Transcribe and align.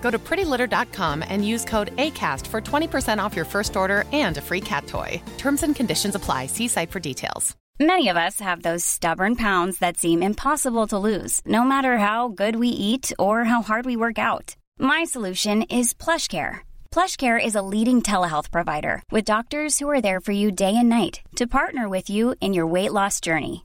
Go 0.00 0.10
to 0.10 0.18
prettylitter.com 0.18 1.22
and 1.28 1.46
use 1.46 1.64
code 1.64 1.94
ACAST 1.96 2.46
for 2.46 2.60
20% 2.60 3.22
off 3.22 3.36
your 3.36 3.44
first 3.44 3.76
order 3.76 4.04
and 4.12 4.36
a 4.38 4.40
free 4.40 4.60
cat 4.60 4.86
toy. 4.86 5.22
Terms 5.38 5.62
and 5.62 5.76
conditions 5.76 6.14
apply. 6.16 6.46
See 6.46 6.68
site 6.68 6.90
for 6.90 7.00
details. 7.00 7.56
Many 7.80 8.08
of 8.08 8.18
us 8.18 8.40
have 8.40 8.60
those 8.62 8.84
stubborn 8.84 9.36
pounds 9.36 9.78
that 9.78 9.96
seem 9.96 10.22
impossible 10.22 10.86
to 10.88 10.98
lose, 10.98 11.40
no 11.46 11.64
matter 11.64 11.96
how 11.96 12.28
good 12.28 12.56
we 12.56 12.68
eat 12.68 13.10
or 13.18 13.44
how 13.44 13.62
hard 13.62 13.86
we 13.86 13.96
work 13.96 14.18
out. 14.18 14.54
My 14.78 15.04
solution 15.04 15.62
is 15.62 15.94
PlushCare. 15.94 16.58
PlushCare 16.90 17.42
is 17.42 17.54
a 17.54 17.62
leading 17.62 18.02
telehealth 18.02 18.50
provider 18.50 19.02
with 19.10 19.24
doctors 19.24 19.78
who 19.78 19.88
are 19.88 20.02
there 20.02 20.20
for 20.20 20.32
you 20.32 20.52
day 20.52 20.76
and 20.76 20.90
night 20.90 21.22
to 21.36 21.46
partner 21.46 21.88
with 21.88 22.10
you 22.10 22.34
in 22.42 22.52
your 22.52 22.66
weight 22.66 22.92
loss 22.92 23.18
journey. 23.18 23.64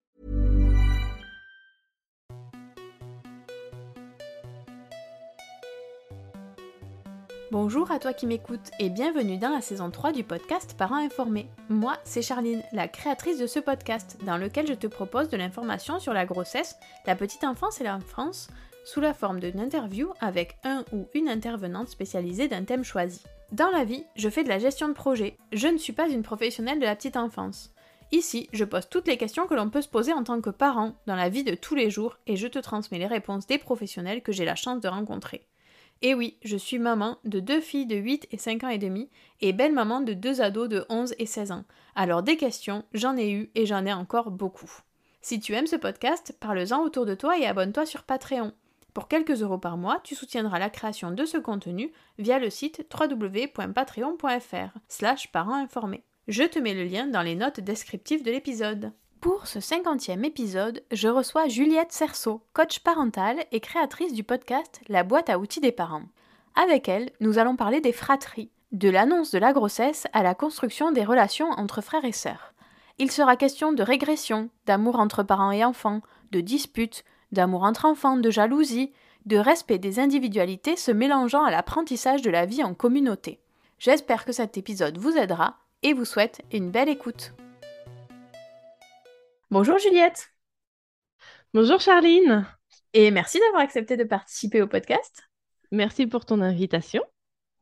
Bonjour 7.51 7.91
à 7.91 7.99
toi 7.99 8.13
qui 8.13 8.27
m'écoutes 8.27 8.71
et 8.79 8.89
bienvenue 8.89 9.37
dans 9.37 9.49
la 9.49 9.59
saison 9.59 9.91
3 9.91 10.13
du 10.13 10.23
podcast 10.23 10.73
Parents 10.77 11.03
informés. 11.03 11.49
Moi, 11.67 11.97
c'est 12.05 12.21
Charline, 12.21 12.63
la 12.71 12.87
créatrice 12.87 13.39
de 13.39 13.45
ce 13.45 13.59
podcast, 13.59 14.17
dans 14.25 14.37
lequel 14.37 14.67
je 14.67 14.73
te 14.73 14.87
propose 14.87 15.27
de 15.27 15.35
l'information 15.35 15.99
sur 15.99 16.13
la 16.13 16.25
grossesse, 16.25 16.77
la 17.05 17.13
petite 17.13 17.43
enfance 17.43 17.81
et 17.81 17.83
l'enfance, 17.83 18.49
sous 18.85 19.01
la 19.01 19.13
forme 19.13 19.41
d'une 19.41 19.59
interview 19.59 20.13
avec 20.21 20.59
un 20.63 20.85
ou 20.93 21.09
une 21.13 21.27
intervenante 21.27 21.89
spécialisée 21.89 22.47
d'un 22.47 22.63
thème 22.63 22.85
choisi. 22.85 23.21
Dans 23.51 23.69
la 23.69 23.83
vie, 23.83 24.05
je 24.15 24.29
fais 24.29 24.45
de 24.45 24.49
la 24.49 24.59
gestion 24.59 24.87
de 24.87 24.93
projet. 24.93 25.35
Je 25.51 25.67
ne 25.67 25.77
suis 25.77 25.91
pas 25.91 26.07
une 26.07 26.23
professionnelle 26.23 26.79
de 26.79 26.85
la 26.85 26.95
petite 26.95 27.17
enfance. 27.17 27.73
Ici, 28.13 28.47
je 28.53 28.63
pose 28.63 28.87
toutes 28.87 29.09
les 29.09 29.17
questions 29.17 29.45
que 29.45 29.55
l'on 29.55 29.69
peut 29.69 29.81
se 29.81 29.89
poser 29.89 30.13
en 30.13 30.23
tant 30.23 30.39
que 30.39 30.51
parent 30.51 30.93
dans 31.05 31.17
la 31.17 31.27
vie 31.27 31.43
de 31.43 31.55
tous 31.55 31.75
les 31.75 31.89
jours 31.89 32.17
et 32.27 32.37
je 32.37 32.47
te 32.47 32.59
transmets 32.59 32.99
les 32.99 33.07
réponses 33.07 33.45
des 33.45 33.57
professionnels 33.57 34.21
que 34.21 34.31
j'ai 34.31 34.45
la 34.45 34.55
chance 34.55 34.79
de 34.79 34.87
rencontrer. 34.87 35.45
Et 36.01 36.15
oui, 36.15 36.37
je 36.43 36.57
suis 36.57 36.79
maman 36.79 37.19
de 37.25 37.39
deux 37.39 37.61
filles 37.61 37.85
de 37.85 37.95
8 37.95 38.27
et 38.31 38.37
5 38.37 38.63
ans 38.63 38.69
et 38.69 38.79
demi 38.79 39.09
et 39.39 39.53
belle 39.53 39.73
maman 39.73 40.01
de 40.01 40.13
deux 40.13 40.41
ados 40.41 40.67
de 40.67 40.85
11 40.89 41.13
et 41.19 41.25
16 41.27 41.51
ans. 41.51 41.65
Alors 41.95 42.23
des 42.23 42.37
questions, 42.37 42.83
j'en 42.93 43.17
ai 43.17 43.31
eu 43.31 43.51
et 43.53 43.65
j'en 43.65 43.85
ai 43.85 43.93
encore 43.93 44.31
beaucoup. 44.31 44.71
Si 45.21 45.39
tu 45.39 45.53
aimes 45.53 45.67
ce 45.67 45.75
podcast, 45.75 46.35
parle-en 46.39 46.81
autour 46.81 47.05
de 47.05 47.13
toi 47.13 47.37
et 47.37 47.45
abonne-toi 47.45 47.85
sur 47.85 48.03
Patreon. 48.03 48.53
Pour 48.93 49.07
quelques 49.07 49.41
euros 49.41 49.59
par 49.59 49.77
mois, 49.77 50.01
tu 50.03 50.15
soutiendras 50.15 50.59
la 50.59 50.69
création 50.71 51.11
de 51.11 51.25
ce 51.25 51.37
contenu 51.37 51.91
via 52.17 52.39
le 52.39 52.49
site 52.49 52.85
www.patreon.fr 52.91 54.77
slash 54.89 55.31
parents 55.31 55.55
informés. 55.55 56.03
Je 56.27 56.43
te 56.43 56.59
mets 56.59 56.73
le 56.73 56.83
lien 56.83 57.07
dans 57.07 57.21
les 57.21 57.35
notes 57.35 57.59
descriptives 57.59 58.23
de 58.23 58.31
l'épisode. 58.31 58.91
Pour 59.21 59.45
ce 59.45 59.59
cinquantième 59.59 60.25
épisode, 60.25 60.81
je 60.91 61.07
reçois 61.07 61.47
Juliette 61.47 61.91
Cerceau, 61.91 62.41
coach 62.53 62.79
parentale 62.79 63.45
et 63.51 63.59
créatrice 63.59 64.13
du 64.13 64.23
podcast 64.23 64.81
La 64.89 65.03
boîte 65.03 65.29
à 65.29 65.37
outils 65.37 65.59
des 65.59 65.71
parents. 65.71 66.05
Avec 66.55 66.89
elle, 66.89 67.11
nous 67.19 67.37
allons 67.37 67.55
parler 67.55 67.81
des 67.81 67.91
fratries, 67.91 68.49
de 68.71 68.89
l'annonce 68.89 69.29
de 69.29 69.37
la 69.37 69.53
grossesse 69.53 70.07
à 70.13 70.23
la 70.23 70.33
construction 70.33 70.91
des 70.91 71.03
relations 71.03 71.51
entre 71.51 71.81
frères 71.81 72.03
et 72.03 72.11
sœurs. 72.11 72.55
Il 72.97 73.11
sera 73.11 73.35
question 73.35 73.73
de 73.73 73.83
régression, 73.83 74.49
d'amour 74.65 74.99
entre 74.99 75.21
parents 75.21 75.51
et 75.51 75.63
enfants, 75.63 76.01
de 76.31 76.41
disputes, 76.41 77.03
d'amour 77.31 77.61
entre 77.61 77.85
enfants, 77.85 78.17
de 78.17 78.31
jalousie, 78.31 78.91
de 79.27 79.37
respect 79.37 79.77
des 79.77 79.99
individualités 79.99 80.75
se 80.75 80.91
mélangeant 80.91 81.43
à 81.43 81.51
l'apprentissage 81.51 82.23
de 82.23 82.31
la 82.31 82.47
vie 82.47 82.63
en 82.63 82.73
communauté. 82.73 83.39
J'espère 83.77 84.25
que 84.25 84.31
cet 84.31 84.57
épisode 84.57 84.97
vous 84.97 85.15
aidera 85.15 85.57
et 85.83 85.93
vous 85.93 86.05
souhaite 86.05 86.41
une 86.51 86.71
belle 86.71 86.89
écoute. 86.89 87.33
Bonjour 89.51 89.77
Juliette. 89.79 90.29
Bonjour 91.53 91.81
Charline. 91.81 92.47
Et 92.93 93.11
merci 93.11 93.37
d'avoir 93.37 93.61
accepté 93.61 93.97
de 93.97 94.05
participer 94.05 94.61
au 94.61 94.67
podcast. 94.67 95.23
Merci 95.73 96.07
pour 96.07 96.23
ton 96.23 96.39
invitation. 96.39 97.03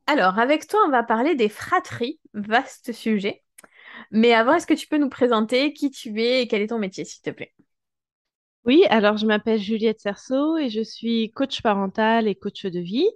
Alors, 0.05 0.37
avec 0.37 0.67
toi, 0.67 0.79
on 0.85 0.91
va 0.91 1.01
parler 1.01 1.33
des 1.33 1.49
fratries, 1.49 2.19
vaste 2.35 2.91
sujet. 2.93 3.41
Mais 4.11 4.33
avant, 4.33 4.53
est-ce 4.53 4.67
que 4.67 4.75
tu 4.75 4.85
peux 4.85 4.99
nous 4.99 5.09
présenter 5.09 5.73
qui 5.73 5.89
tu 5.89 6.21
es 6.21 6.43
et 6.43 6.47
quel 6.47 6.61
est 6.61 6.67
ton 6.67 6.77
métier, 6.77 7.05
s'il 7.05 7.23
te 7.23 7.31
plaît? 7.31 7.55
Oui, 8.65 8.85
alors 8.91 9.17
je 9.17 9.25
m'appelle 9.25 9.59
Juliette 9.59 9.99
Cerceau 9.99 10.57
et 10.57 10.69
je 10.69 10.81
suis 10.81 11.31
coach 11.31 11.63
parental 11.63 12.27
et 12.27 12.35
coach 12.35 12.67
de 12.67 12.79
vie. 12.79 13.09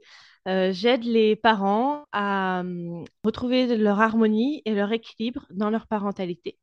Euh, 0.47 0.71
j'aide 0.73 1.03
les 1.03 1.35
parents 1.35 2.05
à 2.11 2.61
hum, 2.61 3.05
retrouver 3.23 3.77
leur 3.77 4.01
harmonie 4.01 4.63
et 4.65 4.73
leur 4.73 4.91
équilibre 4.91 5.45
dans 5.51 5.69
leur 5.69 5.85
parentalité. 5.85 6.57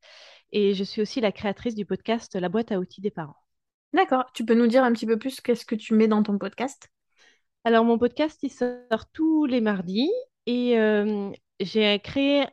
Et 0.52 0.74
je 0.74 0.84
suis 0.84 1.02
aussi 1.02 1.20
la 1.20 1.32
créatrice 1.32 1.74
du 1.74 1.84
podcast 1.84 2.34
La 2.34 2.48
boîte 2.48 2.72
à 2.72 2.78
outils 2.78 3.00
des 3.00 3.10
parents. 3.10 3.36
D'accord. 3.92 4.26
Tu 4.32 4.44
peux 4.44 4.54
nous 4.54 4.66
dire 4.66 4.84
un 4.84 4.92
petit 4.92 5.06
peu 5.06 5.18
plus 5.18 5.40
qu'est-ce 5.40 5.66
que 5.66 5.74
tu 5.74 5.94
mets 5.94 6.08
dans 6.08 6.22
ton 6.22 6.38
podcast? 6.38 6.88
Alors, 7.64 7.84
mon 7.84 7.98
podcast, 7.98 8.38
il 8.42 8.50
sort 8.50 9.06
tous 9.12 9.46
les 9.46 9.60
mardis 9.60 10.10
et 10.46 10.78
euh, 10.78 11.30
j'ai 11.60 11.98
créé, 12.00 12.46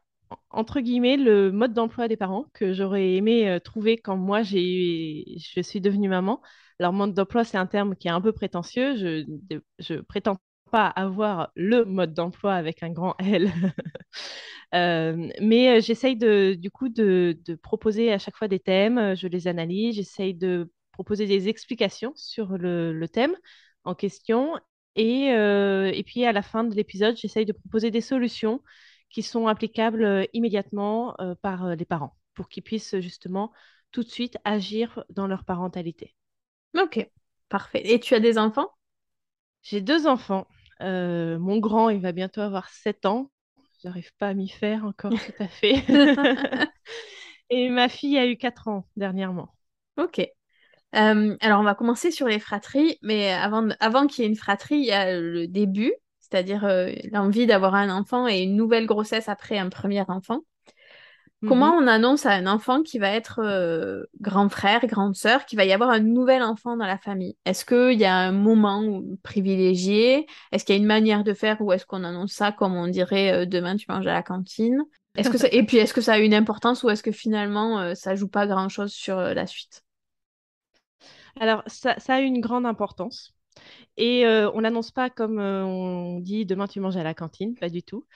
entre 0.49 0.81
guillemets, 0.81 1.17
le 1.17 1.51
mode 1.51 1.73
d'emploi 1.73 2.07
des 2.07 2.17
parents 2.17 2.45
que 2.53 2.73
j'aurais 2.73 3.13
aimé 3.13 3.49
euh, 3.49 3.59
trouver 3.59 3.97
quand 3.97 4.17
moi, 4.17 4.43
j'ai, 4.43 5.23
je 5.37 5.61
suis 5.61 5.79
devenue 5.79 6.09
maman. 6.09 6.41
Alors, 6.79 6.93
mode 6.93 7.13
d'emploi, 7.13 7.43
c'est 7.43 7.57
un 7.57 7.67
terme 7.67 7.95
qui 7.95 8.07
est 8.07 8.11
un 8.11 8.21
peu 8.21 8.33
prétentieux. 8.33 8.95
Je 8.95 9.25
ne 9.93 10.01
prétends 10.01 10.37
pas 10.71 10.87
avoir 10.87 11.51
le 11.55 11.85
mode 11.85 12.13
d'emploi 12.13 12.53
avec 12.53 12.83
un 12.83 12.89
grand 12.91 13.15
L. 13.19 13.51
Mais 14.73 15.81
j'essaye 15.81 16.15
de, 16.15 16.55
du 16.57 16.71
coup 16.71 16.89
de, 16.89 17.37
proposer 17.61 18.11
à 18.11 18.19
chaque 18.19 18.35
fois 18.35 18.47
des 18.47 18.59
thèmes, 18.59 19.15
je 19.15 19.27
les 19.27 19.47
analyse, 19.47 19.95
j'essaye 19.95 20.33
de 20.33 20.71
proposer 20.91 21.25
des 21.25 21.47
explications 21.47 22.13
sur 22.15 22.57
le, 22.57 23.05
thème 23.07 23.35
en 23.83 23.95
question. 23.95 24.55
Et, 24.95 25.27
et, 25.27 26.03
puis 26.05 26.25
à 26.25 26.31
la 26.31 26.41
fin 26.41 26.63
de 26.63 26.75
l'épisode, 26.75 27.15
j'essaye 27.17 27.45
de 27.45 27.53
proposer 27.53 27.91
des 27.91 28.01
solutions 28.01 28.63
qui 29.09 29.23
sont 29.23 29.47
applicables 29.47 30.27
immédiatement 30.33 31.15
par 31.41 31.75
les 31.75 31.85
parents 31.85 32.17
pour 32.33 32.49
qu'ils 32.49 32.63
puissent 32.63 32.99
justement 32.99 33.51
tout 33.91 34.03
de 34.03 34.09
suite 34.09 34.37
agir 34.43 35.03
dans 35.09 35.27
leur 35.27 35.45
parentalité. 35.45 36.13
Ok, 36.77 37.09
parfait. 37.49 37.81
Et 37.85 37.99
tu 37.99 38.13
as 38.13 38.19
des 38.19 38.37
enfants? 38.37 38.69
J'ai 39.63 39.81
deux 39.81 40.07
enfants. 40.07 40.47
mon 40.81 41.57
grand, 41.57 41.89
il 41.89 42.01
va 42.01 42.11
bientôt 42.11 42.41
avoir 42.41 42.69
7 42.69 43.05
ans 43.05 43.31
j'arrive 43.81 44.11
pas 44.17 44.29
à 44.29 44.33
m'y 44.33 44.49
faire 44.49 44.85
encore 44.85 45.11
tout 45.25 45.43
à 45.43 45.47
fait. 45.47 45.83
Et 47.49 47.69
ma 47.69 47.89
fille 47.89 48.17
a 48.17 48.27
eu 48.27 48.37
4 48.37 48.67
ans 48.67 48.87
dernièrement. 48.95 49.53
Ok. 49.97 50.19
Euh, 50.95 51.37
alors, 51.41 51.59
on 51.61 51.63
va 51.63 51.75
commencer 51.75 52.11
sur 52.11 52.27
les 52.27 52.39
fratries, 52.39 52.97
mais 53.01 53.31
avant, 53.31 53.69
avant 53.79 54.07
qu'il 54.07 54.23
y 54.23 54.27
ait 54.27 54.29
une 54.29 54.37
fratrie, 54.37 54.77
il 54.77 54.85
y 54.85 54.91
a 54.91 55.19
le 55.19 55.47
début, 55.47 55.93
c'est-à-dire 56.19 56.65
euh, 56.65 56.91
l'envie 57.11 57.45
d'avoir 57.45 57.75
un 57.75 57.89
enfant 57.89 58.27
et 58.27 58.39
une 58.39 58.55
nouvelle 58.55 58.85
grossesse 58.85 59.29
après 59.29 59.57
un 59.57 59.69
premier 59.69 60.01
enfant. 60.09 60.41
Comment 61.45 61.75
mhm. 61.75 61.83
on 61.83 61.87
annonce 61.87 62.25
à 62.25 62.31
un 62.31 62.47
enfant 62.47 62.81
qui 62.81 62.97
va 62.97 63.11
être 63.11 63.41
euh, 63.43 64.03
grand 64.19 64.49
frère, 64.49 64.87
grande 64.87 65.15
sœur, 65.15 65.45
qu'il 65.45 65.57
va 65.57 65.65
y 65.65 65.71
avoir 65.71 65.91
un 65.91 65.99
nouvel 65.99 66.41
enfant 66.41 66.75
dans 66.77 66.87
la 66.87 66.97
famille? 66.97 67.37
Est-ce 67.45 67.63
qu'il 67.63 67.99
y 67.99 68.05
a 68.05 68.15
un 68.15 68.31
moment 68.31 69.03
privilégié? 69.21 70.25
Est-ce 70.51 70.65
qu'il 70.65 70.73
y 70.73 70.79
a 70.79 70.81
une 70.81 70.87
manière 70.87 71.23
de 71.23 71.35
faire 71.35 71.61
ou 71.61 71.71
est-ce 71.71 71.85
qu'on 71.85 72.03
annonce 72.03 72.31
ça 72.31 72.51
comme 72.51 72.75
on 72.75 72.87
dirait 72.87 73.33
euh, 73.33 73.45
demain 73.45 73.75
tu 73.75 73.85
manges 73.87 74.07
à 74.07 74.13
la 74.13 74.23
cantine? 74.23 74.83
Est-ce 75.15 75.29
que 75.29 75.55
Et 75.55 75.63
puis, 75.63 75.77
est-ce 75.77 75.93
que 75.93 76.01
ça 76.01 76.13
a 76.13 76.17
une 76.17 76.33
importance 76.33 76.81
ou 76.83 76.89
est-ce 76.89 77.03
que 77.03 77.11
finalement, 77.11 77.79
euh, 77.79 77.93
ça 77.93 78.15
joue 78.15 78.27
pas 78.27 78.47
grand-chose 78.47 78.91
sur 78.91 79.17
la 79.17 79.45
suite? 79.45 79.83
Alors, 81.39 81.61
ça, 81.67 81.95
a 82.07 82.19
une 82.19 82.41
grande 82.41 82.65
importance. 82.65 83.35
Et 83.95 84.25
euh, 84.25 84.49
on 84.53 84.61
n'annonce 84.61 84.91
pas 84.91 85.09
comme 85.11 85.39
on 85.39 86.19
dit 86.19 86.45
demain 86.45 86.67
tu 86.67 86.79
manges 86.79 86.97
à 86.97 87.03
la 87.03 87.13
cantine, 87.13 87.55
pas 87.55 87.69
du 87.69 87.83
tout. 87.83 88.07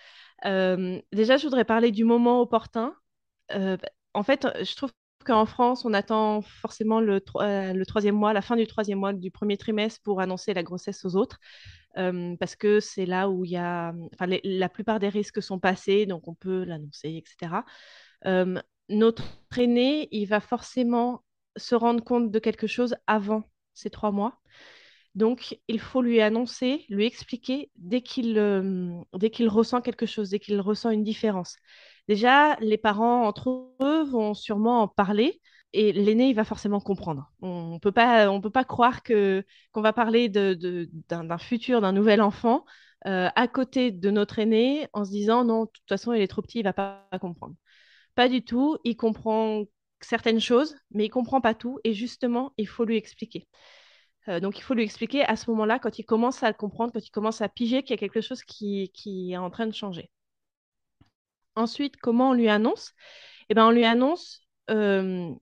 déjà, 0.43 1.37
je 1.37 1.43
voudrais 1.43 1.65
parler 1.65 1.91
du 1.91 2.03
moment 2.03 2.41
opportun. 2.41 2.95
En 4.13 4.23
fait, 4.23 4.47
je 4.63 4.75
trouve 4.75 4.91
qu'en 5.25 5.45
France, 5.45 5.85
on 5.85 5.93
attend 5.93 6.41
forcément 6.41 6.99
le, 6.99 7.21
le, 7.35 7.83
troisième 7.85 8.15
mois, 8.15 8.33
la 8.33 8.41
fin 8.41 8.55
du 8.55 8.65
troisième 8.67 8.99
mois 8.99 9.13
du 9.13 9.31
premier 9.31 9.57
trimestre 9.57 10.01
pour 10.03 10.19
annoncer 10.19 10.53
la 10.53 10.63
grossesse 10.63 11.05
aux 11.05 11.15
autres 11.15 11.39
parce 11.93 12.55
que 12.55 12.79
c'est 12.79 13.05
là 13.05 13.29
où 13.29 13.45
il 13.45 13.51
y 13.51 13.57
a, 13.57 13.93
enfin, 14.13 14.27
la 14.43 14.69
plupart 14.69 14.99
des 14.99 15.09
risques 15.09 15.41
sont 15.41 15.59
passés, 15.59 16.05
donc 16.05 16.27
on 16.27 16.33
peut 16.33 16.63
l'annoncer, 16.63 17.21
etc. 17.23 17.63
notre 18.89 19.23
aîné, 19.57 20.07
il 20.11 20.25
va 20.25 20.39
forcément 20.39 21.23
se 21.57 21.75
rendre 21.75 22.03
compte 22.03 22.31
de 22.31 22.39
quelque 22.39 22.67
chose 22.67 22.95
avant 23.07 23.43
ces 23.73 23.89
trois 23.89 24.11
mois. 24.11 24.39
Donc, 25.13 25.59
il 25.67 25.79
faut 25.79 26.01
lui 26.01 26.21
annoncer, 26.21 26.85
lui 26.87 27.05
expliquer 27.05 27.69
dès 27.75 28.01
qu'il 28.01 28.39
ressent 29.49 29.81
quelque 29.81 30.05
chose, 30.05 30.29
dès 30.29 30.39
qu'il 30.39 30.59
ressent 30.61 30.89
une 30.89 31.03
différence. 31.03 31.57
Déjà, 32.07 32.55
les 32.59 32.77
parents 32.77 33.25
entre 33.25 33.73
eux 33.81 34.03
vont 34.03 34.33
sûrement 34.33 34.81
en 34.81 34.87
parler, 34.87 35.39
et 35.73 35.93
l'aîné, 35.93 36.29
il 36.29 36.35
va 36.35 36.43
forcément 36.43 36.79
comprendre. 36.79 37.31
On 37.41 37.75
ne 37.75 37.79
peut 37.79 37.91
pas, 37.91 38.63
croire 38.65 39.03
qu'on 39.03 39.81
va 39.81 39.93
parler 39.93 40.29
d'un, 40.29 41.37
futur, 41.37 41.81
d'un 41.81 41.93
nouvel 41.93 42.21
enfant 42.21 42.65
euh, 43.07 43.29
à 43.35 43.47
côté 43.47 43.91
de 43.91 44.11
notre 44.11 44.39
aîné 44.39 44.87
en 44.93 45.05
se 45.05 45.11
disant 45.11 45.43
non, 45.45 45.65
de 45.65 45.69
toute 45.69 45.87
façon, 45.89 46.13
il 46.13 46.21
est 46.21 46.27
trop 46.27 46.41
petit, 46.41 46.59
il 46.59 46.63
va 46.63 46.73
pas, 46.73 47.07
comprendre. 47.19 47.55
Pas 48.15 48.29
du 48.29 48.43
tout. 48.43 48.77
Il 48.83 48.97
comprend 48.97 49.63
certaines 50.01 50.41
choses, 50.41 50.75
mais 50.91 51.05
il 51.05 51.09
comprend 51.09 51.41
pas 51.41 51.55
tout. 51.55 51.79
Et 51.83 51.93
justement, 51.93 52.53
il 52.57 52.67
faut 52.67 52.85
lui 52.85 52.97
expliquer. 52.97 53.47
Euh, 54.27 54.39
donc, 54.39 54.59
il 54.59 54.61
faut 54.61 54.73
lui 54.73 54.83
expliquer 54.83 55.23
à 55.23 55.35
ce 55.35 55.49
moment-là, 55.51 55.79
quand 55.79 55.99
il 55.99 56.05
commence 56.05 56.43
à 56.43 56.49
le 56.49 56.55
comprendre, 56.55 56.93
quand 56.93 57.05
il 57.05 57.11
commence 57.11 57.41
à 57.41 57.49
piger 57.49 57.83
qu'il 57.83 57.91
y 57.91 57.93
a 57.95 57.97
quelque 57.97 58.21
chose 58.21 58.43
qui 58.43 58.91
est 59.31 59.37
en 59.37 59.49
train 59.49 59.67
de 59.67 59.73
changer. 59.73 60.09
Ensuite, 61.55 61.97
comment 61.97 62.29
on 62.29 62.33
lui 62.33 62.49
annonce? 62.49 62.93
Eh 63.49 63.53
ben, 63.53 63.65
On 63.65 63.71
lui 63.71 63.85
annonce 63.85 64.41
euh, 64.69 65.33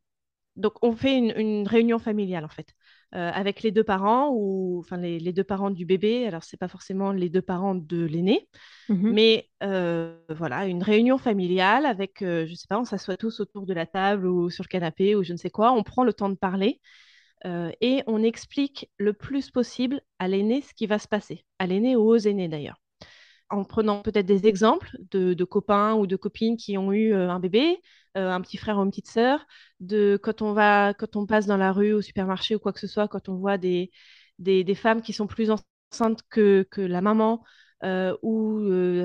donc, 0.56 0.74
on 0.82 0.92
fait 0.94 1.18
une, 1.18 1.68
réunion 1.68 2.00
familiale, 2.00 2.44
en 2.44 2.50
fait, 2.50 2.74
euh, 3.16 3.32
avec 3.34 3.62
les 3.62 3.72
deux 3.72 3.84
parents, 3.84 4.30
ou 4.34 4.80
enfin 4.80 4.98
les, 4.98 5.32
deux 5.32 5.44
parents 5.44 5.70
du 5.72 5.86
bébé. 5.86 6.28
Alors, 6.28 6.44
ce 6.44 6.54
n'est 6.54 6.58
pas 6.58 6.68
forcément 6.68 7.12
les 7.14 7.30
deux 7.30 7.42
parents 7.42 7.76
de 7.76 8.04
l'aîné, 8.04 8.50
mhm. 8.90 9.14
mais 9.14 9.50
euh, 9.64 10.20
voilà, 10.30 10.66
une 10.66 10.84
réunion 10.84 11.18
familiale 11.18 11.86
avec, 11.86 12.18
je 12.20 12.50
ne 12.50 12.56
sais 12.56 12.68
pas, 12.68 12.80
on 12.80 12.86
s'assoit 12.86 13.16
tous 13.16 13.40
autour 13.40 13.66
de 13.66 13.74
la 13.74 13.86
table 13.86 14.28
ou 14.28 14.50
sur 14.50 14.64
le 14.64 14.70
canapé 14.70 15.16
ou 15.16 15.24
je 15.24 15.32
ne 15.32 15.38
sais 15.38 15.50
quoi. 15.50 15.72
On 15.72 15.84
prend 15.84 16.04
le 16.04 16.14
temps 16.14 16.30
de 16.30 16.36
parler 16.36 16.82
et 17.46 18.04
on 18.06 18.22
explique 18.22 18.92
le 18.98 19.14
plus 19.14 19.50
possible 19.50 20.02
à 20.18 20.28
l'aîné 20.28 20.62
ce 20.62 20.74
qui 20.74 20.88
va 20.88 21.00
se 21.00 21.08
passer, 21.08 21.46
à 21.58 21.68
l'aîné 21.68 21.96
ou 21.96 22.02
aux 22.02 22.18
aînés 22.18 22.50
d'ailleurs 22.50 22.82
en 23.50 23.64
prenant 23.64 24.02
peut-être 24.02 24.26
des 24.26 24.48
exemples 24.48 24.98
de, 25.12 25.44
copains 25.44 25.96
ou 25.96 26.08
de 26.08 26.16
copines 26.16 26.58
qui 26.58 26.78
ont 26.78 26.92
eu 26.92 27.14
euh, 27.14 27.30
un 27.30 27.40
bébé, 27.40 27.82
euh, 28.18 28.30
un 28.32 28.42
petit 28.42 28.58
frère 28.58 28.78
ou 28.78 28.84
une 28.84 28.90
petite 28.90 29.10
sœur, 29.10 29.46
de 29.80 30.20
quand 30.22 30.42
on 30.42 30.54
va, 30.54 30.94
quand 30.94 31.16
on 31.16 31.26
passe 31.26 31.46
dans 31.46 31.58
la 31.58 31.72
rue, 31.72 31.94
au 31.94 32.02
supermarché 32.02 32.56
ou 32.56 32.60
quoi 32.60 32.74
que 32.74 32.80
ce 32.80 32.88
soit, 32.88 33.08
quand 33.08 33.30
on 33.30 33.36
voit 33.38 33.58
des, 33.58 33.92
des, 34.40 34.76
femmes 34.76 35.02
qui 35.02 35.14
sont 35.14 35.28
plus 35.28 35.52
enceintes 35.52 36.22
que, 36.30 36.68
que 36.70 36.82
la 36.82 37.02
maman, 37.02 37.44
euh, 37.84 38.16
ou 38.22 38.60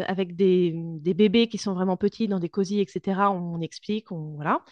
avec 0.07 0.37
des, 0.37 0.73
des, 0.75 1.15
bébés 1.15 1.49
qui 1.49 1.59
sont 1.59 1.75
vraiment 1.75 1.97
petits 1.97 2.29
dans 2.29 2.41
des 2.41 2.49
cosy, 2.49 2.81
etc. 2.81 3.31
On, 3.31 3.61
explique, 3.61 4.13
on, 4.13 4.35
voilà. 4.35 4.63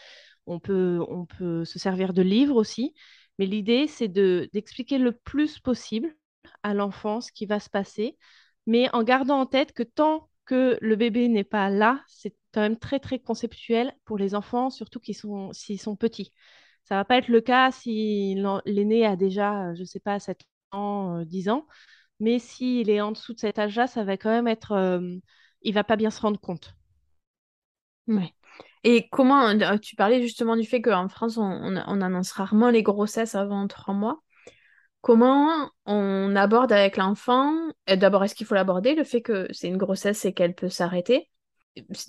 On 0.47 0.59
peut, 0.61 1.01
on 1.09 1.25
peut 1.27 1.65
se 1.65 1.79
servir 1.79 2.13
de 2.13 2.23
livres 2.23 2.57
aussi. 2.57 2.95
Mais 3.39 3.47
l'idée, 3.47 3.87
c'est 3.87 4.09
d'expliquer 4.09 4.99
le 4.99 5.13
plus 5.13 5.59
possible 5.61 6.15
à 6.63 6.75
l'enfant 6.75 7.21
ce 7.21 7.33
qui 7.33 7.47
va 7.47 7.61
se 7.61 7.71
passer 7.71 8.19
mais 8.67 8.88
en 8.94 9.03
gardant 9.03 9.41
en 9.41 9.47
tête 9.47 9.73
que 9.73 9.82
tant 9.82 10.29
que 10.44 10.79
le 10.81 10.97
bébé 10.97 11.29
n'est 11.29 11.44
pas 11.44 11.70
là, 11.70 12.03
c'est 12.09 12.35
quand 12.53 12.61
même 12.61 12.79
très 12.79 13.00
très 13.00 13.19
conceptuel 13.19 13.93
pour 14.05 14.19
les 14.19 14.35
enfants, 14.35 14.70
surtout 14.70 15.00
sont, 15.12 15.53
s'ils 15.53 15.81
sont 15.81 15.97
petits. 15.97 16.32
Ça 16.85 16.97
va 16.97 17.05
pas 17.05 17.17
être 17.19 17.29
le 17.29 17.41
cas 17.41 17.70
si 17.70 18.37
l'aîné 18.64 19.06
a 19.06 19.17
déjà, 19.17 19.69
euh, 19.69 19.75
je 19.75 19.81
ne 19.81 19.87
sais 19.87 20.00
pas, 20.00 20.19
7 20.19 20.41
ans, 20.73 21.23
10 21.23 21.49
euh, 21.49 21.53
ans, 21.53 21.67
mais 22.20 22.38
s'il 22.38 22.91
est 22.91 23.00
en 23.00 23.12
dessous 23.12 23.35
de 23.35 23.41
cet 23.41 23.59
âge-là, 23.59 23.87
ça 23.87 24.05
va 24.05 24.17
quand 24.17 24.31
même 24.31 24.49
être... 24.49 24.73
Euh, 24.73 25.17
il 25.62 25.75
va 25.75 25.85
pas 25.85 25.97
bien 25.97 26.11
se 26.11 26.20
rendre 26.20 26.41
compte. 26.41 26.75
Ouais. 28.08 28.35
Et 28.85 29.08
comment, 29.11 29.56
tu 29.79 29.94
parlais 29.94 30.20
justement 30.23 30.56
du 30.56 30.65
fait 30.65 30.82
qu'en 30.82 31.08
France, 31.08 31.37
on, 31.37 31.43
on, 31.43 32.00
annonce 32.00 32.32
rarement 32.32 32.70
les 32.70 32.82
grossesses 32.82 33.37
avant 33.37 33.67
3 33.69 33.94
mois. 33.94 34.23
Comment 35.03 35.69
on 35.85 36.37
aborde 36.37 36.73
avec 36.73 36.97
l'enfant 36.97 37.53
D'abord, 37.89 38.23
est-ce 38.25 38.37
qu'il 38.37 38.47
faut 38.47 38.55
l'aborder, 38.55 38.95
le 38.95 39.03
fait 39.03 39.21
que 39.21 39.49
c'est 39.51 39.67
une 39.67 39.77
grossesse 39.77 40.25
et 40.25 40.33
qu'elle 40.33 40.55
peut 40.55 40.69
s'arrêter? 40.69 41.29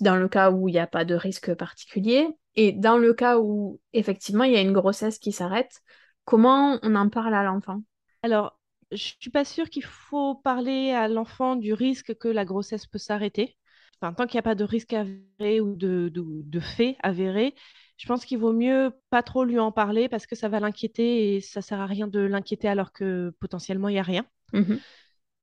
Dans 0.00 0.16
le 0.16 0.28
cas 0.28 0.50
où 0.50 0.68
il 0.68 0.72
n'y 0.72 0.78
a 0.78 0.86
pas 0.86 1.04
de 1.04 1.14
risque 1.14 1.54
particulier 1.54 2.28
Et 2.54 2.72
dans 2.72 2.96
le 2.96 3.12
cas 3.12 3.38
où 3.38 3.80
effectivement 3.92 4.44
il 4.44 4.52
y 4.52 4.56
a 4.56 4.60
une 4.60 4.72
grossesse 4.72 5.18
qui 5.18 5.32
s'arrête, 5.32 5.80
comment 6.24 6.78
on 6.82 6.94
en 6.94 7.08
parle 7.08 7.34
à 7.34 7.42
l'enfant? 7.42 7.82
Alors, 8.22 8.58
je 8.92 8.96
ne 8.96 9.20
suis 9.20 9.30
pas 9.30 9.44
sûre 9.44 9.68
qu'il 9.70 9.84
faut 9.84 10.36
parler 10.36 10.92
à 10.92 11.08
l'enfant 11.08 11.56
du 11.56 11.72
risque 11.72 12.14
que 12.16 12.28
la 12.28 12.44
grossesse 12.44 12.86
peut 12.86 12.98
s'arrêter. 12.98 13.56
Enfin, 14.00 14.12
tant 14.12 14.26
qu'il 14.26 14.36
n'y 14.36 14.40
a 14.40 14.42
pas 14.42 14.54
de 14.54 14.64
risque 14.64 14.92
avéré 14.92 15.60
ou 15.60 15.74
de 15.74 16.60
fait 16.60 16.96
avéré, 17.02 17.54
je 17.96 18.06
pense 18.06 18.24
qu'il 18.24 18.38
vaut 18.38 18.52
mieux 18.52 18.92
pas 19.10 19.22
trop 19.22 19.44
lui 19.44 19.58
en 19.58 19.72
parler 19.72 20.08
parce 20.08 20.26
que 20.26 20.34
ça 20.34 20.48
va 20.48 20.60
l'inquiéter 20.60 21.36
et 21.36 21.40
ça 21.40 21.62
sert 21.62 21.80
à 21.80 21.86
rien 21.86 22.08
de 22.08 22.20
l'inquiéter 22.20 22.68
alors 22.68 22.92
que 22.92 23.32
potentiellement 23.40 23.88
il 23.88 23.92
n'y 23.92 23.98
a 24.00 24.02
rien. 24.02 24.26
Mhm. 24.52 24.80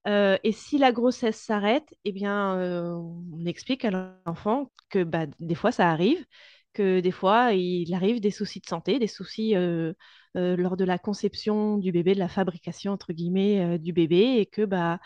Euh, 0.08 0.38
et 0.44 0.52
si 0.52 0.78
la 0.78 0.92
grossesse 0.92 1.38
s'arrête, 1.38 1.94
eh 2.06 2.12
bien, 2.12 2.58
euh, 2.58 2.92
on 2.92 3.46
explique 3.46 3.86
à 3.86 3.92
l'enfant 4.26 4.72
que 4.90 5.04
bah, 5.04 5.28
des 5.40 5.56
fois 5.56 5.72
ça 5.72 5.90
arrive, 5.90 6.26
que 6.74 7.00
des 7.02 7.12
fois 7.12 7.54
il 7.54 7.94
arrive 7.94 8.20
des 8.20 8.32
soucis 8.32 8.60
de 8.60 8.66
santé, 8.66 8.98
des 8.98 9.08
soucis 9.08 9.56
euh, 9.56 9.94
lors 10.34 10.76
de 10.76 10.86
la 10.86 10.98
conception 10.98 11.78
du 11.78 11.92
bébé, 11.92 12.16
de 12.16 12.20
la 12.20 12.30
fabrication 12.30 12.94
entre 12.94 13.14
guillemets 13.14 13.78
du 13.78 13.94
bébé, 13.94 14.38
et 14.40 14.46
que 14.46 14.64
bah 14.66 15.00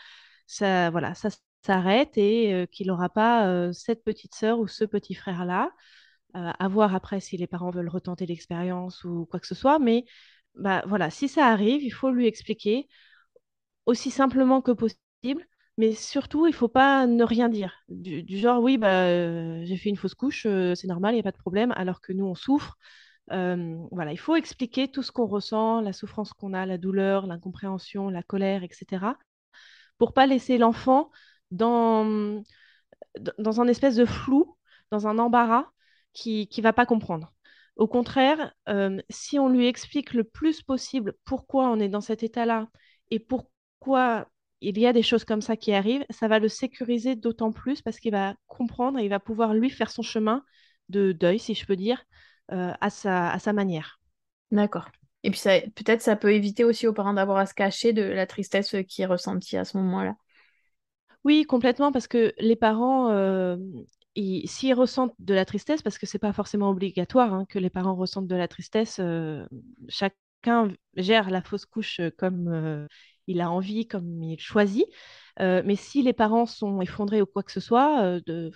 ça, 0.47 0.89
voilà, 0.91 1.13
ça 1.13 1.29
s'arrête 1.65 2.17
et 2.17 2.67
qu'il 2.71 2.87
n'aura 2.87 3.09
pas 3.09 3.73
cette 3.73 4.03
petite 4.03 4.35
sœur 4.35 4.59
ou 4.59 4.67
ce 4.67 4.85
petit 4.85 5.15
frère 5.15 5.45
là 5.45 5.71
euh, 6.35 6.51
à 6.59 6.67
voir 6.67 6.95
après 6.95 7.19
si 7.19 7.37
les 7.37 7.47
parents 7.47 7.71
veulent 7.71 7.89
retenter 7.89 8.25
l'expérience 8.25 9.03
ou 9.03 9.25
quoi 9.25 9.39
que 9.39 9.47
ce 9.47 9.55
soit. 9.55 9.79
Mais 9.79 10.05
bah, 10.55 10.83
voilà, 10.87 11.09
si 11.09 11.27
ça 11.27 11.47
arrive, 11.47 11.83
il 11.83 11.91
faut 11.91 12.11
lui 12.11 12.27
expliquer 12.27 12.87
aussi 13.85 14.11
simplement 14.11 14.61
que 14.61 14.71
possible. 14.71 15.45
Mais 15.77 15.93
surtout, 15.93 16.47
il 16.47 16.51
ne 16.51 16.55
faut 16.55 16.69
pas 16.69 17.05
ne 17.07 17.23
rien 17.23 17.49
dire. 17.49 17.73
Du, 17.89 18.37
genre, 18.37 18.61
oui, 18.63 18.77
bah, 18.77 19.63
j'ai 19.65 19.75
fait 19.77 19.89
une 19.89 19.97
fausse 19.97 20.15
couche, 20.15 20.43
c'est 20.43 20.87
normal, 20.87 21.13
il 21.13 21.17
n'y 21.17 21.19
a 21.19 21.23
pas 21.23 21.31
de 21.31 21.37
problème, 21.37 21.73
alors 21.75 21.99
que 22.01 22.13
nous, 22.13 22.25
on 22.25 22.35
souffre. 22.35 22.77
voilà, 23.29 24.11
il 24.13 24.17
faut 24.19 24.35
expliquer 24.37 24.89
tout 24.89 25.03
ce 25.03 25.11
qu'on 25.11 25.25
ressent, 25.25 25.81
la 25.81 25.91
souffrance 25.93 26.31
qu'on 26.33 26.53
a, 26.53 26.65
la 26.65 26.77
douleur, 26.77 27.27
l'incompréhension, 27.27 28.09
la 28.09 28.23
colère, 28.23 28.63
etc. 28.63 29.17
Pour 29.97 30.13
pas 30.13 30.27
laisser 30.27 30.57
l'enfant 30.57 31.11
dans, 31.51 32.41
dans 33.37 33.61
un 33.61 33.67
espèce 33.67 33.95
de 33.95 34.05
flou, 34.05 34.57
dans 34.91 35.07
un 35.07 35.17
embarras, 35.19 35.71
qui 36.15 36.49
ne 36.57 36.63
va 36.63 36.73
pas 36.73 36.87
comprendre. 36.87 37.31
Au 37.75 37.87
contraire, 37.87 38.53
euh, 38.69 39.01
si 39.09 39.37
on 39.37 39.49
lui 39.49 39.67
explique 39.67 40.13
le 40.13 40.23
plus 40.23 40.61
possible 40.61 41.13
pourquoi 41.25 41.69
on 41.69 41.79
est 41.79 41.89
dans 41.89 42.01
cet 42.01 42.23
état-là 42.23 42.67
et 43.11 43.19
pourquoi 43.19 44.27
il 44.61 44.79
y 44.79 44.87
a 44.87 44.93
des 44.93 45.03
choses 45.03 45.25
comme 45.25 45.41
ça 45.41 45.57
qui 45.57 45.73
arrivent, 45.73 46.05
ça 46.09 46.27
va 46.27 46.39
le 46.39 46.47
sécuriser 46.47 47.15
d'autant 47.15 47.51
plus 47.51 47.81
parce 47.81 47.99
qu'il 47.99 48.11
va 48.11 48.35
comprendre 48.47 48.97
et 48.97 49.03
il 49.03 49.09
va 49.09 49.19
pouvoir 49.19 49.53
lui 49.53 49.69
faire 49.69 49.91
son 49.91 50.01
chemin 50.01 50.43
de 50.89 51.11
deuil, 51.11 51.37
si 51.37 51.53
je 51.53 51.65
peux 51.65 51.75
dire, 51.75 52.03
euh, 52.51 52.71
à, 52.79 52.89
sa, 52.89 53.29
à 53.29 53.39
sa 53.39 53.53
manière. 53.53 53.99
D'accord. 54.51 54.87
Et 55.23 55.31
puis 55.31 55.41
peut-être 55.75 56.01
ça 56.01 56.15
peut 56.15 56.33
éviter 56.33 56.63
aussi 56.63 56.87
aux 56.87 56.93
parents 56.93 57.13
d'avoir 57.13 57.37
à 57.37 57.45
se 57.45 57.53
cacher 57.53 57.93
de 57.93 58.03
la 58.03 58.27
tristesse 58.27 58.75
qui 58.87 59.01
est 59.01 59.07
ressentie 59.07 59.57
à 59.57 59.65
ce 59.65 59.77
moment-là. 59.77 60.15
Oui, 61.23 61.43
complètement, 61.43 61.91
parce 61.91 62.07
que 62.07 62.33
les 62.37 62.55
parents, 62.55 63.09
euh, 63.09 63.57
s'ils 64.15 64.73
ressentent 64.73 65.13
de 65.19 65.33
la 65.33 65.45
tristesse, 65.45 65.81
parce 65.81 65.97
que 65.97 66.05
c'est 66.05 66.19
pas 66.19 66.33
forcément 66.33 66.69
obligatoire 66.69 67.33
hein, 67.33 67.45
que 67.49 67.59
les 67.59 67.69
parents 67.69 67.95
ressentent 67.95 68.27
de 68.27 68.35
la 68.35 68.47
tristesse, 68.47 68.97
euh, 68.99 69.45
chacun 69.89 70.69
gère 70.95 71.29
la 71.29 71.41
fausse 71.41 71.65
couche 71.65 71.99
euh, 71.99 72.11
comme 72.17 72.47
euh, 72.47 72.87
il 73.27 73.41
a 73.41 73.51
envie, 73.51 73.87
comme 73.87 74.23
il 74.23 74.39
choisit. 74.39 74.85
mais 75.39 75.75
si 75.75 76.01
les 76.03 76.13
parents 76.13 76.45
sont 76.45 76.79
effondrés 76.81 77.21
ou 77.21 77.25
quoi 77.25 77.43
que 77.43 77.51
ce 77.51 77.59
soit, 77.59 78.19
de, 78.21 78.51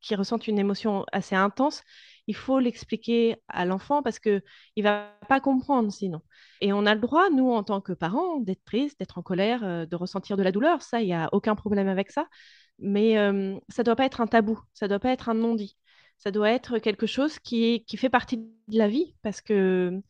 qui 0.00 0.14
ressentent 0.14 0.48
une 0.48 0.58
émotion 0.58 1.04
assez 1.12 1.34
intense, 1.34 1.82
il 2.26 2.34
faut 2.34 2.58
l'expliquer 2.58 3.36
à 3.48 3.66
l'enfant 3.66 4.02
parce 4.02 4.18
qu'il 4.18 4.42
ne 4.78 4.82
va 4.82 5.12
pas 5.28 5.40
comprendre 5.40 5.92
sinon. 5.92 6.22
Et 6.62 6.72
on 6.72 6.86
a 6.86 6.94
le 6.94 7.00
droit, 7.02 7.28
nous, 7.28 7.50
en 7.50 7.62
tant 7.62 7.82
que 7.82 7.92
parents, 7.92 8.40
d'être 8.40 8.64
tristes, 8.64 8.98
d'être 8.98 9.18
en 9.18 9.22
colère, 9.22 9.86
de 9.86 9.96
ressentir 9.96 10.38
de 10.38 10.42
la 10.42 10.52
douleur. 10.52 10.80
Ça, 10.80 11.02
il 11.02 11.06
n'y 11.06 11.14
a 11.14 11.28
aucun 11.32 11.54
problème 11.54 11.88
avec 11.88 12.10
ça. 12.10 12.26
Mais 12.78 13.18
euh, 13.18 13.58
ça 13.68 13.82
doit 13.82 13.96
pas 13.96 14.04
être 14.04 14.20
un 14.20 14.26
tabou, 14.26 14.60
ça 14.74 14.88
doit 14.88 14.98
pas 14.98 15.10
être 15.10 15.28
un 15.28 15.34
non-dit. 15.34 15.76
Ça 16.18 16.30
doit 16.30 16.50
être 16.50 16.78
quelque 16.78 17.06
chose 17.06 17.38
qui, 17.38 17.64
est, 17.64 17.80
qui 17.80 17.96
fait 17.96 18.08
partie 18.08 18.38
de 18.38 18.78
la 18.78 18.88
vie, 18.88 19.14
parce 19.22 19.40
que 19.40 20.00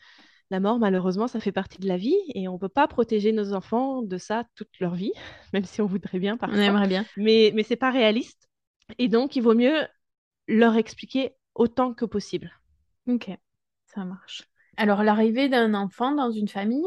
la 0.50 0.61
mort, 0.61 0.78
malheureusement, 0.78 1.26
ça 1.26 1.40
fait 1.40 1.52
partie 1.52 1.78
de 1.80 1.88
la 1.88 1.96
vie 1.96 2.16
et 2.35 2.46
on 2.49 2.54
ne 2.54 2.58
peut 2.58 2.68
pas 2.68 2.87
protéger 2.87 3.32
nos 3.32 3.52
enfants 3.52 4.02
de 4.02 4.16
ça 4.16 4.44
toute 4.54 4.78
leur 4.78 4.94
vie, 4.94 5.12
même 5.52 5.64
si 5.64 5.80
on 5.80 5.87
voudrait 5.87 6.18
bien 6.18 6.37
parfois. 6.37 6.58
On 6.58 6.62
aimerait 6.62 6.88
bien. 6.88 7.04
Mais, 7.16 7.52
mais 7.54 7.62
ce 7.62 7.70
n'est 7.70 7.76
pas 7.76 7.90
réaliste. 7.90 8.49
Et 8.99 9.08
donc, 9.08 9.35
il 9.35 9.42
vaut 9.42 9.54
mieux 9.54 9.87
leur 10.46 10.76
expliquer 10.76 11.32
autant 11.54 11.94
que 11.94 12.04
possible. 12.04 12.52
Ok, 13.08 13.30
ça 13.87 14.04
marche. 14.04 14.44
Alors, 14.76 15.02
l'arrivée 15.02 15.49
d'un 15.49 15.75
enfant 15.75 16.12
dans 16.12 16.30
une 16.30 16.49
famille, 16.49 16.87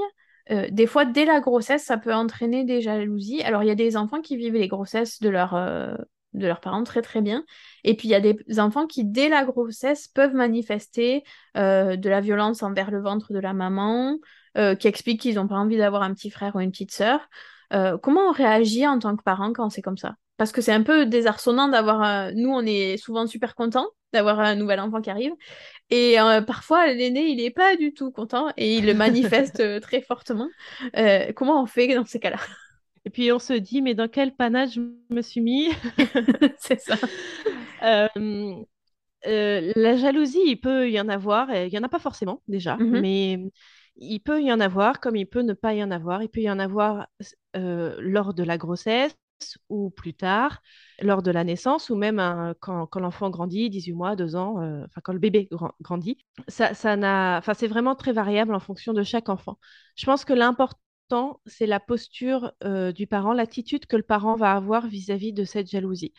euh, 0.51 0.67
des 0.71 0.87
fois, 0.87 1.05
dès 1.05 1.25
la 1.25 1.39
grossesse, 1.39 1.83
ça 1.83 1.97
peut 1.97 2.13
entraîner 2.13 2.63
des 2.63 2.81
jalousies. 2.81 3.41
Alors, 3.43 3.63
il 3.63 3.67
y 3.67 3.71
a 3.71 3.75
des 3.75 3.97
enfants 3.97 4.21
qui 4.21 4.37
vivent 4.37 4.55
les 4.55 4.67
grossesses 4.67 5.19
de, 5.19 5.29
euh, 5.29 5.95
de 6.33 6.47
leurs 6.47 6.59
parents 6.59 6.83
très 6.83 7.01
très 7.01 7.21
bien. 7.21 7.43
Et 7.83 7.95
puis, 7.95 8.07
il 8.07 8.11
y 8.11 8.15
a 8.15 8.19
des 8.19 8.59
enfants 8.59 8.87
qui, 8.87 9.05
dès 9.05 9.29
la 9.29 9.45
grossesse, 9.45 10.07
peuvent 10.07 10.33
manifester 10.33 11.23
euh, 11.57 11.95
de 11.95 12.09
la 12.09 12.21
violence 12.21 12.63
envers 12.63 12.91
le 12.91 13.01
ventre 13.01 13.33
de 13.33 13.39
la 13.39 13.53
maman, 13.53 14.17
qui 14.79 14.89
expliquent 14.89 15.21
qu'ils 15.21 15.35
n'ont 15.35 15.47
pas 15.47 15.55
envie 15.55 15.77
d'avoir 15.77 16.01
un 16.01 16.13
petit 16.13 16.29
frère 16.29 16.53
ou 16.57 16.59
une 16.59 16.71
petite 16.71 16.91
sœur. 16.91 17.29
comment 18.01 18.27
on 18.27 18.31
réagit 18.33 18.85
en 18.85 18.99
tant 18.99 19.15
que 19.15 19.23
parent 19.23 19.53
quand 19.53 19.69
c'est 19.69 19.81
comme 19.81 19.95
ça? 19.95 20.15
Parce 20.39 20.51
que 20.51 20.61
c'est 20.61 20.71
un 20.71 20.81
peu 20.81 21.05
désarçonnant 21.05 21.67
d'avoir. 21.67 22.31
Nous, 22.33 22.49
on 22.49 22.65
est 22.65 22.97
souvent 22.97 23.27
super 23.27 23.53
contents 23.53 23.89
d'avoir 24.13 24.39
un 24.39 24.55
nouvel 24.55 24.79
enfant 24.79 25.01
qui 25.01 25.09
arrive. 25.09 25.33
Et 25.89 26.19
euh, 26.19 26.41
parfois, 26.41 26.87
l'aîné, 26.87 27.27
il 27.27 27.37
n'est 27.37 27.51
pas 27.51 27.75
du 27.75 27.93
tout 27.93 28.11
content 28.11 28.51
et 28.57 28.75
il 28.75 28.85
le 28.85 28.93
manifeste 28.93 29.59
euh, 29.59 29.79
très 29.79 30.01
fortement. 30.01 30.47
Euh, 30.97 31.31
comment 31.33 31.61
on 31.61 31.65
fait 31.65 31.93
dans 31.93 32.05
ces 32.05 32.19
cas-là? 32.19 32.39
Et 33.05 33.09
puis, 33.09 33.31
on 33.31 33.39
se 33.39 33.53
dit, 33.53 33.81
mais 33.81 33.95
dans 33.95 34.07
quel 34.07 34.35
panache 34.35 34.73
je 34.73 34.81
me 35.09 35.21
suis 35.21 35.41
mis? 35.41 35.69
C'est 36.59 36.81
ça. 36.81 36.95
la 39.23 39.95
jalousie, 39.95 40.43
il 40.45 40.57
peut 40.57 40.89
y 40.89 40.99
en 40.99 41.09
avoir. 41.09 41.53
Il 41.53 41.69
n'y 41.69 41.77
en 41.77 41.83
a 41.83 41.89
pas 41.89 41.99
forcément, 41.99 42.41
déjà. 42.47 42.77
Mm-hmm. 42.77 42.99
Mais 43.01 43.39
il 43.95 44.19
peut 44.19 44.41
y 44.41 44.51
en 44.51 44.59
avoir 44.59 44.99
comme 44.99 45.15
il 45.15 45.27
peut 45.27 45.41
ne 45.41 45.53
pas 45.53 45.73
y 45.73 45.83
en 45.83 45.91
avoir. 45.91 46.21
Il 46.23 46.29
peut 46.29 46.41
y 46.41 46.51
en 46.51 46.59
avoir 46.59 47.07
lors 47.53 48.33
de 48.33 48.43
la 48.43 48.57
grossesse, 48.57 49.15
ou 49.69 49.89
plus 49.89 50.13
tard, 50.13 50.61
lors 51.01 51.21
de 51.21 51.31
la 51.31 51.43
naissance, 51.43 51.89
ou 51.89 51.95
même 51.95 52.53
quand, 52.59 52.89
l'enfant 52.95 53.29
grandit, 53.29 53.69
18 53.69 53.93
mois, 53.93 54.15
2 54.15 54.35
ans, 54.35 54.61
euh, 54.61 54.85
quand 55.03 55.13
le 55.13 55.19
bébé 55.19 55.49
grandit. 55.81 56.17
Ça, 56.47 56.73
ça 56.73 57.41
c'est 57.53 57.67
vraiment 57.67 57.95
très 57.95 58.13
variable 58.13 58.53
en 58.53 58.59
fonction 58.59 58.93
de 58.93 59.03
chaque 59.03 59.29
enfant. 59.29 59.57
Je 59.95 60.05
pense 60.05 60.25
que 60.25 60.33
l'important, 60.33 61.41
c'est 61.45 61.65
la 61.65 61.79
posture 61.79 62.53
euh, 62.63 62.91
du 62.91 63.07
parent, 63.07 63.33
l'attitude 63.33 63.85
que 63.85 63.95
le 63.95 64.03
parent 64.03 64.35
va 64.35 64.53
avoir 64.53 64.87
vis-à-vis 64.87 65.33
de 65.33 65.43
cette 65.43 65.69
jalousie. 65.69 66.13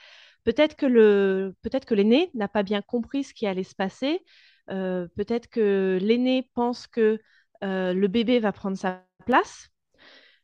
Peut-être 0.45 0.75
que, 0.77 0.87
le, 0.87 1.55
que 1.87 1.95
l'aîné 1.95 2.31
n'a 2.35 2.49
pas 2.49 2.62
bien 2.62 2.83
compris 2.83 3.25
ce 3.25 3.35
qui 3.35 3.47
allait 3.47 3.62
se 3.62 3.75
passer. 3.75 4.25
Euh, 4.71 5.07
peut-être 5.17 5.49
que 5.49 5.99
l'aîné 6.00 6.50
pense 6.55 6.87
que 6.87 7.19
le 7.62 8.07
bébé 8.07 8.41
va 8.41 8.53
prendre 8.53 8.77
sa 8.79 9.05
place. 9.27 9.69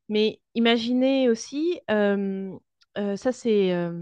Mais 0.08 0.40
imaginez 0.54 1.28
aussi, 1.28 1.80
ça, 3.16 3.32
c'est 3.32 3.72
euh, 3.72 3.92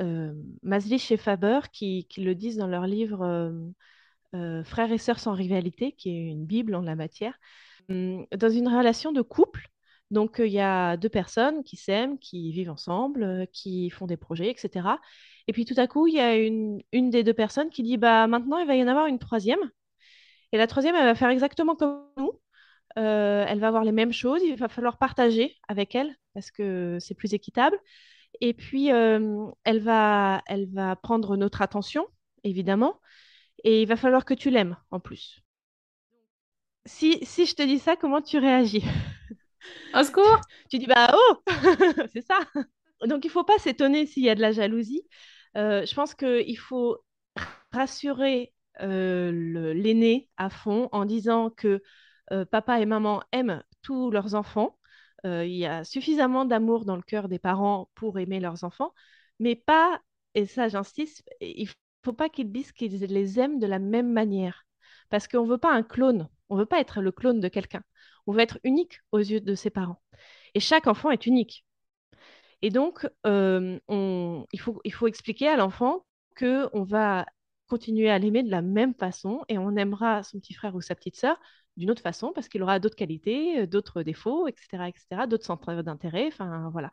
euh, 0.00 0.34
Maslich 0.62 1.12
et 1.12 1.16
Faber 1.16 1.60
qui, 1.72 2.06
le 2.18 2.34
disent 2.34 2.56
dans 2.56 2.66
leur 2.66 2.86
livre 2.86 3.52
Frères 4.64 4.90
et 4.90 4.98
sœurs 4.98 5.20
sans 5.20 5.32
rivalité, 5.32 5.92
qui 5.92 6.10
est 6.10 6.30
une 6.30 6.44
Bible 6.44 6.74
en 6.74 6.82
la 6.82 6.96
matière. 6.96 7.38
Dans 7.88 8.50
une 8.50 8.68
relation 8.68 9.12
de 9.12 9.22
couple, 9.22 9.68
donc 10.10 10.36
il 10.40 10.50
y 10.50 10.60
a 10.60 10.96
deux 10.96 11.08
personnes 11.08 11.62
qui 11.62 11.76
s'aiment, 11.76 12.18
qui 12.18 12.50
vivent 12.50 12.70
ensemble, 12.70 13.46
qui 13.52 13.90
font 13.90 14.06
des 14.06 14.16
projets, 14.16 14.50
etc. 14.50 14.98
Et 15.46 15.52
puis 15.52 15.64
tout 15.64 15.74
à 15.76 15.86
coup, 15.86 16.08
il 16.08 16.14
y 16.14 16.20
a 16.20 16.36
une, 16.36 16.82
des 16.92 17.22
deux 17.22 17.34
personnes 17.34 17.70
qui 17.70 17.84
dit 17.84 17.96
bah 17.96 18.26
maintenant 18.26 18.58
il 18.58 18.66
va 18.66 18.74
y 18.74 18.82
en 18.82 18.88
avoir 18.88 19.06
une 19.06 19.20
troisième. 19.20 19.60
Et 20.52 20.58
la 20.58 20.66
troisième, 20.66 20.96
elle 20.96 21.04
va 21.04 21.14
faire 21.14 21.30
exactement 21.30 21.76
comme 21.76 22.08
nous. 22.16 22.32
elle 22.96 23.60
va 23.60 23.68
avoir 23.68 23.84
les 23.84 23.92
mêmes 23.92 24.12
choses. 24.12 24.42
Il 24.42 24.56
va 24.56 24.68
falloir 24.68 24.98
partager 24.98 25.56
avec 25.68 25.94
elle 25.94 26.16
parce 26.32 26.50
que 26.50 26.98
c'est 27.00 27.14
plus 27.14 27.34
équitable. 27.34 27.78
Et 28.40 28.54
puis, 28.54 28.92
euh, 28.92 29.46
elle, 29.64 29.80
va, 29.80 30.42
elle 30.46 30.66
va 30.72 30.96
prendre 30.96 31.36
notre 31.36 31.62
attention, 31.62 32.06
évidemment, 32.42 33.00
et 33.64 33.82
il 33.82 33.88
va 33.88 33.96
falloir 33.96 34.24
que 34.24 34.34
tu 34.34 34.50
l'aimes 34.50 34.76
en 34.90 35.00
plus. 35.00 35.40
Si, 36.86 37.24
si 37.24 37.46
je 37.46 37.54
te 37.54 37.62
dis 37.62 37.78
ça, 37.78 37.96
comment 37.96 38.20
tu 38.20 38.38
réagis? 38.38 38.84
Au 39.94 40.02
secours! 40.02 40.40
Tu, 40.70 40.78
dis, 40.78 40.86
bah 40.86 41.14
oh! 41.14 41.42
C'est 42.12 42.26
ça! 42.26 42.38
Donc, 43.06 43.24
il 43.24 43.28
ne 43.28 43.32
faut 43.32 43.44
pas 43.44 43.58
s'étonner 43.58 44.06
s'il 44.06 44.24
y 44.24 44.30
a 44.30 44.34
de 44.34 44.40
la 44.40 44.52
jalousie. 44.52 45.02
Euh, 45.56 45.86
je 45.86 45.94
pense 45.94 46.14
qu'il 46.14 46.58
faut 46.58 46.98
rassurer 47.72 48.52
euh, 48.80 49.72
l'aîné 49.74 50.28
à 50.36 50.50
fond 50.50 50.88
en 50.92 51.04
disant 51.04 51.50
que 51.50 51.82
papa 52.50 52.80
et 52.80 52.86
maman 52.86 53.22
aiment 53.32 53.62
tous 53.82 54.10
leurs 54.10 54.34
enfants 54.34 54.78
euh, 55.26 55.44
il 55.46 55.56
y 55.56 55.66
a 55.66 55.84
suffisamment 55.84 56.44
d'amour 56.44 56.84
dans 56.84 56.96
le 56.96 57.02
cœur 57.02 57.28
des 57.28 57.38
parents 57.38 57.90
pour 57.94 58.18
aimer 58.18 58.40
leurs 58.40 58.64
enfants, 58.64 58.92
mais 59.38 59.56
pas, 59.56 60.00
et 60.34 60.46
ça 60.46 60.68
j'insiste, 60.68 61.24
il 61.40 61.68
faut 62.04 62.12
pas 62.12 62.28
qu'ils 62.28 62.52
disent 62.52 62.72
qu'ils 62.72 62.98
les 63.00 63.40
aiment 63.40 63.58
de 63.58 63.66
la 63.66 63.78
même 63.78 64.12
manière. 64.12 64.66
Parce 65.10 65.28
qu'on 65.28 65.44
ne 65.44 65.50
veut 65.50 65.58
pas 65.58 65.72
un 65.72 65.82
clone, 65.82 66.28
on 66.48 66.56
ne 66.56 66.60
veut 66.60 66.66
pas 66.66 66.80
être 66.80 67.00
le 67.00 67.12
clone 67.12 67.40
de 67.40 67.48
quelqu'un. 67.48 67.82
On 68.26 68.32
veut 68.32 68.40
être 68.40 68.58
unique 68.64 69.00
aux 69.12 69.18
yeux 69.18 69.40
de 69.40 69.54
ses 69.54 69.70
parents. 69.70 70.00
Et 70.54 70.60
chaque 70.60 70.86
enfant 70.86 71.10
est 71.10 71.26
unique. 71.26 71.64
Et 72.62 72.70
donc, 72.70 73.06
euh, 73.26 73.78
il, 74.52 74.60
faut, 74.60 74.80
il 74.84 74.92
faut 74.92 75.06
expliquer 75.06 75.48
à 75.48 75.56
l'enfant 75.56 76.06
qu'on 76.38 76.84
va 76.84 77.26
continuer 77.68 78.10
à 78.10 78.18
l'aimer 78.18 78.42
de 78.42 78.50
la 78.50 78.62
même 78.62 78.94
façon 78.94 79.44
et 79.48 79.58
on 79.58 79.76
aimera 79.76 80.22
son 80.22 80.38
petit 80.38 80.54
frère 80.54 80.74
ou 80.74 80.80
sa 80.80 80.94
petite 80.94 81.16
sœur 81.16 81.38
d'une 81.76 81.90
autre 81.90 82.02
façon 82.02 82.32
parce 82.34 82.48
qu'il 82.48 82.62
aura 82.62 82.78
d'autres 82.78 82.96
qualités, 82.96 83.60
euh, 83.60 83.66
d'autres 83.66 84.02
défauts, 84.02 84.46
etc., 84.48 84.88
etc., 84.88 85.26
d'autres 85.26 85.44
centres 85.44 85.82
d'intérêt, 85.82 86.26
enfin 86.28 86.70
voilà. 86.72 86.92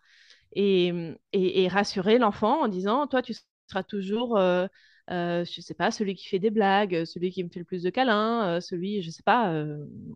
Et, 0.54 0.92
et, 1.34 1.68
rassurer 1.70 2.18
l'enfant 2.18 2.64
en 2.64 2.68
disant, 2.68 3.08
toi, 3.08 3.22
tu 3.22 3.34
seras 3.68 3.84
toujours, 3.84 4.38
euh, 4.38 4.68
euh, 5.10 5.46
je 5.46 5.62
sais 5.62 5.74
pas, 5.74 5.92
celui 5.92 6.16
qui 6.16 6.28
fait 6.28 6.40
des 6.40 6.50
blagues, 6.50 7.06
celui 7.06 7.32
qui 7.32 7.44
me 7.44 7.50
fait 7.50 7.60
le 7.60 7.66
plus 7.66 7.84
de 7.84 7.90
câlins, 7.90 8.60
celui, 8.60 9.02
je 9.02 9.12
sais 9.12 9.24
pas, 9.24 9.54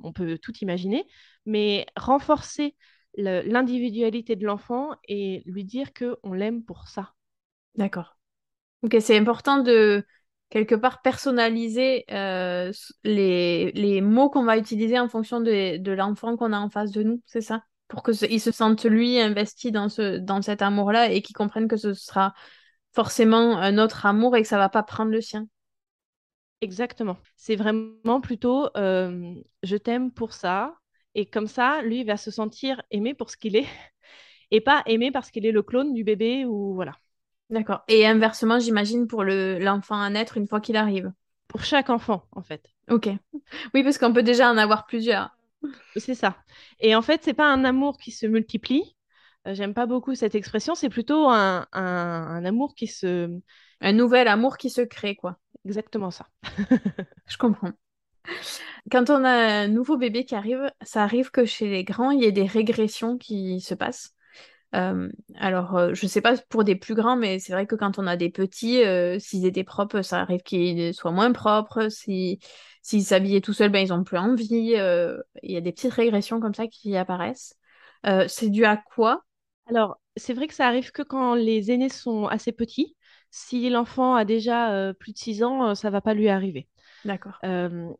on 0.03 0.12
peut 0.12 0.38
tout 0.38 0.53
imaginer, 0.57 1.07
mais 1.45 1.86
renforcer 1.95 2.75
l'individualité 3.17 4.36
de 4.36 4.45
l'enfant 4.45 4.91
et 5.07 5.41
lui 5.45 5.63
dire 5.63 5.93
que 5.93 6.17
on 6.24 6.34
l'aime 6.34 6.63
pour 6.63 6.89
ça. 6.89 7.13
D'accord. 7.75 8.17
Ok, 8.84 8.98
c'est 9.00 9.17
important 9.17 9.60
de 9.60 10.05
quelque 10.49 10.75
part 10.75 11.01
personnaliser 11.01 12.05
euh, 12.11 12.71
les, 13.03 14.01
mots 14.01 14.29
qu'on 14.29 14.43
va 14.43 14.57
utiliser 14.57 14.99
en 14.99 15.09
fonction 15.09 15.41
de, 15.41 15.91
l'enfant 15.91 16.37
qu'on 16.37 16.53
a 16.53 16.59
en 16.59 16.69
face 16.69 16.91
de 16.91 17.03
nous, 17.03 17.21
c'est 17.25 17.41
ça? 17.41 17.63
Pour 17.87 18.03
qu'il 18.03 18.41
se 18.41 18.51
sente, 18.51 18.85
lui, 18.85 19.19
investi 19.19 19.71
dans, 19.71 19.89
ce, 19.89 20.17
dans 20.17 20.41
cet 20.41 20.61
amour-là 20.61 21.11
et 21.11 21.21
qu'il 21.21 21.35
comprenne 21.35 21.67
que 21.67 21.77
ce 21.77 21.93
sera 21.93 22.33
forcément 22.93 23.57
un 23.57 23.77
autre 23.77 24.05
amour 24.05 24.35
et 24.35 24.41
que 24.41 24.47
ça 24.47 24.57
va 24.57 24.69
pas 24.69 24.83
prendre 24.83 25.11
le 25.11 25.21
sien. 25.21 25.47
Exactement. 26.61 27.17
C'est 27.35 27.55
vraiment 27.55 28.21
plutôt 28.21 28.69
je 28.75 29.75
t'aime 29.75 30.11
pour 30.11 30.33
ça. 30.33 30.75
Et 31.13 31.25
comme 31.25 31.47
ça, 31.47 31.81
lui 31.81 32.03
va 32.03 32.17
se 32.17 32.31
sentir 32.31 32.81
aimé 32.91 33.13
pour 33.13 33.29
ce 33.29 33.37
qu'il 33.37 33.55
est 33.55 33.67
et 34.51 34.61
pas 34.61 34.83
aimé 34.85 35.11
parce 35.11 35.31
qu'il 35.31 35.45
est 35.45 35.51
le 35.51 35.63
clone 35.63 35.93
du 35.93 36.03
bébé 36.03 36.45
ou 36.45 36.73
voilà. 36.73 36.93
D'accord. 37.49 37.83
Et 37.87 38.05
inversement, 38.05 38.59
j'imagine 38.59 39.07
pour 39.07 39.23
le 39.23 39.59
l'enfant 39.59 40.01
à 40.01 40.09
naître 40.09 40.37
une 40.37 40.47
fois 40.47 40.61
qu'il 40.61 40.77
arrive. 40.77 41.11
Pour 41.47 41.63
chaque 41.63 41.89
enfant, 41.89 42.25
en 42.31 42.41
fait. 42.41 42.65
Ok. 42.89 43.09
Oui, 43.73 43.83
parce 43.83 43.97
qu'on 43.97 44.13
peut 44.13 44.23
déjà 44.23 44.49
en 44.49 44.57
avoir 44.57 44.85
plusieurs. 44.85 45.37
C'est 45.95 46.15
ça. 46.15 46.37
Et 46.79 46.95
en 46.95 47.01
fait, 47.01 47.21
c'est 47.23 47.33
pas 47.33 47.51
un 47.51 47.63
amour 47.63 47.97
qui 47.97 48.11
se 48.11 48.25
multiplie. 48.25 48.95
Euh, 49.47 49.53
j'aime 49.53 49.73
pas 49.73 49.85
beaucoup 49.85 50.15
cette 50.15 50.35
expression. 50.35 50.75
C'est 50.75 50.89
plutôt 50.89 51.29
un, 51.29 51.65
amour 51.71 52.75
qui 52.75 52.87
se. 52.87 53.39
Un 53.81 53.93
nouvel 53.93 54.27
amour 54.27 54.57
qui 54.57 54.69
se 54.69 54.81
crée, 54.81 55.15
quoi. 55.15 55.37
Exactement 55.65 56.11
ça. 56.11 56.27
Je 57.27 57.37
comprends. 57.37 57.71
Quand 58.91 59.09
on 59.09 59.23
a 59.23 59.29
un 59.29 59.67
nouveau 59.67 59.97
bébé 59.97 60.25
qui 60.25 60.35
arrive, 60.35 60.71
ça 60.81 61.03
arrive 61.03 61.31
que 61.31 61.45
chez 61.45 61.69
les 61.69 61.83
grands, 61.83 62.11
il 62.11 62.21
y 62.21 62.25
ait 62.25 62.31
des 62.31 62.45
régressions 62.45 63.17
qui 63.17 63.61
se 63.61 63.73
passent. 63.73 64.14
Euh, 64.74 65.10
alors, 65.36 65.77
euh, 65.77 65.93
je 65.93 66.07
sais 66.07 66.22
pas 66.22 66.36
pour 66.50 66.63
des 66.63 66.75
plus 66.75 66.95
grands, 66.95 67.15
mais 67.15 67.39
c'est 67.39 67.53
vrai 67.53 67.65
que 67.65 67.75
quand 67.75 68.00
on 68.00 68.07
a 68.07 68.17
des 68.17 68.29
petits, 68.29 68.84
euh, 68.84 69.19
s'ils 69.19 69.45
étaient 69.45 69.63
propres, 69.63 70.01
ça 70.01 70.22
arrive 70.22 70.41
qu'ils 70.41 70.93
soient 70.93 71.12
moins 71.12 71.31
propres. 71.31 71.89
Si, 71.89 72.39
s'ils 72.81 73.03
s'habillaient 73.03 73.41
tout 73.41 73.53
seuls, 73.53 73.72
ben, 73.72 73.79
ils 73.79 73.93
ont 73.93 74.03
plus 74.03 74.17
envie. 74.17 74.75
Il 75.43 75.51
y 75.51 75.57
a 75.57 75.62
des 75.62 75.72
petites 75.72 75.93
régressions 75.93 76.39
comme 76.39 76.53
ça 76.53 76.67
qui 76.67 76.95
apparaissent. 76.98 77.55
c'est 78.27 78.50
dû 78.50 78.65
à 78.65 78.77
quoi? 78.77 79.24
Alors, 79.67 80.00
c'est 80.15 80.34
vrai 80.34 80.48
que 80.48 80.53
ça 80.53 80.67
arrive 80.67 80.91
que 80.91 81.01
quand 81.01 81.36
les 81.36 81.72
aînés 81.72 81.89
sont 81.89 82.27
assez 82.27 82.51
petits. 82.51 82.95
Si 83.31 83.69
l'enfant 83.69 84.15
a 84.15 84.24
déjà 84.24 84.93
plus 85.00 85.12
de 85.12 85.17
6 85.17 85.43
ans, 85.43 85.75
ça 85.75 85.89
va 85.89 86.01
pas 86.01 86.13
lui 86.13 86.29
arriver. 86.29 86.67
D'accord. 87.05 87.39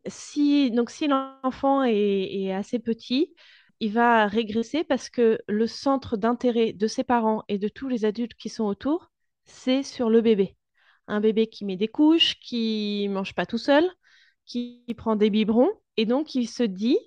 si, 0.06 0.70
donc, 0.70 0.90
si 0.90 1.08
l'enfant 1.08 1.82
est, 1.84 2.52
assez 2.52 2.78
petit, 2.78 3.34
il 3.80 3.92
va 3.92 4.26
régresser 4.26 4.84
parce 4.84 5.08
que 5.10 5.38
le 5.48 5.66
centre 5.66 6.16
d'intérêt 6.16 6.72
de 6.72 6.86
ses 6.86 7.04
parents 7.04 7.44
et 7.48 7.58
de 7.58 7.68
tous 7.68 7.88
les 7.88 8.04
adultes 8.04 8.34
qui 8.34 8.48
sont 8.48 8.64
autour, 8.64 9.10
c'est 9.44 9.82
sur 9.82 10.10
le 10.10 10.20
bébé. 10.20 10.56
Un 11.08 11.20
bébé 11.20 11.46
qui 11.46 11.64
met 11.64 11.76
des 11.76 11.88
couches, 11.88 12.38
qui 12.40 13.08
mange 13.10 13.34
pas 13.34 13.46
tout 13.46 13.58
seul, 13.58 13.88
qui 14.44 14.84
prend 14.96 15.16
des 15.16 15.30
biberons, 15.30 15.70
et 15.96 16.06
donc 16.06 16.34
il 16.34 16.48
se 16.48 16.62
dit, 16.62 16.98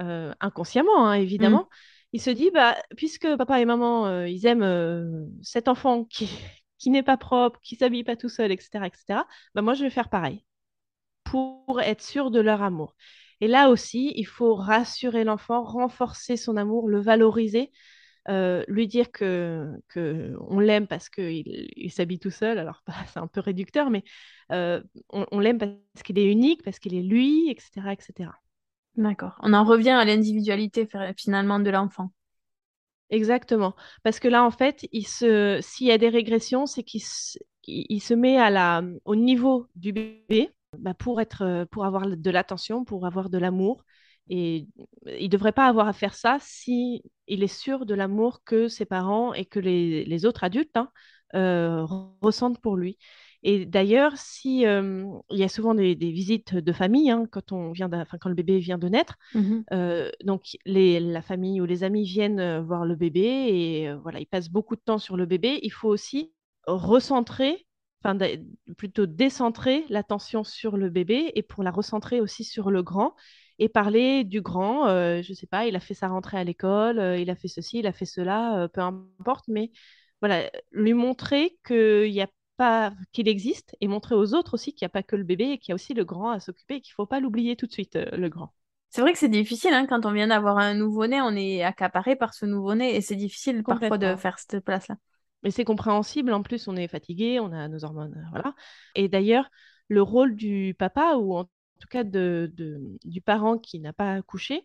euh, 0.00 0.32
inconsciemment 0.40 1.06
hein, 1.08 1.14
évidemment, 1.14 1.62
mm. 1.62 1.68
il 2.14 2.20
se 2.20 2.30
dit, 2.30 2.50
bah, 2.52 2.76
puisque 2.96 3.36
papa 3.36 3.60
et 3.60 3.64
maman, 3.64 4.06
euh, 4.06 4.28
ils 4.28 4.46
aiment 4.46 4.62
euh, 4.62 5.26
cet 5.42 5.68
enfant 5.68 6.04
qui, 6.04 6.28
qui 6.78 6.90
n'est 6.90 7.02
pas 7.02 7.16
propre, 7.16 7.58
qui 7.62 7.76
s'habille 7.76 8.04
pas 8.04 8.16
tout 8.16 8.28
seul, 8.28 8.52
etc., 8.52 8.86
etc., 8.86 9.20
bah, 9.54 9.62
moi 9.62 9.74
je 9.74 9.84
vais 9.84 9.90
faire 9.90 10.08
pareil 10.08 10.44
pour 11.24 11.80
être 11.80 12.02
sûr 12.02 12.30
de 12.30 12.40
leur 12.40 12.62
amour. 12.62 12.94
Et 13.40 13.48
là 13.48 13.70
aussi, 13.70 14.12
il 14.16 14.26
faut 14.26 14.54
rassurer 14.54 15.24
l'enfant, 15.24 15.62
renforcer 15.62 16.36
son 16.36 16.56
amour, 16.56 16.88
le 16.88 17.00
valoriser, 17.00 17.70
euh, 18.28 18.62
lui 18.68 18.86
dire 18.86 19.10
que, 19.10 19.72
que 19.88 20.34
on 20.48 20.60
l'aime 20.60 20.86
parce 20.86 21.08
qu'il 21.08 21.68
il, 21.76 21.90
s'habille 21.90 22.18
tout 22.18 22.30
seul. 22.30 22.58
Alors, 22.58 22.82
c'est 23.12 23.18
un 23.18 23.26
peu 23.26 23.40
réducteur, 23.40 23.90
mais 23.90 24.04
euh, 24.52 24.82
on, 25.10 25.38
l'aime 25.40 25.58
parce 25.58 26.02
qu'il 26.04 26.18
est 26.18 26.30
unique, 26.30 26.62
parce 26.62 26.78
qu'il 26.78 26.94
est 26.94 27.02
lui, 27.02 27.48
etc., 27.50 27.92
etc. 27.92 28.30
D'accord. 28.96 29.38
On 29.42 29.52
en 29.54 29.64
revient 29.64 29.90
à 29.90 30.04
l'individualité 30.04 30.86
finalement 31.16 31.60
de 31.60 31.70
l'enfant. 31.70 32.10
Exactement. 33.10 33.74
Parce 34.02 34.20
que 34.20 34.28
là, 34.28 34.44
en 34.44 34.50
fait, 34.50 34.86
il 34.92 35.06
se... 35.06 35.60
s'il 35.62 35.86
y 35.86 35.92
a 35.92 35.98
des 35.98 36.08
régressions, 36.08 36.66
c'est 36.66 36.82
qu'il 36.82 37.02
se... 37.02 37.38
Il 37.66 38.00
se 38.00 38.14
met 38.14 38.38
à 38.38 38.50
la... 38.50 38.82
au 39.04 39.14
niveau 39.14 39.68
du 39.74 39.92
bébé 39.92 40.50
bah, 40.80 40.94
pour, 40.94 41.20
être, 41.20 41.66
pour 41.70 41.84
avoir 41.84 42.06
de 42.06 42.30
l'attention, 42.30 42.84
pour 42.84 43.06
avoir 43.06 43.30
de 43.30 43.38
l'amour. 43.38 43.84
Et 44.30 44.66
il 45.06 45.24
ne 45.24 45.28
devrait 45.28 45.52
pas 45.52 45.66
avoir 45.66 45.88
à 45.88 45.92
faire 45.92 46.14
ça 46.14 46.38
si 46.40 47.02
il 47.26 47.42
est 47.42 47.46
sûr 47.46 47.86
de 47.86 47.94
l'amour 47.94 48.42
que 48.44 48.68
ses 48.68 48.84
parents 48.84 49.32
et 49.32 49.46
que 49.46 49.58
les, 49.58 50.04
les 50.04 50.26
autres 50.26 50.44
adultes 50.44 50.76
hein, 50.76 50.90
euh, 51.34 51.84
ressentent 52.20 52.60
pour 52.60 52.76
lui. 52.76 52.98
Et 53.44 53.66
d'ailleurs, 53.66 54.16
si 54.16 54.62
il 54.62 55.38
y 55.38 55.44
a 55.44 55.48
souvent 55.48 55.74
des, 55.74 55.94
des 55.94 56.10
visites 56.10 56.54
de 56.56 56.72
famille 56.72 57.10
hein, 57.10 57.26
quand 57.30 57.52
on 57.52 57.70
vient, 57.70 57.88
quand 58.20 58.28
le 58.28 58.34
bébé 58.34 58.58
vient 58.58 58.78
de 58.78 58.88
naître, 58.88 59.16
mmh 59.34 59.60
euh, 59.72 60.10
donc 60.24 60.56
les, 60.66 60.98
la 61.00 61.22
famille 61.22 61.60
ou 61.60 61.64
les 61.66 61.84
amis 61.84 62.04
viennent 62.04 62.40
euh, 62.40 62.60
voir 62.62 62.84
le 62.84 62.96
bébé 62.96 63.20
et 63.22 63.94
voilà, 64.02 64.20
ils 64.20 64.26
passent 64.26 64.50
beaucoup 64.50 64.76
de 64.76 64.80
temps 64.80 64.98
sur 64.98 65.16
le 65.16 65.26
bébé. 65.26 65.60
Il 65.62 65.72
faut 65.72 65.88
aussi 65.88 66.32
recentrer 66.66 67.67
enfin 68.08 68.18
plutôt 68.76 69.06
décentrer 69.06 69.84
l'attention 69.88 70.44
sur 70.44 70.76
le 70.76 70.90
bébé 70.90 71.32
et 71.34 71.42
pour 71.42 71.62
la 71.62 71.70
recentrer 71.70 72.20
aussi 72.20 72.44
sur 72.44 72.70
le 72.70 72.82
grand 72.82 73.14
et 73.58 73.68
parler 73.68 74.24
du 74.24 74.40
grand. 74.40 74.88
Euh, 74.88 75.22
je 75.22 75.32
ne 75.32 75.34
sais 75.34 75.46
pas, 75.46 75.66
il 75.66 75.76
a 75.76 75.80
fait 75.80 75.94
sa 75.94 76.08
rentrée 76.08 76.38
à 76.38 76.44
l'école, 76.44 76.98
euh, 76.98 77.18
il 77.18 77.30
a 77.30 77.36
fait 77.36 77.48
ceci, 77.48 77.80
il 77.80 77.86
a 77.86 77.92
fait 77.92 78.06
cela, 78.06 78.62
euh, 78.62 78.68
peu 78.68 78.80
importe, 78.80 79.46
mais 79.48 79.70
voilà, 80.20 80.50
lui 80.72 80.94
montrer 80.94 81.58
qu'il 81.66 82.10
y 82.10 82.20
a 82.20 82.28
pas 82.56 82.92
qu'il 83.12 83.28
existe 83.28 83.76
et 83.80 83.86
montrer 83.86 84.16
aux 84.16 84.34
autres 84.34 84.54
aussi 84.54 84.74
qu'il 84.74 84.84
n'y 84.84 84.90
a 84.90 84.92
pas 84.92 85.04
que 85.04 85.14
le 85.14 85.22
bébé 85.22 85.50
et 85.50 85.58
qu'il 85.58 85.70
y 85.70 85.72
a 85.72 85.74
aussi 85.76 85.94
le 85.94 86.04
grand 86.04 86.30
à 86.30 86.40
s'occuper 86.40 86.76
et 86.76 86.80
qu'il 86.80 86.90
ne 86.92 86.94
faut 86.94 87.06
pas 87.06 87.20
l'oublier 87.20 87.54
tout 87.54 87.66
de 87.66 87.72
suite, 87.72 87.96
le 87.96 88.28
grand. 88.28 88.52
C'est 88.90 89.00
vrai 89.00 89.12
que 89.12 89.18
c'est 89.18 89.28
difficile 89.28 89.72
hein, 89.74 89.86
quand 89.86 90.06
on 90.06 90.12
vient 90.12 90.26
d'avoir 90.26 90.58
un 90.58 90.74
nouveau-né, 90.74 91.20
on 91.20 91.36
est 91.36 91.62
accaparé 91.62 92.16
par 92.16 92.34
ce 92.34 92.46
nouveau-né 92.46 92.96
et 92.96 93.00
c'est 93.00 93.14
difficile 93.14 93.62
parfois 93.62 93.98
de 93.98 94.16
faire 94.16 94.40
cette 94.40 94.64
place-là. 94.64 94.96
Mais 95.42 95.50
c'est 95.50 95.64
compréhensible, 95.64 96.32
en 96.32 96.42
plus 96.42 96.68
on 96.68 96.76
est 96.76 96.88
fatigué, 96.88 97.40
on 97.40 97.52
a 97.52 97.68
nos 97.68 97.84
hormones, 97.84 98.26
voilà. 98.32 98.54
Et 98.94 99.08
d'ailleurs, 99.08 99.48
le 99.88 100.02
rôle 100.02 100.34
du 100.34 100.74
papa, 100.78 101.14
ou 101.16 101.36
en 101.36 101.44
tout 101.44 101.88
cas 101.90 102.04
de, 102.04 102.52
du 103.04 103.20
parent 103.20 103.58
qui 103.58 103.78
n'a 103.80 103.92
pas 103.92 104.14
accouché, 104.14 104.64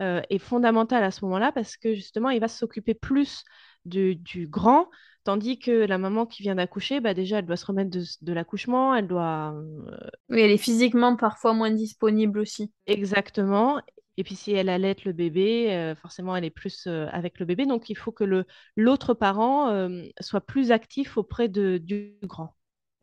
euh, 0.00 0.22
est 0.30 0.38
fondamental 0.38 1.04
à 1.04 1.10
ce 1.10 1.24
moment-là 1.24 1.52
parce 1.52 1.76
que 1.76 1.94
justement, 1.94 2.30
il 2.30 2.40
va 2.40 2.48
s'occuper 2.48 2.94
plus 2.94 3.44
du, 3.84 4.16
grand, 4.48 4.88
tandis 5.24 5.58
que 5.58 5.70
la 5.70 5.98
maman 5.98 6.24
qui 6.24 6.42
vient 6.42 6.54
d'accoucher, 6.54 7.00
bah 7.00 7.14
déjà, 7.14 7.38
elle 7.38 7.46
doit 7.46 7.56
se 7.56 7.66
remettre 7.66 7.90
de, 7.90 8.32
l'accouchement, 8.32 8.94
elle 8.94 9.06
doit... 9.06 9.54
Euh, 9.54 9.96
oui, 10.30 10.40
elle 10.40 10.50
est 10.50 10.56
physiquement 10.56 11.16
parfois 11.16 11.52
moins 11.52 11.70
disponible 11.70 12.38
aussi. 12.38 12.72
Exactement. 12.86 13.80
Et 14.16 14.24
puis 14.24 14.36
si 14.36 14.52
elle 14.52 14.68
allait 14.68 14.96
le 15.04 15.12
bébé, 15.12 15.72
euh, 15.72 15.94
forcément, 15.94 16.36
elle 16.36 16.44
est 16.44 16.50
plus 16.50 16.86
avec 16.86 17.38
le 17.38 17.46
bébé. 17.46 17.66
Donc, 17.66 17.90
il 17.90 17.96
faut 17.96 18.12
que 18.12 18.24
le, 18.24 18.44
l'autre 18.76 19.14
parent 19.14 19.88
soit 20.20 20.40
plus 20.42 20.70
actif 20.72 21.16
auprès 21.16 21.48
de, 21.48 21.78
du 21.78 22.14
grand. 22.22 22.54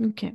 Ok. 0.04 0.26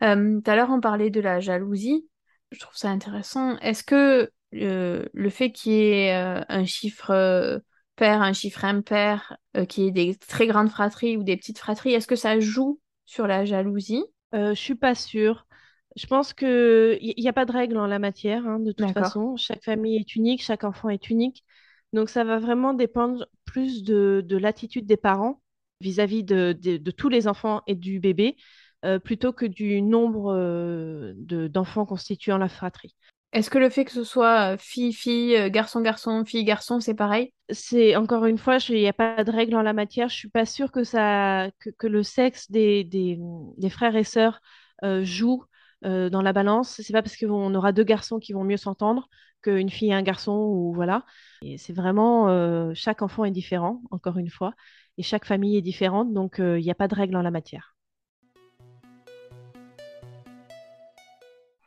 tout 0.00 0.42
à 0.46 0.56
l'heure, 0.56 0.70
on 0.70 0.80
parlait 0.80 1.10
de 1.10 1.20
la 1.20 1.40
jalousie 1.40 2.06
je 2.52 2.60
trouve 2.60 2.76
ça 2.76 2.90
intéressant. 2.90 3.58
Est-ce 3.58 3.82
que 3.82 4.30
euh, 4.54 5.04
le 5.12 5.30
fait 5.30 5.52
qu'il 5.52 5.72
y 5.72 5.76
ait 5.76 6.14
euh, 6.14 6.42
un 6.48 6.64
chiffre 6.64 7.10
euh, 7.10 7.58
père, 7.96 8.22
un 8.22 8.32
chiffre 8.32 8.64
impair, 8.64 9.36
qu'il 9.68 9.84
y 9.84 9.88
ait 9.88 9.90
des 9.90 10.14
très 10.16 10.46
grandes 10.46 10.70
fratries 10.70 11.16
ou 11.16 11.24
des 11.24 11.36
petites 11.36 11.58
fratries, 11.58 11.92
est-ce 11.92 12.06
que 12.06 12.16
ça 12.16 12.40
joue 12.40 12.80
sur 13.06 13.26
la 13.26 13.44
jalousie? 13.44 14.02
Je 14.32 14.54
suis 14.54 14.74
pas 14.74 14.94
sûre. 14.94 15.46
Je 15.96 16.06
pense 16.06 16.32
qu'il 16.32 17.14
n'y 17.18 17.28
a 17.28 17.32
pas 17.32 17.44
de 17.44 17.52
règle 17.52 17.76
en 17.76 17.86
la 17.86 17.98
matière, 17.98 18.46
hein, 18.46 18.58
de 18.58 18.72
toute 18.72 18.92
façon. 18.92 19.36
Chaque 19.36 19.64
famille 19.64 19.96
est 19.96 20.16
unique, 20.16 20.42
chaque 20.42 20.64
enfant 20.64 20.88
est 20.88 21.10
unique. 21.10 21.44
Donc 21.92 22.08
ça 22.08 22.24
va 22.24 22.38
vraiment 22.38 22.72
dépendre 22.72 23.26
plus 23.44 23.82
de, 23.82 24.24
l'attitude 24.30 24.86
des 24.86 24.96
parents 24.96 25.42
vis-à-vis 25.80 26.24
de, 26.24 26.90
tous 26.90 27.08
les 27.08 27.28
enfants 27.28 27.62
et 27.66 27.74
du 27.74 28.00
bébé. 28.00 28.36
Euh, 28.84 28.98
plutôt 28.98 29.32
que 29.32 29.46
du 29.46 29.80
nombre 29.80 30.34
euh, 30.34 31.12
d'enfants 31.16 31.86
constituant 31.86 32.36
la 32.36 32.48
fratrie. 32.48 32.96
Est-ce 33.32 33.48
que 33.48 33.58
le 33.58 33.70
fait 33.70 33.84
que 33.84 33.92
ce 33.92 34.02
soit 34.02 34.56
fille-fille, 34.58 35.36
euh, 35.36 35.50
garçon-garçon, 35.50 36.24
fille-garçon, 36.24 36.80
c'est 36.80 36.94
pareil? 36.94 37.32
C'est 37.48 37.94
encore 37.94 38.26
une 38.26 38.38
fois, 38.38 38.58
il 38.70 38.80
n'y 38.80 38.88
a 38.88 38.92
pas 38.92 39.22
de 39.22 39.30
règle 39.30 39.54
en 39.54 39.62
la 39.62 39.72
matière. 39.72 40.08
Je 40.08 40.16
suis 40.16 40.28
pas 40.28 40.46
sûre 40.46 40.72
que, 40.72 40.82
ça, 40.82 41.48
que, 41.78 41.86
le 41.86 42.02
sexe 42.02 42.50
des, 42.50 42.82
des, 42.82 43.20
des, 43.56 43.70
frères 43.70 43.94
et 43.94 44.02
sœurs 44.02 44.40
joue 45.02 45.44
dans 45.82 46.22
la 46.22 46.32
balance. 46.32 46.80
C'est 46.82 46.92
pas 46.92 47.02
parce 47.02 47.16
qu'on 47.16 47.54
aura 47.54 47.72
deux 47.72 47.84
garçons 47.84 48.18
qui 48.18 48.32
vont 48.32 48.44
mieux 48.44 48.56
s'entendre 48.56 49.08
qu'une 49.42 49.70
fille 49.70 49.90
et 49.90 49.94
un 49.94 50.02
garçon 50.02 50.32
ou 50.32 50.72
voilà. 50.72 51.04
c'est 51.56 51.72
vraiment 51.72 52.72
chaque 52.74 53.02
enfant 53.02 53.24
est 53.24 53.30
différent, 53.30 53.82
encore 53.90 54.18
une 54.18 54.30
fois, 54.30 54.54
et 54.98 55.02
chaque 55.02 55.24
famille 55.24 55.56
est 55.56 55.62
différente, 55.62 56.12
donc 56.12 56.36
il 56.38 56.62
n'y 56.62 56.70
a 56.70 56.76
pas 56.76 56.88
de 56.88 56.94
règle 56.94 57.16
en 57.16 57.22
la 57.22 57.30
matière. 57.30 57.72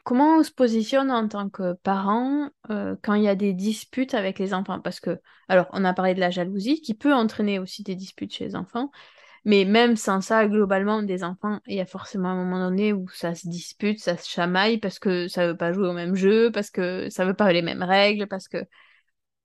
comment 0.06 0.38
on 0.38 0.44
se 0.44 0.52
positionne 0.52 1.12
en 1.12 1.28
tant 1.28 1.50
que 1.50 1.74
parent 1.74 2.50
euh, 2.70 2.96
quand 3.02 3.16
il 3.16 3.24
y 3.24 3.28
a 3.28 3.36
des 3.36 3.54
disputes 3.54 4.14
avec 4.14 4.40
les 4.40 4.54
enfants? 4.54 4.80
Parce 4.80 5.02
que, 5.02 5.20
alors, 5.50 5.68
on 5.74 5.84
a 5.84 5.94
parlé 5.94 6.14
de 6.14 6.20
la 6.22 6.30
jalousie 6.30 6.80
qui 6.82 6.94
peut 6.94 7.14
entraîner 7.14 7.60
aussi 7.60 7.84
des 7.84 7.96
disputes 7.96 8.34
chez 8.34 8.46
les 8.46 8.56
enfants, 8.56 8.92
mais 9.46 9.66
même 9.66 9.96
sans 9.96 10.22
ça, 10.22 10.48
globalement, 10.48 11.04
des 11.04 11.24
enfants, 11.24 11.60
il 11.68 11.76
y 11.76 11.82
a 11.82 11.86
forcément 11.86 12.30
un 12.30 12.36
moment 12.36 12.60
donné 12.60 12.94
où 12.94 13.08
ça 13.10 13.36
se 13.36 13.48
dispute, 13.48 14.00
ça 14.00 14.18
se 14.18 14.28
chamaille 14.30 14.80
parce 14.80 15.00
que 15.00 15.28
ça 15.28 15.48
veut 15.48 15.58
pas 15.58 15.72
jouer 15.72 15.88
au 15.88 15.94
même 15.94 16.16
jeu, 16.16 16.52
parce 16.52 16.72
que 16.72 17.10
ça 17.10 17.26
veut 17.26 17.36
pas 17.36 17.54
les 17.54 17.62
mêmes 17.62 17.84
règles, 17.84 18.28
parce 18.28 18.48
que 18.48 18.58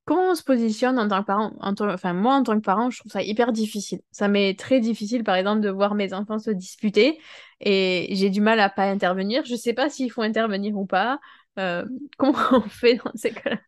comment 0.05 0.31
on 0.33 0.35
se 0.35 0.43
positionne 0.43 0.99
en 0.99 1.09
tant 1.09 1.21
que 1.23 1.27
parent 1.27 1.53
Enfin, 1.61 2.13
moi, 2.15 2.35
en 2.35 2.43
tant 2.43 2.57
que 2.57 2.65
parent, 2.65 2.91
je 2.91 2.99
trouve 3.01 3.13
ça 3.13 3.23
hyper 3.23 3.53
difficile. 3.53 4.01
Ça 4.11 4.29
m'est 4.29 4.59
très 4.59 4.81
difficile, 4.81 5.25
par 5.25 5.37
exemple, 5.37 5.61
de 5.61 5.71
voir 5.71 5.95
mes 5.95 6.13
enfants 6.13 6.39
se 6.39 6.51
disputer 6.51 7.19
et 7.61 8.09
j'ai 8.13 8.31
du 8.31 8.41
mal 8.41 8.61
à 8.61 8.71
pas 8.71 8.85
intervenir. 8.91 9.45
Je 9.45 9.55
sais 9.55 9.75
pas 9.75 9.91
s'il 9.91 10.11
faut 10.11 10.23
intervenir 10.23 10.77
ou 10.77 10.87
pas. 10.87 11.21
Euh, 11.59 11.85
comment 12.19 12.39
on 12.53 12.63
fait 12.63 12.97
dans 12.97 13.13
ces 13.15 13.33
cas-là 13.33 13.59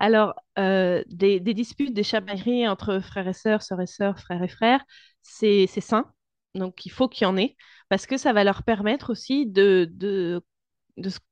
alors, 0.00 0.34
euh, 0.58 1.04
des, 1.08 1.40
disputes, 1.40 1.92
des 1.92 2.02
chamailleries 2.02 2.66
entre 2.66 3.00
frères 3.00 3.28
et 3.28 3.34
sœurs, 3.34 3.62
sœurs 3.62 3.82
et 3.82 3.86
sœurs, 3.86 4.18
frères 4.18 4.42
et 4.42 4.48
frères, 4.48 4.82
c'est 5.22 5.66
sain. 5.66 6.10
Donc, 6.54 6.86
il 6.86 6.90
faut 6.90 7.06
qu'il 7.06 7.24
y 7.24 7.26
en 7.26 7.36
ait, 7.36 7.54
parce 7.90 8.06
que 8.06 8.16
ça 8.16 8.32
va 8.32 8.42
leur 8.42 8.62
permettre 8.64 9.10
aussi 9.10 9.46
de, 9.46 9.88
de, 9.92 10.42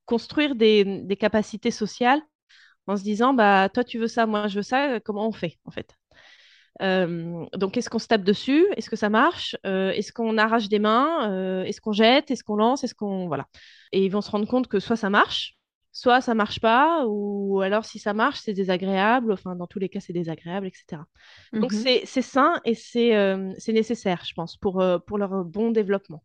construire 0.04 0.54
des, 0.54 1.16
capacités 1.18 1.70
sociales 1.70 2.20
en 2.86 2.96
se 2.96 3.02
disant 3.02 3.34
bah 3.34 3.68
toi 3.68 3.84
tu 3.84 3.98
veux 3.98 4.08
ça, 4.08 4.26
moi 4.26 4.48
je 4.48 4.56
veux 4.56 4.62
ça, 4.62 5.00
comment 5.00 5.28
on 5.28 5.32
fait 5.32 5.58
en 5.64 5.70
fait? 5.70 5.94
Euh, 6.82 7.44
donc, 7.54 7.76
est-ce 7.76 7.90
qu'on 7.90 7.98
se 7.98 8.06
tape 8.06 8.22
dessus? 8.22 8.66
Est-ce 8.76 8.90
que 8.90 8.96
ça 8.96 9.10
marche? 9.10 9.56
Euh, 9.66 9.90
Est-ce 9.90 10.12
qu'on 10.12 10.38
arrache 10.38 10.68
des 10.68 10.78
mains? 10.78 11.64
Est-ce 11.64 11.80
qu'on 11.80 11.92
jette? 11.92 12.30
Est-ce 12.30 12.44
qu'on 12.44 12.56
lance? 12.56 12.84
Est-ce 12.84 12.94
qu'on 12.94 13.26
voilà. 13.28 13.46
Et 13.92 14.04
ils 14.04 14.10
vont 14.10 14.20
se 14.20 14.30
rendre 14.30 14.46
compte 14.46 14.68
que 14.68 14.78
soit 14.80 14.96
ça 14.96 15.10
marche, 15.10 15.57
soit 15.98 16.20
ça 16.20 16.34
marche 16.34 16.60
pas, 16.60 17.04
ou 17.08 17.60
alors 17.60 17.84
si 17.84 17.98
ça 17.98 18.14
marche, 18.14 18.38
c'est 18.38 18.52
désagréable. 18.52 19.32
Enfin, 19.32 19.56
dans 19.56 19.66
tous 19.66 19.80
les 19.80 19.88
cas, 19.88 19.98
c'est 19.98 20.12
désagréable, 20.12 20.68
etc. 20.68 21.02
Donc, 21.52 21.72
mmh 21.72 22.04
c'est 22.04 22.22
sain 22.22 22.60
et 22.64 22.74
c'est 22.76 23.72
nécessaire, 23.72 24.22
je 24.24 24.32
pense, 24.32 24.56
pour, 24.56 24.80
pour 25.06 25.18
leur 25.18 25.44
bon 25.44 25.72
développement. 25.72 26.22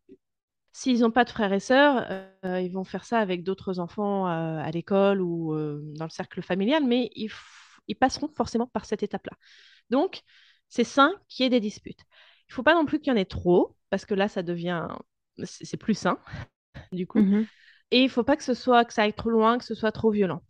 S'ils 0.74 1.00
n'ont 1.00 1.12
pas 1.12 1.24
de 1.24 1.32
frères 1.32 1.54
et 1.54 1.60
sœurs, 1.60 2.06
euh, 2.46 2.62
ils 2.62 2.72
vont 2.72 2.84
faire 2.84 3.04
ça 3.04 3.18
avec 3.18 3.44
d'autres 3.44 3.80
enfants 3.80 4.28
euh, 4.28 4.60
à 4.60 4.70
l'école 4.70 5.22
ou 5.22 5.56
euh, 5.56 5.82
dans 5.98 6.06
le 6.06 6.12
cercle 6.12 6.44
familial, 6.44 6.84
mais 6.86 7.10
ils, 7.16 7.32
passeront 7.96 8.30
forcément 8.36 8.68
par 8.68 8.86
cette 8.86 9.02
étape-là. 9.02 9.36
Donc, 9.90 10.22
c'est 10.70 10.84
sain 10.84 11.14
qu'il 11.30 11.44
y 11.44 11.48
ait 11.48 11.50
des 11.50 11.60
disputes. 11.60 12.02
Il 12.48 12.52
ne 12.52 12.54
faut 12.54 12.64
pas 12.64 12.76
non 12.76 12.86
plus 12.86 13.00
qu'il 13.00 13.12
y 13.12 13.16
en 13.16 13.20
ait 13.20 13.26
trop, 13.26 13.76
parce 13.90 14.06
que 14.06 14.14
là, 14.14 14.28
ça 14.28 14.44
devient... 14.44 14.88
C'est 15.44 15.78
plus 15.78 15.96
sain, 15.96 16.20
du 16.92 17.08
coup. 17.08 17.20
Mmh 17.20 17.48
et 17.94 18.00
il 18.00 18.06
ne 18.06 18.10
faut 18.10 18.24
pas 18.24 18.36
que 18.36 18.44
ça 18.44 18.84
aille 18.98 19.14
trop 19.14 19.30
loin, 19.30 19.60
que 19.60 19.64
ce 19.64 19.76
soit 19.76 19.92
trop 19.92 20.10
violent. 20.10 20.42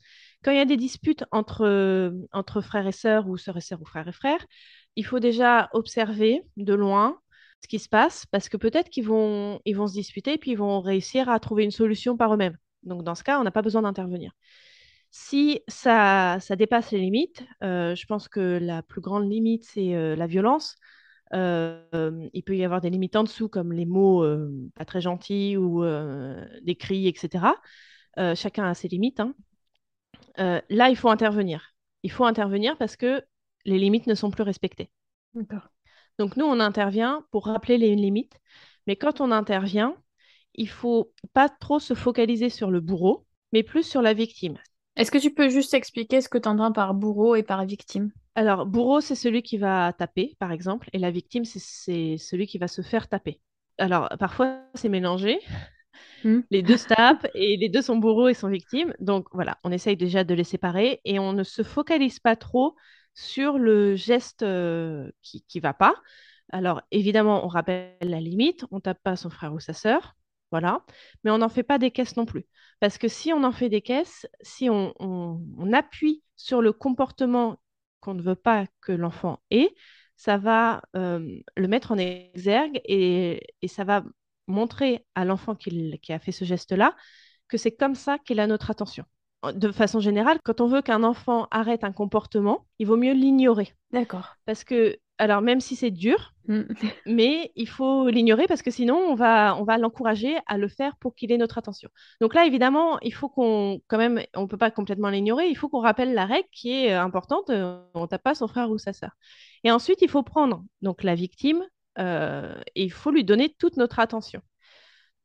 Quand 0.46 0.52
il 0.52 0.58
y 0.58 0.62
a 0.62 0.66
des 0.66 0.78
disputes 0.78 1.26
entre, 1.32 2.62
frères 2.62 2.88
et 2.88 2.94
sœurs 2.94 3.28
ou 3.28 3.36
sœurs 3.36 3.58
et 3.58 3.62
sœurs 3.62 3.82
ou 3.82 3.86
frères 3.86 4.08
et 4.08 4.14
frères, 4.14 4.46
il 4.96 5.06
faut 5.06 5.20
déjà 5.20 5.70
observer 5.74 6.42
de 6.56 6.74
loin 6.74 7.20
ce 7.62 7.68
qui 7.68 7.80
se 7.80 7.90
passe 7.90 8.26
parce 8.28 8.48
que 8.48 8.56
peut-être 8.56 8.90
qu'ils 8.90 9.06
vont, 9.06 9.60
se 9.66 9.94
disputer 9.94 10.34
et 10.34 10.38
puis 10.38 10.52
ils 10.52 10.58
vont 10.58 10.80
réussir 10.80 11.30
à 11.30 11.38
trouver 11.42 11.66
une 11.66 11.72
solution 11.72 12.16
par 12.16 12.34
eux-mêmes. 12.34 12.58
Donc 12.84 13.04
dans 13.04 13.16
ce 13.16 13.26
cas, 13.26 13.40
on 13.42 13.44
n'a 13.44 13.52
pas 13.52 13.62
besoin 13.62 13.82
d'intervenir. 13.82 14.32
Si 15.12 15.60
ça, 15.68 16.38
ça 16.40 16.56
dépasse 16.56 16.92
les 16.92 17.00
limites, 17.00 17.44
euh, 17.62 17.94
je 17.94 18.06
pense 18.06 18.30
que 18.30 18.58
la 18.62 18.84
plus 18.84 19.02
grande 19.02 19.30
limite, 19.30 19.66
c'est 19.66 19.96
euh, 19.96 20.16
la 20.16 20.28
violence. 20.28 20.78
Il 21.34 22.44
peut 22.46 22.56
y 22.56 22.64
avoir 22.64 22.82
des 22.82 22.90
limites 22.90 23.16
en 23.16 23.24
dessous, 23.24 23.50
comme 23.50 23.74
les 23.74 23.86
mots 23.86 24.26
pas 24.76 24.86
très 24.86 25.02
gentils 25.02 25.58
ou 25.58 25.84
des 25.84 26.76
cris, 26.76 27.08
etc. 27.08 27.56
chacun 28.36 28.66
a 28.66 28.74
ses 28.74 28.88
limites. 28.88 29.20
hein. 29.20 29.34
là, 30.70 30.90
il 30.90 30.96
faut 30.96 31.10
intervenir. 31.10 31.74
Il 32.04 32.12
faut 32.12 32.26
intervenir 32.26 32.78
parce 32.78 32.96
que 32.96 33.24
les 33.66 33.80
limites 33.80 34.08
ne 34.08 34.16
sont 34.16 34.30
plus 34.30 34.44
respectées. 34.44 34.90
D'accord. 35.34 35.70
Donc 36.20 36.38
nous, 36.38 36.46
on 36.46 36.60
intervient 36.60 37.26
pour 37.32 37.46
rappeler 37.46 37.78
les 37.78 37.96
limites. 37.96 38.40
Mais 38.88 38.96
quand 38.96 39.22
on 39.22 39.32
intervient, 39.32 39.96
il 40.54 40.70
faut 40.70 41.12
pas 41.34 41.50
trop 41.50 41.80
se 41.80 41.94
focaliser 41.94 42.50
sur 42.50 42.70
le 42.70 42.82
bourreau, 42.82 43.26
mais 43.52 43.64
plus 43.64 43.84
sur 43.84 44.02
la 44.02 44.14
victime. 44.14 44.58
Est-ce 44.96 45.10
que 45.12 45.18
tu 45.18 45.34
peux 45.34 45.50
juste 45.50 45.74
expliquer 45.74 46.22
ce 46.22 46.30
que 46.30 46.38
tu 46.38 46.48
entends 46.48 46.72
par 46.72 46.94
bourreau 46.94 47.36
et 47.36 47.44
par 47.44 47.66
victime? 47.66 48.12
Alors, 48.36 48.66
bourreau, 48.66 49.00
c'est 49.02 49.16
celui 49.16 49.44
qui 49.44 49.58
va 49.58 49.94
taper, 49.94 50.36
par 50.40 50.52
exemple, 50.52 50.90
et 50.94 50.98
la 51.00 51.12
victime, 51.12 51.46
c'est- 51.46 52.18
celui 52.18 52.48
qui 52.48 52.58
va 52.58 52.68
se 52.68 52.82
faire 52.82 53.08
taper. 53.08 53.42
Alors, 53.78 54.10
parfois, 54.20 54.62
c'est 54.76 54.90
mélangé. 54.90 55.40
Hmm. 56.24 56.40
Les 56.52 56.62
deux 56.62 56.78
se 56.78 56.86
tapent 56.88 57.28
et 57.34 57.58
les 57.58 57.70
deux 57.70 57.82
sont 57.82 57.98
bourreaux 57.98 58.28
et 58.28 58.34
sont 58.34 58.50
victimes. 58.50 58.94
Donc, 59.00 59.28
voilà, 59.34 59.58
on 59.64 59.72
essaye 59.72 59.98
déjà 59.98 60.24
de 60.24 60.34
les 60.34 60.44
séparer 60.44 61.02
et 61.06 61.20
on 61.20 61.34
ne 61.34 61.44
se 61.44 61.64
focalise 61.64 62.20
pas 62.20 62.36
trop 62.36 62.76
sur 63.16 63.58
le 63.58 63.96
geste 63.96 64.44
euh, 64.44 65.10
qui 65.22 65.44
ne 65.56 65.62
va 65.62 65.74
pas. 65.74 65.96
Alors, 66.52 66.82
évidemment, 66.92 67.44
on 67.46 67.48
rappelle 67.48 67.96
la 68.02 68.20
limite, 68.20 68.66
on 68.72 68.80
tape 68.80 69.02
pas 69.04 69.16
son 69.16 69.30
frère 69.30 69.54
ou 69.54 69.60
sa 69.60 69.74
sœur, 69.74 70.16
voilà, 70.52 70.86
mais 71.24 71.32
on 71.32 71.40
n'en 71.40 71.50
fait 71.50 71.64
pas 71.64 71.80
des 71.80 71.90
caisses 71.92 72.16
non 72.18 72.26
plus. 72.26 72.46
Parce 72.80 72.98
que 72.98 73.08
si 73.08 73.34
on 73.34 73.44
en 73.44 73.52
fait 73.52 73.70
des 73.70 73.82
caisses, 73.82 74.28
si 74.42 74.70
on, 74.70 74.94
on- 75.00 75.42
on 75.58 75.74
appuie 75.74 76.24
sur 76.36 76.62
le 76.62 76.72
comportement 76.74 77.58
qu'on 78.04 78.14
ne 78.14 78.22
veut 78.22 78.36
pas 78.36 78.66
que 78.82 78.92
l'enfant 78.92 79.40
ait, 79.50 79.74
ça 80.18 80.38
va 80.38 80.82
euh, 80.96 81.40
le 81.56 81.68
mettre 81.68 81.92
en 81.94 81.98
exergue 81.98 82.82
et, 82.86 83.42
ça 83.68 83.86
va 83.86 84.04
montrer 84.48 85.06
à 85.16 85.24
l'enfant 85.24 85.56
qui 85.56 85.98
a 86.10 86.20
fait 86.20 86.34
ce 86.34 86.44
geste-là 86.46 86.96
que 87.48 87.58
c'est 87.58 87.72
comme 87.72 87.96
ça 87.96 88.18
qu'il 88.20 88.40
a 88.40 88.48
notre 88.48 88.72
attention. 88.72 89.06
De 89.54 89.72
façon 89.72 90.00
générale, 90.00 90.40
quand 90.44 90.62
on 90.62 90.68
veut 90.68 90.82
qu'un 90.82 91.04
enfant 91.04 91.48
arrête 91.52 91.84
un 91.84 91.92
comportement, 91.92 92.66
il 92.80 92.88
vaut 92.88 92.98
mieux 92.98 93.14
l'ignorer. 93.14 93.74
D'accord. 93.92 94.36
Parce 94.46 94.64
que, 94.64 94.98
alors 95.18 95.42
même 95.42 95.60
si 95.60 95.76
c'est 95.76 95.92
dur, 95.92 96.34
Hmm. 96.48 96.64
mais 97.06 97.52
il 97.56 97.70
faut 97.70 98.10
l'ignorer 98.10 98.48
parce 98.48 98.62
que 98.62 98.72
sinon 98.72 98.98
on 98.98 99.16
va, 99.16 99.56
on 99.58 99.64
va 99.64 99.78
l'encourager 99.78 100.36
à 100.46 100.58
le 100.58 100.68
faire 100.68 100.96
pour 100.98 101.16
qu'il 101.16 101.32
ait 101.32 101.38
notre 101.38 101.58
attention. 101.58 101.90
Donc 102.20 102.34
là, 102.34 102.46
évidemment, 102.46 103.00
il 103.00 103.14
faut 103.14 103.30
qu'on, 103.30 103.80
quand 103.88 103.98
même, 103.98 104.22
on 104.36 104.48
peut 104.48 104.58
pas 104.58 104.72
complètement 104.72 105.10
l'ignorer, 105.10 105.48
il 105.48 105.56
faut 105.56 105.70
qu'on 105.70 105.80
rappelle 105.80 106.14
la 106.14 106.26
règle 106.26 106.48
qui 106.52 106.72
est 106.72 106.94
euh, 106.94 107.02
importante, 107.02 107.50
euh, 107.50 107.82
on 107.94 108.08
tape 108.08 108.24
pas 108.24 108.36
son 108.36 108.48
frère 108.48 108.70
ou 108.70 108.78
sa 108.78 108.94
sœur. 108.94 109.12
Et 109.64 109.72
ensuite, 109.72 110.02
il 110.02 110.10
faut 110.10 110.24
prendre 110.24 110.64
donc 110.82 111.04
la 111.04 111.16
victime 111.16 111.64
euh, 112.00 112.56
et 112.76 112.84
il 112.84 112.92
faut 112.92 113.12
lui 113.12 113.24
donner 113.24 113.56
toute 113.58 113.78
notre 113.78 114.00
attention 114.00 114.42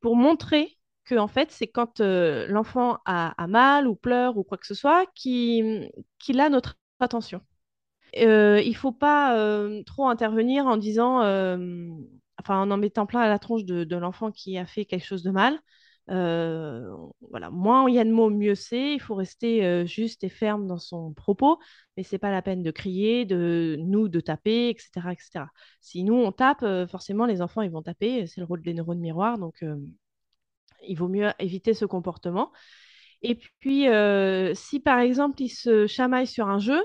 pour 0.01 0.15
montrer 0.15 0.78
que 1.09 1.15
en 1.15 1.29
fait, 1.29 1.51
c'est 1.51 1.67
quand 1.67 2.01
euh, 2.01 2.47
l'enfant 2.49 2.99
a, 3.07 3.35
mal 3.49 3.89
ou 3.89 3.97
pleure 3.97 4.37
ou 4.37 4.45
quoi 4.45 4.59
que 4.59 4.67
ce 4.67 4.75
soit 4.75 5.07
qu'il 5.15 5.91
a 6.39 6.49
notre 6.51 6.77
attention. 7.01 7.41
Euh, 8.17 8.61
il 8.65 8.77
faut 8.77 8.93
pas 8.93 9.37
euh, 9.39 9.83
trop 9.85 10.09
intervenir 10.09 10.67
en 10.67 10.77
disant, 10.77 11.19
enfin, 11.19 12.61
en 12.63 12.71
en 12.71 12.77
mettant 12.77 13.07
plein 13.07 13.21
à 13.21 13.29
la 13.29 13.39
tronche 13.39 13.65
de, 13.65 13.85
de 13.85 13.97
l'enfant 13.97 14.31
qui 14.33 14.59
a 14.59 14.67
fait 14.67 14.85
quelque 14.85 15.05
chose 15.07 15.23
de 15.23 15.31
mal. 15.31 15.59
Voilà, 16.09 17.51
moins 17.51 17.89
il 17.89 17.95
y 17.95 17.99
a 17.99 18.05
de 18.05 18.11
mots, 18.11 18.31
mieux 18.31 18.55
c'est. 18.55 18.95
Il 18.95 19.01
faut 19.01 19.15
rester 19.15 19.87
juste 19.87 20.25
et 20.25 20.29
ferme 20.29 20.67
dans 20.67 20.79
son 20.79 21.15
propos, 21.15 21.59
mais 21.97 22.03
c'est 22.03 22.19
pas 22.19 22.31
la 22.31 22.43
peine 22.43 22.63
de 22.63 22.71
crier, 22.71 23.25
de 23.25 23.77
nous 23.81 24.09
de 24.09 24.21
taper, 24.21 24.69
etc., 24.71 25.13
etc. 25.13 25.47
Si 25.81 26.05
nous 26.05 26.15
on 26.15 26.33
tape, 26.33 26.65
forcément 26.91 27.25
les 27.27 27.41
enfants 27.41 27.63
ils 27.63 27.71
vont 27.71 27.83
taper. 27.83 28.27
C'est 28.27 28.41
le 28.41 28.47
rôle 28.47 28.63
des 28.63 28.75
neurones 28.75 29.01
miroirs, 29.01 29.39
donc 29.39 29.63
il 30.87 30.97
vaut 30.97 31.09
mieux 31.09 31.31
éviter 31.39 31.75
ce 31.75 31.85
comportement. 31.85 32.53
Et 33.23 33.35
puis, 33.35 33.89
euh, 33.89 34.55
si 34.55 34.81
par 34.81 34.99
exemple 35.01 35.43
ils 35.43 35.49
se 35.49 35.87
chamaillent 35.87 36.27
sur 36.27 36.49
un 36.49 36.59
jeu, 36.59 36.85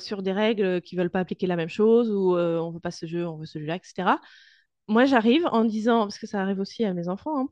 sur 0.00 0.22
des 0.22 0.32
règles 0.32 0.80
qui 0.82 0.96
veulent 0.96 1.10
pas 1.10 1.20
appliquer 1.20 1.46
la 1.46 1.56
même 1.56 1.68
chose 1.68 2.10
ou 2.10 2.36
euh, 2.36 2.58
on 2.58 2.70
veut 2.70 2.80
pas 2.80 2.90
ce 2.90 3.06
jeu, 3.06 3.26
on 3.26 3.36
veut 3.36 3.46
celui-là, 3.46 3.76
etc. 3.76 4.20
Moi, 4.88 5.06
j'arrive 5.06 5.46
en 5.46 5.64
disant, 5.64 6.00
parce 6.02 6.18
que 6.18 6.26
ça 6.26 6.40
arrive 6.42 6.60
aussi 6.60 6.84
à 6.84 6.92
mes 6.94 7.08
enfants, 7.08 7.38
hein, 7.40 7.48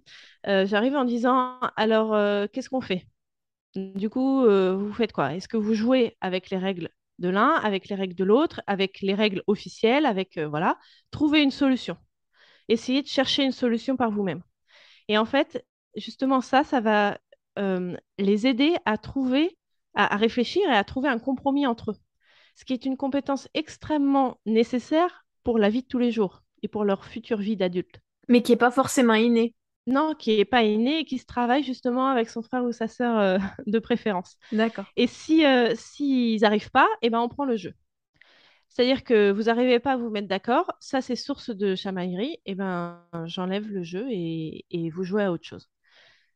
euh, 0.48 0.66
j'arrive 0.66 0.94
en 0.96 1.04
disant, 1.04 1.58
alors, 1.76 2.10
qu'est-ce 2.50 2.68
qu'on 2.70 2.80
fait? 2.82 3.06
Du 3.74 4.10
coup, 4.10 4.42
vous 4.44 4.92
faites 4.92 5.12
quoi? 5.12 5.34
Est-ce 5.34 5.48
que 5.48 5.56
vous 5.56 5.74
jouez 5.74 6.16
avec 6.20 6.50
les 6.50 6.58
règles 6.58 6.90
de 7.18 7.28
l'un, 7.30 7.54
avec 7.54 7.88
les 7.88 7.96
règles 7.96 8.14
de 8.14 8.24
l'autre, 8.24 8.60
avec 8.66 9.00
les 9.00 9.14
règles 9.14 9.42
officielles, 9.46 10.06
avec, 10.06 10.38
voilà, 10.38 10.78
trouver 11.10 11.42
une 11.42 11.50
solution. 11.50 11.96
Essayez 12.68 13.02
de 13.02 13.08
chercher 13.08 13.44
une 13.44 13.52
solution 13.52 13.96
par 13.96 14.10
vous-même. 14.10 14.42
Et 15.08 15.18
en 15.18 15.24
fait, 15.24 15.64
justement, 15.96 16.40
ça, 16.40 16.64
ça 16.64 16.80
va 16.80 17.18
euh, 17.58 17.96
les 18.18 18.46
aider 18.46 18.74
à 18.84 18.98
trouver, 18.98 19.58
à, 19.94 20.14
à 20.14 20.16
réfléchir 20.16 20.62
et 20.68 20.76
à 20.76 20.84
trouver 20.84 21.08
un 21.08 21.18
compromis 21.18 21.66
entre 21.66 21.92
eux 21.92 21.96
ce 22.54 22.64
qui 22.64 22.72
est 22.72 22.84
une 22.84 22.96
compétence 22.96 23.48
extrêmement 23.54 24.38
nécessaire 24.46 25.24
pour 25.42 25.58
la 25.58 25.68
vie 25.70 25.82
de 25.82 25.86
tous 25.86 25.98
les 25.98 26.10
jours 26.10 26.42
et 26.62 26.68
pour 26.68 26.84
leur 26.84 27.04
future 27.04 27.38
vie 27.38 27.56
d'adulte. 27.56 28.00
Mais 28.28 28.42
qui 28.42 28.52
est 28.52 28.56
pas 28.56 28.70
forcément 28.70 29.14
inné. 29.14 29.54
Non, 29.86 30.14
qui 30.14 30.36
n'est 30.36 30.44
pas 30.44 30.62
inné 30.62 31.00
et 31.00 31.04
qui 31.04 31.18
se 31.18 31.26
travaille 31.26 31.64
justement 31.64 32.06
avec 32.06 32.30
son 32.30 32.42
frère 32.42 32.62
ou 32.64 32.70
sa 32.72 32.86
sœur 32.86 33.18
euh, 33.18 33.38
de 33.66 33.78
préférence. 33.80 34.36
D'accord. 34.52 34.86
Et 34.96 35.08
si 35.08 35.44
euh, 35.44 35.74
s'ils 35.74 36.40
n'arrivent 36.42 36.70
pas, 36.70 36.86
eh 37.02 37.10
ben, 37.10 37.18
on 37.20 37.28
prend 37.28 37.44
le 37.44 37.56
jeu. 37.56 37.74
C'est-à-dire 38.68 39.04
que 39.04 39.32
vous 39.32 39.44
n'arrivez 39.44 39.80
pas 39.80 39.92
à 39.94 39.96
vous 39.96 40.10
mettre 40.10 40.28
d'accord, 40.28 40.72
ça 40.80 41.02
c'est 41.02 41.16
source 41.16 41.50
de 41.50 41.74
chamaillerie, 41.74 42.38
et 42.46 42.54
ben 42.54 43.02
j'enlève 43.26 43.68
le 43.68 43.82
jeu 43.82 44.06
et, 44.10 44.66
et 44.70 44.90
vous 44.90 45.04
jouez 45.04 45.24
à 45.24 45.32
autre 45.32 45.44
chose. 45.46 45.70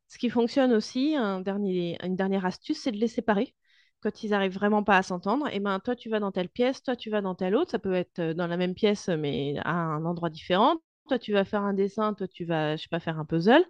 Ce 0.09 0.19
qui 0.19 0.31
fonctionne 0.31 0.73
aussi, 0.73 1.17
une 1.17 2.17
dernière 2.17 2.47
astuce, 2.47 2.79
c'est 2.81 2.93
de 2.93 2.99
les 2.99 3.09
séparer 3.09 3.55
quand 4.01 4.23
ils 4.23 4.35
arrivent 4.35 4.55
vraiment 4.55 4.85
pas 4.85 4.99
à 4.99 5.03
s'entendre, 5.03 5.49
et 5.53 5.59
ben 5.59 5.81
toi 5.81 5.97
tu 5.97 6.09
vas 6.11 6.21
dans 6.21 6.31
telle 6.31 6.49
pièce, 6.49 6.83
toi 6.83 6.97
tu 6.97 7.11
vas 7.11 7.23
dans 7.23 7.35
telle 7.35 7.57
autre, 7.57 7.71
ça 7.73 7.79
peut 7.79 7.95
être 7.95 8.19
euh, 8.21 8.35
dans 8.35 8.47
la 8.47 8.57
même 8.57 8.75
pièce 8.75 9.09
mais 9.09 9.57
à 9.65 9.73
un 9.73 10.05
endroit 10.05 10.31
différent. 10.31 10.77
Toi 11.09 11.19
tu 11.19 11.33
vas 11.33 11.45
faire 11.45 11.63
un 11.63 11.75
dessin, 11.75 12.15
toi 12.15 12.29
tu 12.29 12.45
vas, 12.45 12.77
je 12.77 12.83
sais 12.83 12.89
pas, 12.89 13.01
faire 13.01 13.19
un 13.19 13.25
puzzle. 13.25 13.65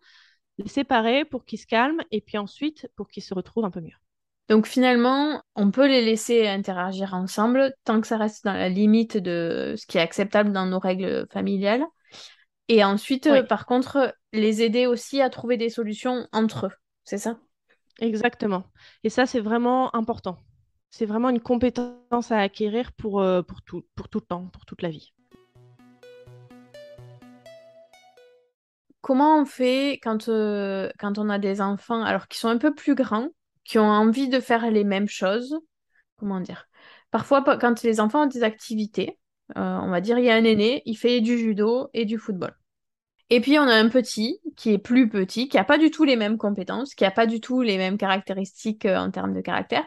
Les 0.59 0.69
séparer 0.69 1.25
pour 1.25 1.45
qu'ils 1.45 1.61
se 1.61 1.67
calment 1.67 2.03
et 2.11 2.21
puis 2.21 2.39
ensuite 2.39 2.89
pour 2.97 3.09
qu'ils 3.09 3.23
se 3.23 3.35
retrouvent 3.35 3.65
un 3.65 3.71
peu 3.71 3.81
mieux. 3.81 3.97
Donc 4.49 4.67
finalement, 4.67 5.43
on 5.55 5.71
peut 5.71 5.87
les 5.87 6.05
laisser 6.05 6.47
interagir 6.47 7.15
ensemble 7.15 7.75
tant 7.85 8.01
que 8.01 8.07
ça 8.07 8.17
reste 8.17 8.45
dans 8.45 8.53
la 8.53 8.69
limite 8.69 9.17
de 9.17 9.75
ce 9.77 9.87
qui 9.87 9.99
est 9.99 10.03
acceptable 10.03 10.53
dans 10.53 10.67
nos 10.67 10.79
règles 10.79 11.27
familiales. 11.33 11.85
Et 12.69 12.83
ensuite, 12.83 13.29
Oui. 13.31 13.39
euh, 13.39 13.43
par 13.45 13.65
contre, 13.65 14.15
les 14.33 14.63
aider 14.63 14.87
aussi 14.87 15.21
à 15.21 15.31
trouver 15.31 15.57
des 15.57 15.71
solutions 15.71 16.27
entre 16.33 16.67
eux. 16.67 16.73
C'est 17.05 17.19
ça? 17.19 17.39
Exactement. 18.01 18.65
Et 19.05 19.11
ça 19.11 19.25
c'est 19.25 19.41
vraiment 19.41 19.95
important. 19.95 20.39
C'est 20.91 21.07
vraiment 21.07 21.31
une 21.31 21.41
compétence 21.41 22.33
à 22.33 22.39
acquérir 22.41 22.93
pour, 22.93 23.21
euh, 23.21 23.43
pour 23.43 23.63
tout, 23.63 23.85
pour 23.95 24.09
tout 24.09 24.19
le 24.19 24.27
temps, 24.27 24.47
pour 24.49 24.65
toute 24.65 24.83
la 24.83 24.91
vie. 24.91 25.13
Comment 29.01 29.41
on 29.41 29.45
fait 29.45 30.01
quand, 30.03 30.29
euh, 30.29 30.91
quand 30.99 31.19
on 31.19 31.29
a 31.31 31.39
des 31.39 31.61
enfants, 31.61 32.03
alors 32.03 32.27
qui 32.27 32.39
sont 32.39 32.49
un 32.49 32.59
peu 32.59 32.75
plus 32.75 32.97
grands, 32.97 33.29
qui 33.65 33.79
ont 33.79 33.89
envie 33.89 34.29
de 34.29 34.41
faire 34.41 34.69
les 34.71 34.83
mêmes 34.83 35.09
choses? 35.09 35.57
Comment 36.17 36.41
dire? 36.41 36.67
Parfois, 37.13 37.45
pa- 37.45 37.57
quand 37.57 37.83
les 37.85 38.01
enfants 38.01 38.25
ont 38.25 38.27
des 38.27 38.43
activités, 38.43 39.17
on 39.55 39.89
va 39.89 40.01
dire, 40.01 40.19
il 40.19 40.25
y 40.25 40.31
a 40.31 40.35
un 40.35 40.45
aîné, 40.45 40.83
il 40.87 40.97
fait 40.97 41.21
du 41.21 41.39
judo 41.39 41.89
et 41.95 42.05
du 42.05 42.19
football. 42.19 42.57
Et 43.31 43.41
puis, 43.41 43.59
on 43.59 43.63
a 43.63 43.75
un 43.75 43.89
petit 43.89 44.41
qui 44.57 44.73
est 44.73 44.79
plus 44.79 45.09
petit, 45.09 45.49
qui 45.49 45.57
n'a 45.57 45.65
pas 45.65 45.79
du 45.79 45.91
tout 45.91 46.05
les 46.05 46.17
mêmes 46.17 46.39
compétences, 46.39 46.95
qui 46.95 47.05
n'a 47.05 47.11
pas 47.11 47.27
du 47.27 47.41
tout 47.41 47.63
les 47.63 47.77
mêmes 47.77 47.99
caractéristiques 47.99 48.87
euh, 48.87 48.97
en 48.97 49.11
termes 49.11 49.35
de 49.35 49.41
caractère, 49.41 49.85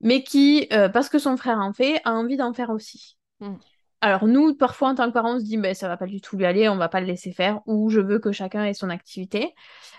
mais 0.00 0.22
qui, 0.22 0.68
euh, 0.72 0.88
parce 0.88 1.08
que 1.08 1.18
son 1.18 1.36
frère 1.36 1.58
en 1.58 1.72
fait, 1.72 2.00
a 2.04 2.12
envie 2.12 2.36
d'en 2.36 2.52
faire 2.52 2.70
aussi. 2.70 3.16
Mm. 3.40 3.54
Alors 4.02 4.26
nous, 4.26 4.54
parfois 4.54 4.90
en 4.90 4.94
tant 4.94 5.08
que 5.08 5.14
parents, 5.14 5.36
on 5.36 5.38
se 5.38 5.44
dit, 5.44 5.56
ben, 5.56 5.74
ça 5.74 5.88
va 5.88 5.96
pas 5.96 6.06
du 6.06 6.20
tout 6.20 6.36
lui 6.36 6.44
aller, 6.44 6.68
on 6.68 6.76
va 6.76 6.90
pas 6.90 7.00
le 7.00 7.06
laisser 7.06 7.32
faire, 7.32 7.62
ou 7.66 7.88
je 7.88 8.00
veux 8.00 8.18
que 8.18 8.32
chacun 8.32 8.62
ait 8.66 8.74
son 8.74 8.90
activité, 8.90 9.54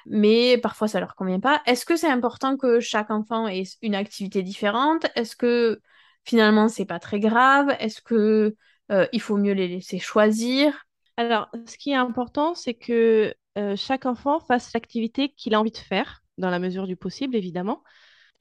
mais 0.06 0.60
parfois 0.60 0.88
ça 0.88 1.00
leur 1.00 1.16
convient 1.16 1.40
pas. 1.40 1.64
Est-ce 1.66 1.88
que 1.88 1.96
c'est 1.96 2.10
important 2.10 2.56
que 2.56 2.80
chaque 2.80 3.10
enfant 3.10 3.48
ait 3.48 3.64
une 3.82 3.96
activité 3.96 4.44
différente? 4.44 5.08
Est-ce 5.16 5.36
que 5.36 5.82
finalement 6.24 6.68
c'est 6.68 6.86
pas 6.86 7.00
très 7.00 7.20
grave? 7.20 7.76
Est-ce 7.80 8.00
que 8.04 8.56
euh, 8.92 9.08
il 9.12 9.22
faut 9.22 9.38
mieux 9.38 9.54
les 9.54 9.68
laisser 9.68 10.00
choisir? 10.00 10.86
Alors, 11.18 11.50
ce 11.68 11.78
qui 11.78 11.92
est 11.92 11.96
important, 11.96 12.56
c'est 12.56 12.74
que 12.74 13.34
euh, 13.58 13.76
chaque 13.76 14.06
enfant 14.06 14.40
fasse 14.40 14.74
l'activité 14.74 15.30
qu'il 15.30 15.56
a 15.56 15.60
envie 15.60 15.72
de 15.72 15.78
faire, 15.78 16.24
dans 16.38 16.50
la 16.50 16.60
mesure 16.60 16.88
du 16.88 16.96
possible, 16.96 17.36
évidemment. 17.36 17.84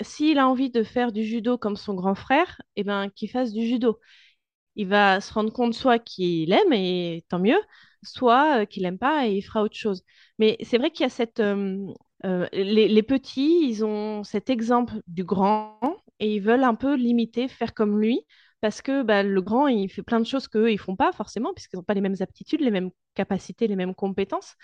S'il 0.00 0.38
a 0.38 0.48
envie 0.48 0.70
de 0.70 0.82
faire 0.82 1.12
du 1.12 1.24
judo 1.24 1.58
comme 1.58 1.76
son 1.76 1.94
grand 1.94 2.14
frère, 2.16 2.60
eh 2.76 2.84
ben, 2.84 3.10
qu'il 3.10 3.30
fasse 3.30 3.52
du 3.52 3.66
judo. 3.66 4.00
il 4.76 4.88
va 4.88 5.20
se 5.20 5.32
rendre 5.32 5.52
compte 5.52 5.74
soit 5.74 5.98
qu'il 5.98 6.52
aime 6.52 6.72
et 6.72 7.24
tant 7.28 7.38
mieux, 7.38 7.60
soit 8.02 8.62
euh, 8.62 8.66
qu'il 8.66 8.84
n'aime 8.84 8.98
pas 8.98 9.26
et 9.28 9.32
il 9.36 9.42
fera 9.42 9.62
autre 9.62 9.76
chose. 9.76 10.04
Mais 10.38 10.56
c'est 10.62 10.78
vrai 10.78 10.90
qu'il 10.90 11.04
y 11.04 11.06
a 11.06 11.10
cette... 11.10 11.40
Euh, 11.40 12.48
les, 12.52 13.02
petits, 13.02 13.68
ils 13.68 13.84
ont 13.84 14.24
cet 14.24 14.48
exemple 14.48 14.94
du 15.06 15.24
grand 15.24 15.78
et 16.20 16.36
ils 16.36 16.40
veulent 16.40 16.64
un 16.64 16.74
peu 16.74 16.94
l'imiter, 16.94 17.48
faire 17.48 17.74
comme 17.74 18.00
lui, 18.00 18.20
parce 18.64 18.80
que 18.80 19.02
bah, 19.02 19.22
le 19.22 19.42
grand, 19.42 19.66
il 19.68 19.90
fait 19.90 20.02
plein 20.02 20.20
de 20.20 20.24
choses 20.26 20.48
qu'eux, 20.48 20.72
ils 20.72 20.78
font 20.78 20.96
pas 20.96 21.12
forcément, 21.12 21.52
puisqu'ils 21.52 21.76
n'ont 21.76 21.82
pas 21.82 21.92
les 21.92 22.00
mêmes 22.00 22.16
aptitudes, 22.20 22.62
les 22.62 22.70
mêmes 22.70 22.92
capacités, 23.12 23.66
les 23.66 23.76
mêmes 23.76 23.94
compétences. 23.94 24.54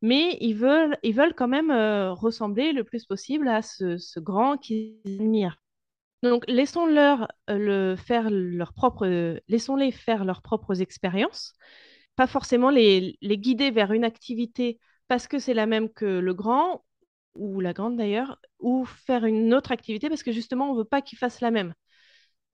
Mais 0.00 0.38
ils 0.40 0.54
veulent, 0.54 0.96
ils 1.02 1.12
veulent 1.12 1.34
quand 1.34 1.48
même 1.48 1.72
ressembler 2.12 2.72
le 2.72 2.84
plus 2.84 3.04
possible 3.04 3.48
à 3.48 3.62
ce, 3.62 4.20
grand 4.20 4.58
qu'ils 4.58 5.00
admirent. 5.04 5.60
Donc, 6.22 6.44
laissons-leur 6.46 7.26
le 7.48 7.96
faire 7.96 8.28
leur 8.30 8.74
propre, 8.74 9.40
laissons-les 9.48 9.90
faire 9.90 10.24
leurs 10.24 10.42
propres 10.42 10.80
expériences, 10.80 11.54
pas 12.14 12.28
forcément 12.28 12.70
les, 12.70 13.18
les 13.20 13.38
guider 13.38 13.72
vers 13.72 13.90
une 13.90 14.04
activité 14.04 14.78
parce 15.08 15.26
que 15.26 15.40
c'est 15.40 15.54
la 15.54 15.66
même 15.66 15.88
que 15.88 16.20
le 16.20 16.32
grand 16.32 16.84
ou 17.34 17.58
la 17.58 17.72
grande 17.72 17.96
d'ailleurs, 17.96 18.38
ou 18.60 18.84
faire 18.84 19.24
une 19.24 19.52
autre 19.52 19.72
activité 19.72 20.08
parce 20.08 20.22
que 20.22 20.30
justement 20.30 20.70
on 20.70 20.76
veut 20.76 20.84
pas 20.84 21.02
qu'ils 21.02 21.18
fassent 21.18 21.40
la 21.40 21.50
même. 21.50 21.74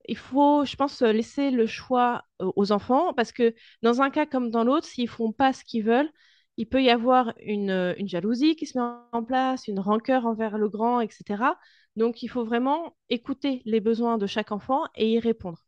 Il 0.07 0.17
faut, 0.17 0.65
je 0.65 0.75
pense, 0.75 1.01
laisser 1.01 1.51
le 1.51 1.67
choix 1.67 2.25
aux 2.39 2.71
enfants 2.71 3.13
parce 3.13 3.31
que 3.31 3.53
dans 3.81 4.01
un 4.01 4.09
cas 4.09 4.25
comme 4.25 4.49
dans 4.51 4.63
l'autre, 4.63 4.85
s'ils 4.87 5.09
font 5.09 5.31
pas 5.31 5.53
ce 5.53 5.63
qu'ils 5.63 5.83
veulent, 5.83 6.11
il 6.57 6.67
peut 6.67 6.81
y 6.81 6.89
avoir 6.89 7.33
une, 7.39 7.95
une, 7.97 8.07
jalousie 8.07 8.55
qui 8.55 8.65
se 8.65 8.77
met 8.77 8.85
en 9.11 9.23
place, 9.23 9.67
une 9.67 9.79
rancœur 9.79 10.25
envers 10.25 10.57
le 10.57 10.69
grand, 10.69 11.01
etc. 11.01 11.57
Donc, 11.95 12.23
il 12.23 12.27
faut 12.27 12.45
vraiment 12.45 12.95
écouter 13.09 13.61
les 13.65 13.79
besoins 13.79 14.17
de 14.17 14.25
chaque 14.27 14.51
enfant 14.51 14.83
et 14.95 15.11
y 15.11 15.19
répondre. 15.19 15.59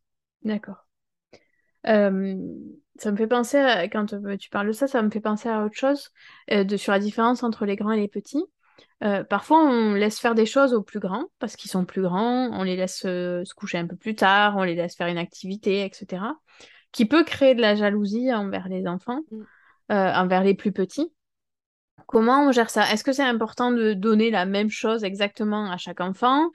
D'accord. 0.43 0.87
Euh, 1.87 2.35
ça 2.97 3.11
me 3.11 3.17
fait 3.17 3.27
penser, 3.27 3.87
quand 3.91 4.13
euh, 4.13 4.37
tu 4.37 4.49
parles 4.49 4.67
de 4.67 4.71
ça, 4.71 4.87
ça 4.87 5.01
me 5.01 5.09
fait 5.09 5.21
penser 5.21 5.49
à 5.49 5.63
autre 5.63 5.75
chose, 5.77 6.09
euh, 6.51 6.63
de, 6.63 6.77
sur 6.77 6.91
la 6.91 6.99
différence 6.99 7.43
entre 7.43 7.65
les 7.65 7.75
grands 7.75 7.91
et 7.91 7.99
les 7.99 8.07
petits. 8.07 8.43
Parfois, 9.29 9.63
on 9.63 9.93
laisse 9.93 10.19
faire 10.19 10.35
des 10.35 10.45
choses 10.45 10.73
aux 10.73 10.81
plus 10.81 10.99
grands 10.99 11.25
parce 11.39 11.55
qu'ils 11.55 11.71
sont 11.71 11.85
plus 11.85 12.01
grands, 12.01 12.49
on 12.51 12.63
les 12.63 12.75
laisse 12.75 13.01
se 13.01 13.53
coucher 13.53 13.77
un 13.77 13.87
peu 13.87 13.95
plus 13.95 14.15
tard, 14.15 14.55
on 14.57 14.63
les 14.63 14.75
laisse 14.75 14.95
faire 14.95 15.07
une 15.07 15.17
activité, 15.17 15.85
etc. 15.85 16.23
qui 16.91 17.05
peut 17.05 17.23
créer 17.23 17.55
de 17.55 17.61
la 17.61 17.75
jalousie 17.75 18.33
envers 18.33 18.67
les 18.67 18.87
enfants, 18.87 19.21
mm. 19.31 19.43
envers 19.89 20.43
les 20.43 20.55
plus 20.55 20.71
petits. 20.71 21.11
Comment 22.07 22.47
on 22.47 22.51
gère 22.51 22.69
ça? 22.69 22.91
Est-ce 22.91 23.03
que 23.03 23.11
c'est 23.11 23.23
important 23.23 23.71
de 23.71 23.93
donner 23.93 24.31
la 24.31 24.45
même 24.45 24.69
chose 24.69 25.03
exactement 25.03 25.69
à 25.69 25.77
chaque 25.77 25.99
enfant? 25.99 26.49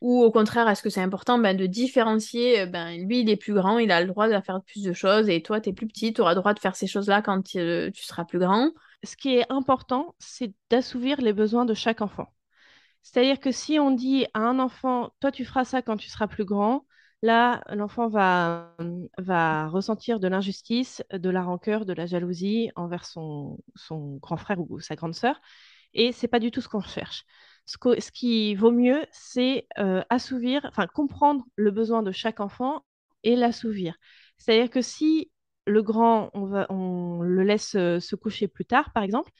Ou 0.00 0.22
au 0.22 0.30
contraire, 0.32 0.68
est-ce 0.68 0.82
que 0.82 0.90
c'est 0.90 1.00
important 1.00 1.38
ben, 1.38 1.56
de 1.56 1.66
différencier 1.66 2.60
euh, 2.60 2.66
ben, 2.66 2.96
Lui, 3.06 3.20
il 3.20 3.30
est 3.30 3.36
plus 3.36 3.54
grand, 3.54 3.78
il 3.78 3.90
a 3.92 4.00
le 4.00 4.08
droit 4.08 4.28
de 4.28 4.40
faire 4.40 4.60
plus 4.66 4.82
de 4.82 4.92
choses, 4.92 5.28
et 5.28 5.42
toi, 5.42 5.60
tu 5.60 5.70
es 5.70 5.72
plus 5.72 5.86
petit, 5.86 6.12
tu 6.12 6.20
auras 6.20 6.32
le 6.32 6.40
droit 6.40 6.54
de 6.54 6.58
faire 6.58 6.74
ces 6.74 6.88
choses-là 6.88 7.22
quand 7.22 7.42
tu 7.42 7.92
seras 7.94 8.24
plus 8.24 8.40
grand? 8.40 8.70
Ce 9.04 9.16
qui 9.16 9.36
est 9.36 9.50
important, 9.50 10.14
c'est 10.18 10.54
d'assouvir 10.70 11.20
les 11.20 11.32
besoins 11.32 11.64
de 11.64 11.74
chaque 11.74 12.02
enfant. 12.02 12.28
C'est-à-dire 13.02 13.40
que 13.40 13.52
si 13.52 13.78
on 13.80 13.90
dit 13.92 14.26
à 14.34 14.40
un 14.40 14.58
enfant, 14.60 15.12
toi, 15.20 15.32
tu 15.32 15.44
feras 15.44 15.64
ça 15.64 15.82
quand 15.82 15.96
tu 15.96 16.08
seras 16.08 16.28
plus 16.28 16.44
grand, 16.44 16.86
Là, 17.22 17.62
l'enfant 17.70 18.08
va, 18.08 18.74
va 19.18 19.68
ressentir 19.68 20.18
de 20.18 20.26
l'injustice, 20.26 21.04
de 21.12 21.30
la 21.30 21.42
rancœur, 21.42 21.86
de 21.86 21.92
la 21.92 22.06
jalousie 22.06 22.70
envers 22.74 23.04
son, 23.04 23.58
son 23.76 24.16
grand 24.16 24.36
frère 24.36 24.58
ou 24.60 24.80
sa 24.80 24.96
grande 24.96 25.14
sœur. 25.14 25.40
Et 25.94 26.12
c'est 26.12 26.28
pas 26.28 26.40
du 26.40 26.50
tout 26.50 26.60
ce 26.60 26.68
qu'on 26.68 26.80
cherche. 26.80 27.24
Ce, 27.66 27.76
ce, 28.00 28.10
qui 28.12 28.56
vaut 28.56 28.72
mieux, 28.72 29.06
c'est 29.12 29.68
euh, 29.78 30.02
assouvir, 30.10 30.64
enfin 30.66 30.88
comprendre 30.88 31.44
le 31.56 31.70
besoin 31.70 32.02
de 32.02 32.12
chaque 32.12 32.40
enfant 32.40 32.84
et 33.22 33.36
l'assouvir. 33.36 33.96
C'est-à-dire 34.38 34.70
que 34.70 34.82
si 34.82 35.31
le 35.66 35.82
grand, 35.82 36.30
on, 36.34 36.46
va, 36.46 36.66
on 36.70 37.22
le 37.22 37.42
laisse 37.44 37.74
euh, 37.74 38.00
se 38.00 38.16
coucher 38.16 38.48
plus 38.48 38.64
tard, 38.64 38.92
par 38.92 39.02
exemple, 39.02 39.30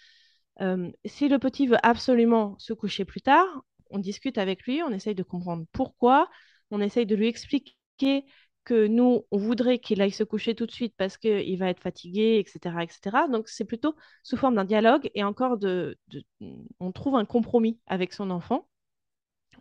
euh, 0.61 0.91
si 1.05 1.29
le 1.29 1.39
petit 1.39 1.67
veut 1.67 1.79
absolument 1.83 2.57
se 2.59 2.73
coucher 2.73 3.05
plus 3.05 3.23
tard, 3.23 3.47
on 3.91 3.99
discute 3.99 4.39
avec 4.39 4.65
lui, 4.65 4.83
on 4.83 4.91
essaye 4.91 5.15
de 5.15 5.23
comprendre 5.23 5.65
pourquoi, 5.73 6.29
on 6.71 6.81
essaye 6.81 7.07
de 7.07 7.17
lui 7.17 7.29
expliquer 7.29 8.25
que 8.65 8.87
nous, 8.87 9.27
on 9.31 9.39
voudrait 9.39 9.79
qu'il 9.79 10.01
aille 10.01 10.13
se 10.13 10.25
coucher 10.25 10.55
tout 10.55 10.67
de 10.67 10.71
suite 10.71 10.95
parce 10.97 11.17
qu'il 11.17 11.59
va 11.59 11.69
être 11.69 11.81
fatigué, 11.81 12.39
etc. 12.39 12.85
etc. 12.85 13.27
Donc, 13.29 13.49
c'est 13.49 13.65
plutôt 13.65 13.97
sous 14.23 14.37
forme 14.37 14.55
d'un 14.55 14.65
dialogue 14.65 15.11
et 15.15 15.25
encore 15.25 15.59
On 16.81 16.93
trouve 16.93 17.17
un 17.17 17.25
compromis 17.25 17.81
avec 17.87 18.13
son 18.13 18.31
enfant. 18.31 18.69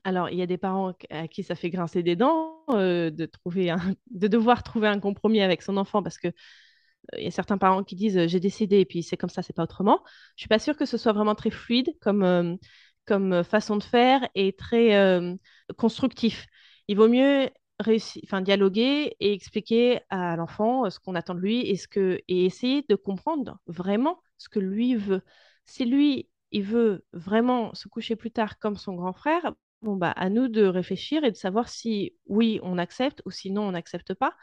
Alors, 0.03 0.29
il 0.29 0.37
y 0.37 0.41
a 0.41 0.47
des 0.47 0.57
parents 0.57 0.93
à 1.09 1.27
qui 1.27 1.43
ça 1.43 1.55
fait 1.55 1.69
grincer 1.69 2.03
des 2.03 2.15
dents 2.15 2.63
euh, 2.69 3.11
de, 3.11 3.25
trouver 3.25 3.73
de 4.11 4.27
devoir 4.27 4.63
trouver 4.63 4.87
un 4.87 4.99
compromis 4.99 5.41
avec 5.41 5.61
son 5.61 5.77
enfant 5.77 6.01
parce 6.03 6.17
que 6.17 6.27
euh, 6.27 7.19
y 7.19 7.27
a 7.27 7.31
certains 7.31 7.57
parents 7.57 7.83
qui 7.83 7.95
disent 7.95 8.27
j'ai 8.27 8.39
décidé 8.39 8.79
et 8.79 8.85
puis 8.85 9.03
c'est 9.03 9.17
comme 9.17 9.29
ça, 9.29 9.41
c'est 9.43 9.53
pas 9.53 9.63
autrement. 9.63 10.01
Je 10.35 10.41
suis 10.43 10.49
pas 10.49 10.59
sûre 10.59 10.77
que 10.77 10.85
ce 10.85 10.97
soit 10.97 11.13
vraiment 11.13 11.35
très 11.35 11.51
fluide 11.51 11.95
comme, 12.01 12.23
euh, 12.23 12.55
comme 13.05 13.43
façon 13.43 13.77
de 13.77 13.83
faire 13.83 14.27
et 14.35 14.53
très 14.53 15.37
constructif 15.77 16.47
il 16.87 16.97
vaut 16.97 17.07
mieux 17.07 17.49
réussir, 17.79 18.21
dialoguer 18.41 19.15
et 19.19 19.33
expliquer 19.33 20.01
à 20.09 20.35
l'enfant 20.35 20.89
ce 20.89 20.99
qu'on 20.99 21.15
attend 21.15 21.35
de 21.35 21.39
lui 21.39 21.61
et, 21.61 21.77
ce 21.77 21.87
que, 21.87 22.19
et 22.27 22.45
essayer 22.45 22.83
de 22.89 22.95
comprendre 22.95 23.59
vraiment 23.65 24.21
ce 24.37 24.49
que 24.49 24.59
lui 24.59 24.95
veut. 24.95 25.21
Si 25.65 25.85
lui, 25.85 26.29
il 26.51 26.63
veut 26.63 27.05
vraiment 27.13 27.73
se 27.73 27.87
coucher 27.87 28.15
plus 28.15 28.31
tard 28.31 28.59
comme 28.59 28.75
son 28.75 28.95
grand 28.95 29.13
frère, 29.13 29.53
bon, 29.81 29.95
bah, 29.95 30.11
à 30.11 30.29
nous 30.29 30.47
de 30.47 30.63
réfléchir 30.63 31.23
et 31.23 31.31
de 31.31 31.35
savoir 31.35 31.69
si 31.69 32.15
oui, 32.27 32.59
on 32.63 32.77
accepte 32.77 33.21
ou 33.25 33.31
sinon 33.31 33.63
on 33.63 33.71
n'accepte 33.71 34.13
pas. 34.13 34.35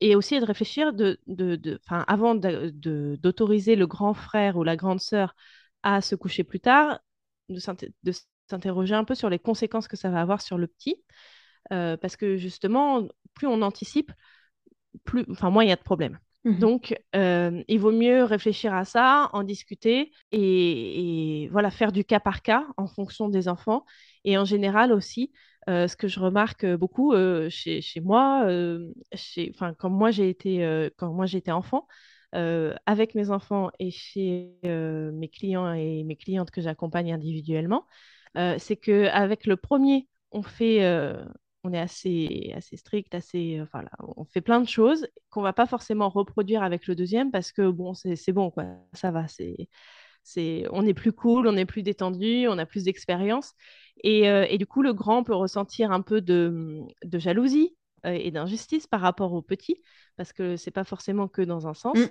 Et 0.00 0.16
aussi 0.16 0.40
de 0.40 0.44
réfléchir 0.46 0.94
de, 0.94 1.20
de, 1.26 1.56
de 1.56 1.78
avant 1.88 2.34
d'autoriser 2.34 3.76
le 3.76 3.86
grand 3.86 4.14
frère 4.14 4.56
ou 4.56 4.64
la 4.64 4.76
grande 4.76 5.00
sœur 5.00 5.34
à 5.82 6.00
se 6.00 6.14
coucher 6.14 6.42
plus 6.42 6.60
tard, 6.60 7.00
de 7.50 7.60
s'interroger 8.48 8.94
un 8.94 9.04
peu 9.04 9.14
sur 9.14 9.28
les 9.28 9.38
conséquences 9.38 9.88
que 9.88 9.96
ça 9.96 10.08
va 10.08 10.22
avoir 10.22 10.40
sur 10.40 10.56
le 10.56 10.66
petit. 10.66 11.02
Euh, 11.72 11.96
parce 11.96 12.16
que 12.16 12.36
justement, 12.36 13.06
plus 13.34 13.46
on 13.46 13.62
anticipe, 13.62 14.12
plus, 15.04 15.24
enfin, 15.30 15.50
moins 15.50 15.64
il 15.64 15.68
y 15.68 15.72
a 15.72 15.76
de 15.76 15.82
problèmes. 15.82 16.18
Mmh 16.44 16.58
Donc, 16.58 16.98
euh, 17.14 17.62
il 17.68 17.78
vaut 17.78 17.92
mieux 17.92 18.24
réfléchir 18.24 18.74
à 18.74 18.84
ça, 18.84 19.28
en 19.34 19.42
discuter 19.42 20.10
et, 20.32 21.48
voilà, 21.52 21.70
faire 21.70 21.92
du 21.92 22.04
cas 22.04 22.20
par 22.20 22.42
cas 22.42 22.66
en 22.76 22.86
fonction 22.86 23.28
des 23.28 23.46
enfants. 23.48 23.84
Et 24.24 24.36
en 24.38 24.44
général 24.44 24.92
aussi, 24.92 25.32
euh, 25.68 25.88
ce 25.88 25.96
que 25.96 26.08
je 26.08 26.20
remarque 26.20 26.66
beaucoup 26.66 27.14
chez, 27.48 27.80
chez, 27.80 28.00
moi, 28.00 28.46
chez, 29.14 29.52
quand 29.78 29.90
moi 29.90 30.10
j'ai 30.10 30.28
été, 30.28 30.90
quand 30.96 31.12
moi 31.12 31.26
j'étais 31.26 31.50
enfant, 31.52 31.86
avec 32.32 33.14
mes 33.14 33.30
enfants 33.30 33.70
et 33.78 33.90
chez 33.90 34.52
mes 34.62 35.28
clients 35.28 35.72
et 35.72 36.04
mes 36.04 36.16
clientes 36.16 36.50
que 36.50 36.60
j'accompagne 36.60 37.12
individuellement, 37.12 37.86
c'est 38.34 38.76
que 38.76 39.06
avec 39.08 39.46
le 39.46 39.56
premier, 39.56 40.08
on 40.32 40.42
fait 40.42 40.80
on 41.64 41.72
est 41.72 41.78
assez, 41.78 42.54
strict, 42.76 43.14
assez, 43.14 43.58
euh, 43.58 43.64
enfin, 43.64 43.84
on 44.16 44.24
fait 44.24 44.40
plein 44.40 44.60
de 44.60 44.68
choses 44.68 45.06
qu'on 45.30 45.42
va 45.42 45.52
pas 45.52 45.66
forcément 45.66 46.08
reproduire 46.08 46.62
avec 46.62 46.86
le 46.86 46.94
deuxième 46.94 47.30
parce 47.30 47.52
que 47.52 47.68
bon, 47.70 47.94
c'est 47.94 48.32
bon, 48.32 48.50
quoi, 48.50 48.64
ça 48.92 49.10
va, 49.10 49.28
c'est, 49.28 49.68
c'est, 50.32 50.66
on 50.70 50.86
est 50.86 50.94
plus 50.94 51.12
cool, 51.12 51.46
on 51.46 51.56
est 51.56 51.64
plus 51.64 51.82
détendu, 51.82 52.46
on 52.48 52.58
a 52.58 52.66
plus 52.66 52.84
d'expérience. 52.84 53.54
Et, 54.02 54.28
euh, 54.28 54.46
et, 54.48 54.58
du 54.58 54.66
coup, 54.66 54.82
le 54.82 54.92
grand 54.92 55.24
peut 55.24 55.34
ressentir 55.34 55.92
un 55.92 56.00
peu 56.00 56.20
de, 56.20 56.80
de 57.04 57.18
jalousie 57.18 57.76
euh, 58.06 58.12
et 58.12 58.30
d'injustice 58.30 58.86
par 58.86 59.00
rapport 59.00 59.32
au 59.32 59.42
petit 59.42 59.80
parce 60.16 60.32
que 60.32 60.56
c'est 60.56 60.70
pas 60.70 60.84
forcément 60.84 61.28
que 61.28 61.42
dans 61.42 61.66
un 61.66 61.74
sens. 61.74 61.98
Mmh. 61.98 62.06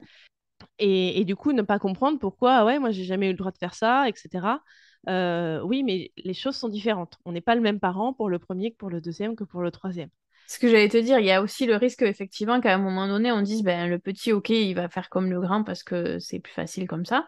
Et, 0.78 1.22
et, 1.22 1.26
du 1.26 1.36
coup, 1.36 1.52
ne 1.54 1.62
pas 1.62 1.80
comprendre 1.80 2.20
pourquoi, 2.20 2.58
ah 2.58 2.66
ouais, 2.66 2.80
moi, 2.80 2.92
j'ai 2.92 3.06
jamais 3.06 3.28
eu 3.28 3.32
le 3.32 3.38
droit 3.38 3.52
de 3.52 3.58
faire 3.58 3.74
ça, 3.74 4.08
etc. 4.10 4.60
Euh, 5.08 5.62
oui, 5.62 5.84
mais 5.84 6.12
les 6.18 6.34
choses 6.34 6.56
sont 6.56 6.70
différentes. 6.70 7.18
On 7.26 7.32
n'est 7.32 7.42
pas 7.42 7.56
le 7.56 7.62
même 7.62 7.80
parent 7.80 8.14
pour 8.14 8.30
le 8.30 8.40
premier 8.40 8.72
que 8.72 8.78
pour 8.78 8.90
le 8.90 9.00
deuxième 9.00 9.36
que 9.36 9.46
pour 9.46 9.62
le 9.62 9.72
troisième. 9.72 10.10
Ce 10.48 10.58
que 10.58 10.68
j'allais 10.68 10.90
te 10.90 10.98
dire, 10.98 11.20
il 11.20 11.26
y 11.26 11.32
a 11.32 11.42
aussi 11.44 11.68
le 11.68 11.76
risque 11.76 12.02
effectivement 12.02 12.60
qu'à 12.60 12.74
un 12.74 12.80
moment 12.80 13.08
donné, 13.08 13.32
on 13.32 13.42
dise 13.42 13.62
ben 13.62 13.88
le 13.88 14.00
petit, 14.00 14.34
ok, 14.34 14.50
il 14.50 14.74
va 14.74 14.90
faire 14.90 15.10
comme 15.10 15.30
le 15.30 15.40
grand 15.40 15.64
parce 15.64 15.84
que 15.84 16.18
c'est 16.18 16.40
plus 16.40 16.54
facile 16.54 16.88
comme 16.88 17.06
ça 17.06 17.28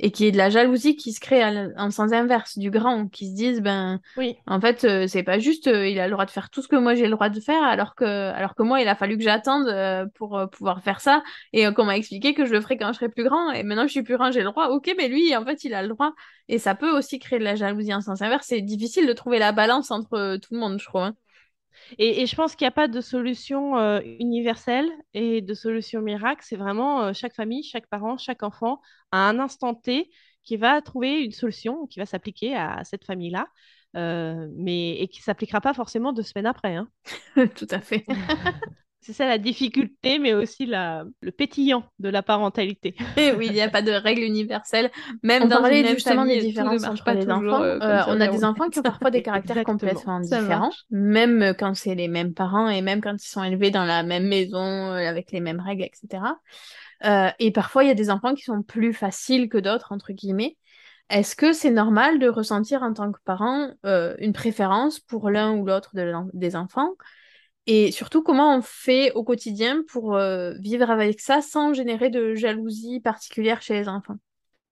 et 0.00 0.10
qu'il 0.10 0.26
y 0.26 0.28
ait 0.28 0.32
de 0.32 0.36
la 0.36 0.50
jalousie 0.50 0.96
qui 0.96 1.12
se 1.12 1.20
crée 1.20 1.42
en 1.76 1.90
sens 1.90 2.12
inverse 2.12 2.58
du 2.58 2.70
grand, 2.70 3.08
qui 3.08 3.28
se 3.28 3.34
disent 3.34 3.60
ben 3.60 4.00
oui. 4.16 4.36
en 4.46 4.60
fait 4.60 4.84
euh, 4.84 5.06
c'est 5.06 5.22
pas 5.22 5.38
juste, 5.38 5.66
euh, 5.66 5.88
il 5.88 5.98
a 5.98 6.06
le 6.06 6.12
droit 6.12 6.24
de 6.24 6.30
faire 6.30 6.50
tout 6.50 6.62
ce 6.62 6.68
que 6.68 6.76
moi 6.76 6.94
j'ai 6.94 7.04
le 7.04 7.10
droit 7.10 7.28
de 7.28 7.40
faire, 7.40 7.62
alors 7.62 7.94
que 7.94 8.04
alors 8.04 8.54
que 8.54 8.62
moi 8.62 8.80
il 8.80 8.88
a 8.88 8.94
fallu 8.94 9.16
que 9.16 9.24
j'attende 9.24 9.68
euh, 9.68 10.06
pour 10.14 10.40
pouvoir 10.52 10.82
faire 10.82 11.00
ça 11.00 11.22
et 11.52 11.72
qu'on 11.74 11.84
m'a 11.84 11.96
expliqué 11.96 12.34
que 12.34 12.44
je 12.44 12.52
le 12.52 12.60
ferais 12.60 12.76
quand 12.76 12.92
je 12.92 12.98
serai 12.98 13.08
plus 13.08 13.24
grand 13.24 13.50
et 13.50 13.62
maintenant 13.62 13.86
je 13.86 13.92
suis 13.92 14.02
plus 14.02 14.16
grand 14.16 14.30
j'ai 14.30 14.40
le 14.40 14.50
droit, 14.50 14.68
ok 14.68 14.94
mais 14.96 15.08
lui 15.08 15.34
en 15.36 15.44
fait 15.44 15.64
il 15.64 15.74
a 15.74 15.82
le 15.82 15.88
droit 15.88 16.12
et 16.48 16.58
ça 16.58 16.74
peut 16.74 16.96
aussi 16.96 17.18
créer 17.18 17.38
de 17.38 17.44
la 17.44 17.56
jalousie 17.56 17.92
en 17.92 18.00
sens 18.00 18.22
inverse, 18.22 18.46
c'est 18.48 18.60
difficile 18.60 19.06
de 19.06 19.12
trouver 19.12 19.38
la 19.38 19.52
balance 19.52 19.90
entre 19.90 20.36
tout 20.36 20.54
le 20.54 20.60
monde 20.60 20.78
je. 20.78 20.88
Hein. 20.94 21.14
Et, 21.98 22.26
je 22.26 22.34
pense 22.36 22.54
qu'il 22.54 22.64
n'y 22.64 22.68
a 22.68 22.72
pas 22.72 22.88
de 22.88 23.00
solution 23.00 23.76
euh, 23.78 24.00
universelle 24.20 24.88
et 25.14 25.40
de 25.40 25.54
solution 25.54 26.00
miracle. 26.00 26.42
C'est 26.44 26.56
vraiment 26.56 27.02
euh, 27.02 27.12
chaque 27.12 27.34
famille, 27.34 27.62
chaque 27.62 27.86
parent, 27.88 28.16
chaque 28.18 28.42
enfant, 28.42 28.80
à 29.12 29.28
un 29.28 29.38
instant 29.38 29.74
T, 29.74 30.10
qui 30.44 30.56
va 30.56 30.80
trouver 30.82 31.22
une 31.22 31.32
solution 31.32 31.86
qui 31.86 31.98
va 31.98 32.06
s'appliquer 32.06 32.56
à 32.56 32.82
cette 32.84 33.04
famille-là. 33.04 33.46
Euh, 33.96 34.48
mais 34.54 35.00
et 35.00 35.08
qui 35.08 35.22
s'appliquera 35.22 35.62
pas 35.62 35.72
forcément 35.72 36.12
deux 36.12 36.22
semaines 36.22 36.46
après. 36.46 36.76
Hein. 36.76 36.88
Tout 37.56 37.68
à 37.70 37.80
fait. 37.80 38.04
C'est 39.08 39.14
ça 39.14 39.26
la 39.26 39.38
difficulté, 39.38 40.18
mais 40.18 40.34
aussi 40.34 40.66
la, 40.66 41.02
le 41.22 41.32
pétillant 41.32 41.82
de 41.98 42.10
la 42.10 42.22
parentalité. 42.22 42.94
Et 43.16 43.32
oui, 43.38 43.46
il 43.46 43.54
n'y 43.54 43.62
a 43.62 43.70
pas 43.70 43.80
de 43.80 43.90
règle 43.90 44.20
universelle. 44.20 44.90
Même 45.22 45.44
On 45.44 45.46
dans 45.46 45.62
parlait 45.62 45.78
une 45.78 45.86
même 45.86 45.94
justement 45.94 46.26
famille, 46.26 46.34
des 46.34 46.40
tout 46.40 46.46
ne 46.46 46.50
différences 46.50 46.84
entre 46.84 47.04
pas 47.04 47.14
les 47.14 47.24
toujours, 47.24 47.54
enfants. 47.54 47.62
euh, 47.62 47.78
euh, 47.80 48.02
on 48.08 48.20
a 48.20 48.28
des 48.28 48.44
enfants 48.44 48.68
qui 48.68 48.80
ont 48.80 48.82
parfois 48.82 49.10
des 49.10 49.22
caractères 49.22 49.64
complètement 49.64 50.20
différents, 50.20 50.72
même 50.90 51.54
quand 51.58 51.74
c'est 51.74 51.94
les 51.94 52.08
mêmes 52.08 52.34
parents 52.34 52.68
et 52.68 52.82
même 52.82 53.00
quand 53.00 53.14
ils 53.14 53.26
sont 53.26 53.42
élevés 53.42 53.70
dans 53.70 53.86
la 53.86 54.02
même 54.02 54.28
maison, 54.28 54.58
euh, 54.58 55.08
avec 55.08 55.32
les 55.32 55.40
mêmes 55.40 55.60
règles, 55.60 55.84
etc. 55.84 56.22
Euh, 57.06 57.30
et 57.38 57.50
parfois, 57.50 57.84
il 57.84 57.88
y 57.88 57.90
a 57.90 57.94
des 57.94 58.10
enfants 58.10 58.34
qui 58.34 58.42
sont 58.42 58.62
plus 58.62 58.92
faciles 58.92 59.48
que 59.48 59.56
d'autres, 59.56 59.92
entre 59.92 60.12
guillemets. 60.12 60.58
Est-ce 61.10 61.34
que 61.36 61.52
c'est 61.54 61.70
normal 61.70 62.18
de 62.18 62.28
ressentir 62.28 62.82
en 62.82 62.92
tant 62.92 63.10
que 63.10 63.20
parent 63.24 63.70
euh, 63.86 64.14
une 64.18 64.34
préférence 64.34 65.00
pour 65.00 65.30
l'un 65.30 65.56
ou 65.56 65.64
l'autre 65.64 65.92
de 65.94 66.12
des 66.34 66.54
enfants? 66.54 66.90
Et 67.70 67.92
surtout, 67.92 68.22
comment 68.22 68.56
on 68.56 68.62
fait 68.62 69.12
au 69.12 69.22
quotidien 69.22 69.82
pour 69.88 70.16
euh, 70.16 70.54
vivre 70.58 70.90
avec 70.90 71.20
ça 71.20 71.42
sans 71.42 71.74
générer 71.74 72.08
de 72.08 72.34
jalousie 72.34 72.98
particulière 72.98 73.60
chez 73.60 73.74
les 73.74 73.88
enfants? 73.90 74.16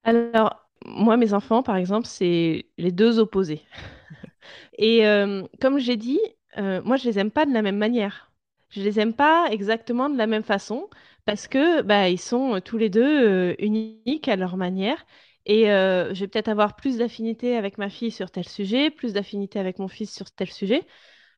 Alors, 0.03 0.67
moi, 0.87 1.19
mes 1.19 1.35
enfants, 1.35 1.63
par 1.63 1.77
exemple, 1.77 2.07
c'est 2.07 2.65
les 2.79 2.93
deux 2.93 3.19
opposés. 3.19 3.61
Et 4.79 5.07
euh, 5.07 5.43
comme 5.61 5.79
j'ai 5.79 5.99
dit, 5.99 6.19
euh, 6.57 6.81
moi, 6.85 6.97
je 6.97 7.05
les 7.05 7.19
aime 7.19 7.31
pas 7.31 7.45
de 7.45 7.53
la 7.53 7.61
même 7.61 7.77
manière. 7.77 8.33
Je 8.71 8.81
les 8.81 8.99
aime 8.99 9.13
pas 9.13 9.47
exactement 9.51 10.09
de 10.09 10.17
la 10.17 10.27
même 10.27 10.43
façon 10.43 10.89
parce 11.27 11.49
que 11.49 11.83
bah, 11.83 12.09
ils 12.09 12.21
sont 12.21 12.63
tous 12.65 12.79
les 12.79 12.89
deux 12.89 13.57
uniques 13.59 14.27
à 14.29 14.37
leur 14.37 14.57
manière. 14.57 15.05
Et 15.45 15.67
je 15.67 16.19
vais 16.19 16.29
peut-être 16.29 16.49
avoir 16.49 16.77
plus 16.77 16.97
d'affinité 16.97 17.57
avec 17.57 17.77
ma 17.77 17.91
fille 17.91 18.11
sur 18.11 18.31
tel 18.31 18.49
sujet, 18.49 18.91
plus 18.91 19.13
d'affinité 19.13 19.59
avec 19.59 19.79
mon 19.79 19.87
fils 19.87 20.15
sur 20.15 20.31
tel 20.31 20.51
sujet. 20.51 20.83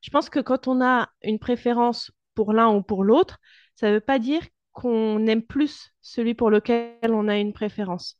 Je 0.01 0.09
pense 0.09 0.29
que 0.29 0.39
quand 0.39 0.67
on 0.67 0.81
a 0.81 1.09
une 1.23 1.39
préférence 1.39 2.11
pour 2.35 2.53
l'un 2.53 2.69
ou 2.73 2.81
pour 2.81 3.03
l'autre, 3.03 3.39
ça 3.75 3.89
ne 3.89 3.95
veut 3.95 3.99
pas 3.99 4.19
dire 4.19 4.41
qu'on 4.71 5.25
aime 5.27 5.43
plus 5.43 5.91
celui 6.01 6.33
pour 6.33 6.49
lequel 6.49 6.95
on 7.03 7.27
a 7.27 7.37
une 7.37 7.53
préférence. 7.53 8.17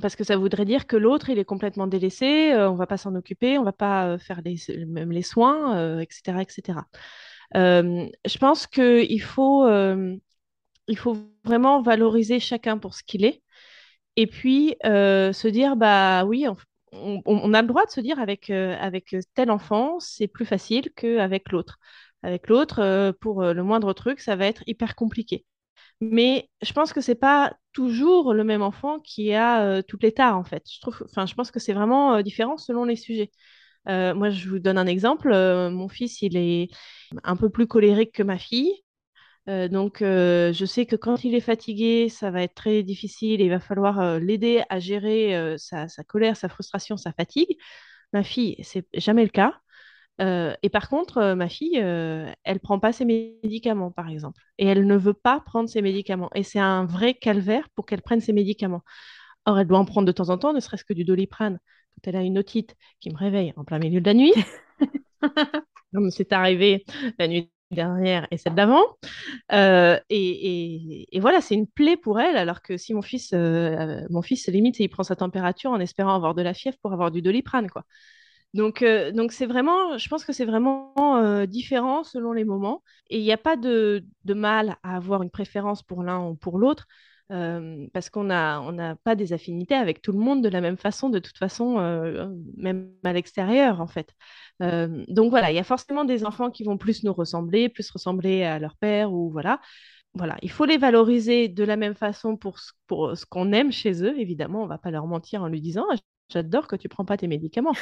Parce 0.00 0.16
que 0.16 0.24
ça 0.24 0.36
voudrait 0.36 0.64
dire 0.64 0.86
que 0.86 0.96
l'autre, 0.96 1.30
il 1.30 1.38
est 1.38 1.44
complètement 1.44 1.86
délaissé, 1.86 2.52
euh, 2.52 2.70
on 2.70 2.74
va 2.74 2.86
pas 2.86 2.98
s'en 2.98 3.14
occuper, 3.14 3.58
on 3.58 3.64
va 3.64 3.72
pas 3.72 4.06
euh, 4.06 4.18
faire 4.18 4.40
les, 4.44 4.56
même 4.86 5.10
les 5.10 5.22
soins, 5.22 6.00
etc., 6.00 6.40
etc. 6.40 6.80
Euh, 7.56 8.06
je 8.26 8.38
pense 8.38 8.66
qu'il 8.66 9.22
faut, 9.22 9.66
faut 10.96 11.16
vraiment 11.44 11.82
valoriser 11.82 12.38
chacun 12.38 12.78
pour 12.78 12.94
ce 12.94 13.02
qu'il 13.02 13.24
est. 13.24 13.42
Et 14.16 14.26
puis 14.26 14.76
se 14.84 15.48
dire, 15.48 15.76
bah 15.76 16.24
oui, 16.24 16.46
on, 16.48 16.56
on- 16.92 17.54
a 17.54 17.62
le 17.62 17.68
droit 17.68 17.84
de 17.86 17.90
se 17.90 18.00
dire 18.00 18.18
avec, 18.20 18.50
euh, 18.50 18.76
avec 18.80 19.14
tel 19.34 19.50
enfant, 19.50 20.00
c'est 20.00 20.28
plus 20.28 20.46
facile 20.46 20.90
qu'avec 20.96 21.50
l'autre. 21.52 21.78
Avec 22.22 22.48
l'autre, 22.48 22.80
euh, 22.80 23.12
pour 23.20 23.42
euh, 23.42 23.52
le 23.54 23.62
moindre 23.62 23.92
truc, 23.92 24.20
ça 24.20 24.36
va 24.36 24.46
être 24.46 24.62
hyper 24.66 24.94
compliqué. 24.96 25.44
Mais 26.00 26.50
je 26.62 26.72
pense 26.72 26.92
que 26.92 27.00
c'est 27.02 27.14
pas 27.16 27.54
toujours 27.72 28.34
le 28.34 28.44
même 28.44 28.62
enfant 28.62 29.00
qui 29.00 29.34
a 29.34 29.82
toutes 29.84 30.02
les 30.04 30.12
tares, 30.12 30.36
en 30.38 30.44
fait. 30.44 30.64
Je 30.70 30.80
trouve, 30.80 30.98
je 31.26 31.34
pense 31.34 31.50
que 31.52 31.60
c'est 31.60 31.72
vraiment 31.74 32.22
différent 32.22 32.56
selon 32.58 32.84
les 32.84 32.96
sujets. 32.96 33.30
Moi, 33.86 34.30
je 34.30 34.48
vous 34.50 34.58
donne 34.60 34.78
un 34.78 34.86
exemple. 34.86 35.30
Mon 35.70 35.88
fils, 35.88 36.22
il 36.22 36.36
est 36.36 36.68
un 37.24 37.36
peu 37.36 37.50
plus 37.50 37.66
colérique 37.68 38.12
que 38.14 38.22
ma 38.24 38.38
fille. 38.38 38.72
Euh, 39.48 39.68
donc, 39.68 40.02
euh, 40.02 40.52
je 40.52 40.64
sais 40.66 40.84
que 40.84 40.96
quand 40.96 41.24
il 41.24 41.34
est 41.34 41.40
fatigué, 41.40 42.08
ça 42.10 42.30
va 42.30 42.42
être 42.42 42.54
très 42.54 42.82
difficile 42.82 43.40
et 43.40 43.44
il 43.44 43.50
va 43.50 43.60
falloir 43.60 43.98
euh, 44.00 44.18
l'aider 44.18 44.62
à 44.68 44.78
gérer 44.78 45.56
sa, 45.58 45.88
sa 45.88 46.04
colère, 46.04 46.36
sa 46.36 46.48
frustration, 46.48 46.96
sa 46.96 47.12
fatigue. 47.12 47.56
Ma 48.12 48.22
fille, 48.22 48.56
c'est 48.62 48.86
jamais 48.94 49.22
le 49.24 49.30
cas. 49.30 49.54
Et 50.20 50.68
par 50.70 50.88
contre, 50.88 51.34
ma 51.34 51.48
fille, 51.48 51.76
elle 51.76 52.60
prend 52.60 52.80
pas 52.80 52.92
ses 52.92 53.04
médicaments, 53.04 53.92
par 53.92 54.08
exemple. 54.08 54.42
Et 54.58 54.66
elle 54.66 54.86
ne 54.86 54.96
veut 54.96 55.14
pas 55.14 55.40
prendre 55.40 55.68
ses 55.68 55.82
médicaments. 55.82 56.30
Et 56.34 56.42
c'est 56.42 56.58
un 56.58 56.84
vrai 56.86 57.14
calvaire 57.14 57.68
pour 57.76 57.86
qu'elle 57.86 58.02
prenne 58.02 58.20
ses 58.20 58.32
médicaments. 58.32 58.82
Or, 59.46 59.58
elle 59.60 59.66
doit 59.68 59.78
en 59.78 59.84
prendre 59.84 60.06
de 60.06 60.12
temps 60.12 60.30
en 60.30 60.38
temps, 60.38 60.52
ne 60.52 60.60
serait-ce 60.60 60.84
que 60.84 60.92
du 60.94 61.04
Doliprane. 61.04 61.60
Quand 61.94 62.10
elle 62.10 62.16
a 62.16 62.22
une 62.22 62.38
otite 62.38 62.76
qui 63.00 63.10
me 63.10 63.16
réveille 63.16 63.52
en 63.56 63.64
plein 63.64 63.78
milieu 63.78 64.00
de 64.00 64.06
la 64.06 64.14
nuit, 64.14 64.32
comme 65.94 66.10
c'est 66.10 66.32
arrivé 66.32 66.84
la 67.18 67.28
nuit 67.28 67.52
dernière 67.70 68.26
et 68.30 68.38
celle 68.38 68.54
d'avant. 68.54 68.82
Euh, 69.52 69.98
et, 70.10 71.06
et- 71.16 71.20
voilà, 71.20 71.40
c'est 71.40 71.54
une 71.54 71.66
plaie 71.66 71.96
pour 71.96 72.20
elle, 72.20 72.36
alors 72.36 72.62
que 72.62 72.76
si 72.76 72.94
mon 72.94 73.02
fils, 73.02 73.32
euh, 73.34 74.00
mon 74.10 74.22
fils 74.22 74.48
limite, 74.48 74.78
il 74.80 74.88
prend 74.88 75.02
sa 75.04 75.16
température 75.16 75.70
en 75.72 75.80
espérant 75.80 76.14
avoir 76.14 76.34
de 76.34 76.42
la 76.42 76.54
fièvre 76.54 76.78
pour 76.82 76.92
avoir 76.92 77.10
du 77.10 77.22
Doliprane, 77.22 77.70
quoi. 77.70 77.84
Donc, 78.54 78.82
euh, 78.82 79.12
donc 79.12 79.32
c'est 79.32 79.46
vraiment, 79.46 79.98
je 79.98 80.08
pense 80.08 80.24
que 80.24 80.32
c'est 80.32 80.44
vraiment 80.46 80.94
euh, 81.18 81.46
différent 81.46 82.02
selon 82.04 82.32
les 82.32 82.44
moments. 82.44 82.82
Et 83.10 83.18
il 83.18 83.22
n'y 83.24 83.32
a 83.32 83.36
pas 83.38 83.56
de, 83.56 84.04
de 84.24 84.34
mal 84.34 84.76
à 84.82 84.96
avoir 84.96 85.22
une 85.22 85.30
préférence 85.30 85.82
pour 85.82 86.02
l'un 86.02 86.26
ou 86.28 86.34
pour 86.34 86.58
l'autre, 86.58 86.86
parce 87.28 88.10
qu'on 88.10 88.30
a, 88.30 88.60
on 88.60 88.72
n'a 88.72 88.96
pas 88.96 89.14
des 89.14 89.32
affinités 89.32 89.74
avec 89.74 90.02
tout 90.02 90.12
le 90.12 90.18
monde 90.18 90.42
de 90.42 90.48
la 90.48 90.60
même 90.60 90.76
façon, 90.76 91.10
de 91.10 91.18
toute 91.18 91.38
façon, 91.38 91.78
même 92.56 92.90
à 93.04 93.12
l'extérieur, 93.12 93.80
en 93.80 93.86
fait. 93.86 94.14
Donc 94.60 95.30
voilà, 95.30 95.50
il 95.50 95.54
y 95.56 95.58
a 95.58 95.64
forcément 95.64 96.04
des 96.04 96.24
enfants 96.24 96.50
qui 96.50 96.64
vont 96.64 96.78
plus 96.78 97.04
nous 97.04 97.12
ressembler, 97.12 97.68
plus 97.68 97.90
ressembler 97.90 98.44
à 98.44 98.58
leur 98.58 98.76
père, 98.76 99.12
ou 99.12 99.30
voilà. 99.30 99.60
Voilà, 100.14 100.36
il 100.42 100.50
faut 100.50 100.64
les 100.64 100.78
valoriser 100.78 101.48
de 101.48 101.64
la 101.64 101.76
même 101.76 101.94
façon 101.94 102.36
pour 102.36 102.58
ce, 102.58 102.72
pour 102.86 103.16
ce 103.16 103.26
qu'on 103.26 103.52
aime 103.52 103.70
chez 103.72 104.02
eux. 104.04 104.18
Évidemment, 104.18 104.62
on 104.64 104.66
va 104.66 104.78
pas 104.78 104.90
leur 104.90 105.06
mentir 105.06 105.42
en 105.42 105.48
lui 105.48 105.60
disant 105.60 105.86
Ah, 105.92 105.96
J'adore 106.30 106.66
que 106.68 106.76
tu 106.76 106.88
prends 106.88 107.04
pas 107.04 107.16
tes 107.16 107.28
médicaments. 107.28 107.74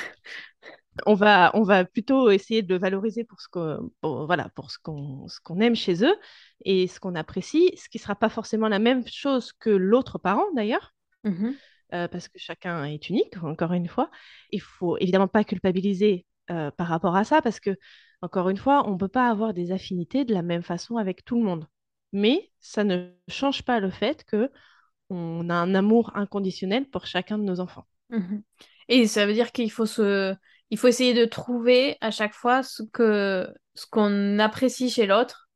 On 1.05 1.15
va, 1.15 1.51
on 1.55 1.63
va 1.63 1.85
plutôt 1.85 2.31
essayer 2.31 2.63
de 2.63 2.73
le 2.73 2.81
valoriser 2.81 3.25
pour 3.25 3.41
ce 3.41 3.49
qu'on, 3.49 3.91
voilà, 4.03 4.49
pour 4.55 4.71
ce 4.71 4.79
qu'on, 4.79 5.27
qu'on 5.45 5.61
aime 5.61 5.75
chez 5.77 6.05
eux 6.05 6.15
et 6.65 6.87
ce 6.89 7.01
qu'on 7.01 7.15
apprécie, 7.15 7.73
ce 7.77 7.89
qui 7.89 7.99
sera 7.99 8.15
pas 8.15 8.29
forcément 8.29 8.69
la 8.69 8.79
même 8.79 9.07
chose 9.07 9.53
que 9.53 9.71
l'autre 9.71 10.19
parent 10.19 10.47
d'ailleurs, 10.55 10.95
Mhm. 11.25 11.57
euh, 11.95 12.09
parce 12.09 12.29
que 12.29 12.39
chacun 12.39 12.85
est 12.85 13.09
unique, 13.09 13.37
encore 13.43 13.73
une 13.73 13.89
fois. 13.89 14.11
Il 14.51 14.61
faut 14.61 14.97
évidemment 14.99 15.29
pas 15.29 15.45
culpabiliser 15.45 16.27
euh, 16.51 16.71
par 16.71 16.89
rapport 16.89 17.17
à 17.17 17.25
ça, 17.25 17.43
parce 17.43 17.61
que, 17.61 17.77
encore 18.23 18.49
une 18.49 18.57
fois, 18.57 18.89
on 18.89 18.93
ne 18.93 18.99
peut 18.99 19.09
pas 19.09 19.29
avoir 19.29 19.53
des 19.55 19.73
affinités 19.73 20.25
de 20.25 20.33
la 20.33 20.43
même 20.43 20.63
façon 20.63 20.97
avec 20.97 21.25
tout 21.25 21.37
le 21.39 21.45
monde. 21.45 21.67
Mais 22.13 22.51
ça 22.61 22.85
ne 22.85 23.11
change 23.29 23.63
pas 23.63 23.81
le 23.81 23.91
fait 23.91 24.25
que 24.25 24.51
on 25.11 25.49
a 25.51 25.55
un 25.55 25.75
amour 25.75 26.13
inconditionnel 26.17 26.89
pour 26.89 27.07
chacun 27.07 27.39
de 27.39 27.45
nos 27.45 27.61
enfants. 27.61 27.87
Mhm. 28.11 28.43
Et 28.89 29.07
ça 29.07 29.27
veut 29.27 29.35
dire 29.35 29.53
qu'il 29.53 29.71
faut 29.71 29.87
se... 29.87 30.35
il 30.71 30.79
faut 30.79 30.89
essayer 30.89 31.15
de 31.15 31.25
trouver 31.25 31.97
à 32.01 32.11
chaque 32.11 32.35
fois 32.35 32.63
ce 32.63 32.83
que 32.93 33.47
ce 33.75 33.87
qu'on 33.91 34.39
apprécie 34.39 34.91
chez 34.91 35.07
l'autre 35.07 35.49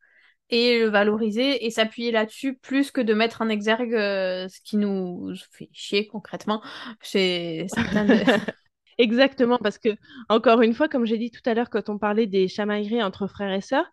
et 0.50 0.80
le 0.80 0.88
valoriser 0.88 1.64
et 1.64 1.70
s'appuyer 1.70 2.10
là-dessus 2.10 2.56
plus 2.56 2.90
que 2.90 3.00
de 3.00 3.14
mettre 3.14 3.40
en 3.40 3.48
exergue 3.48 3.94
euh, 3.94 4.48
ce 4.48 4.60
qui 4.62 4.76
nous 4.76 5.32
fait 5.52 5.70
chier 5.72 6.06
concrètement 6.06 6.62
chez 7.02 7.66
certains. 7.68 8.06
Exactement, 8.98 9.56
parce 9.56 9.78
que, 9.78 9.96
encore 10.28 10.60
une 10.60 10.74
fois, 10.74 10.86
comme 10.86 11.06
j'ai 11.06 11.16
dit 11.16 11.30
tout 11.30 11.40
à 11.46 11.54
l'heure, 11.54 11.70
quand 11.70 11.88
on 11.88 11.96
parlait 11.96 12.26
des 12.26 12.48
chamailleries 12.48 13.02
entre 13.02 13.26
frères 13.28 13.52
et 13.52 13.62
sœurs, 13.62 13.90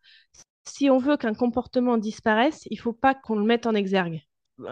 si 0.65 0.89
on 0.89 0.97
veut 0.97 1.15
qu'un 1.15 1.33
comportement 1.33 1.97
disparaisse, 1.97 2.67
il 2.71 2.77
faut 2.77 2.91
pas 2.91 3.15
qu'on 3.15 3.35
le 3.35 3.45
mette 3.45 3.67
en 3.67 3.73
exergue. 3.73 4.19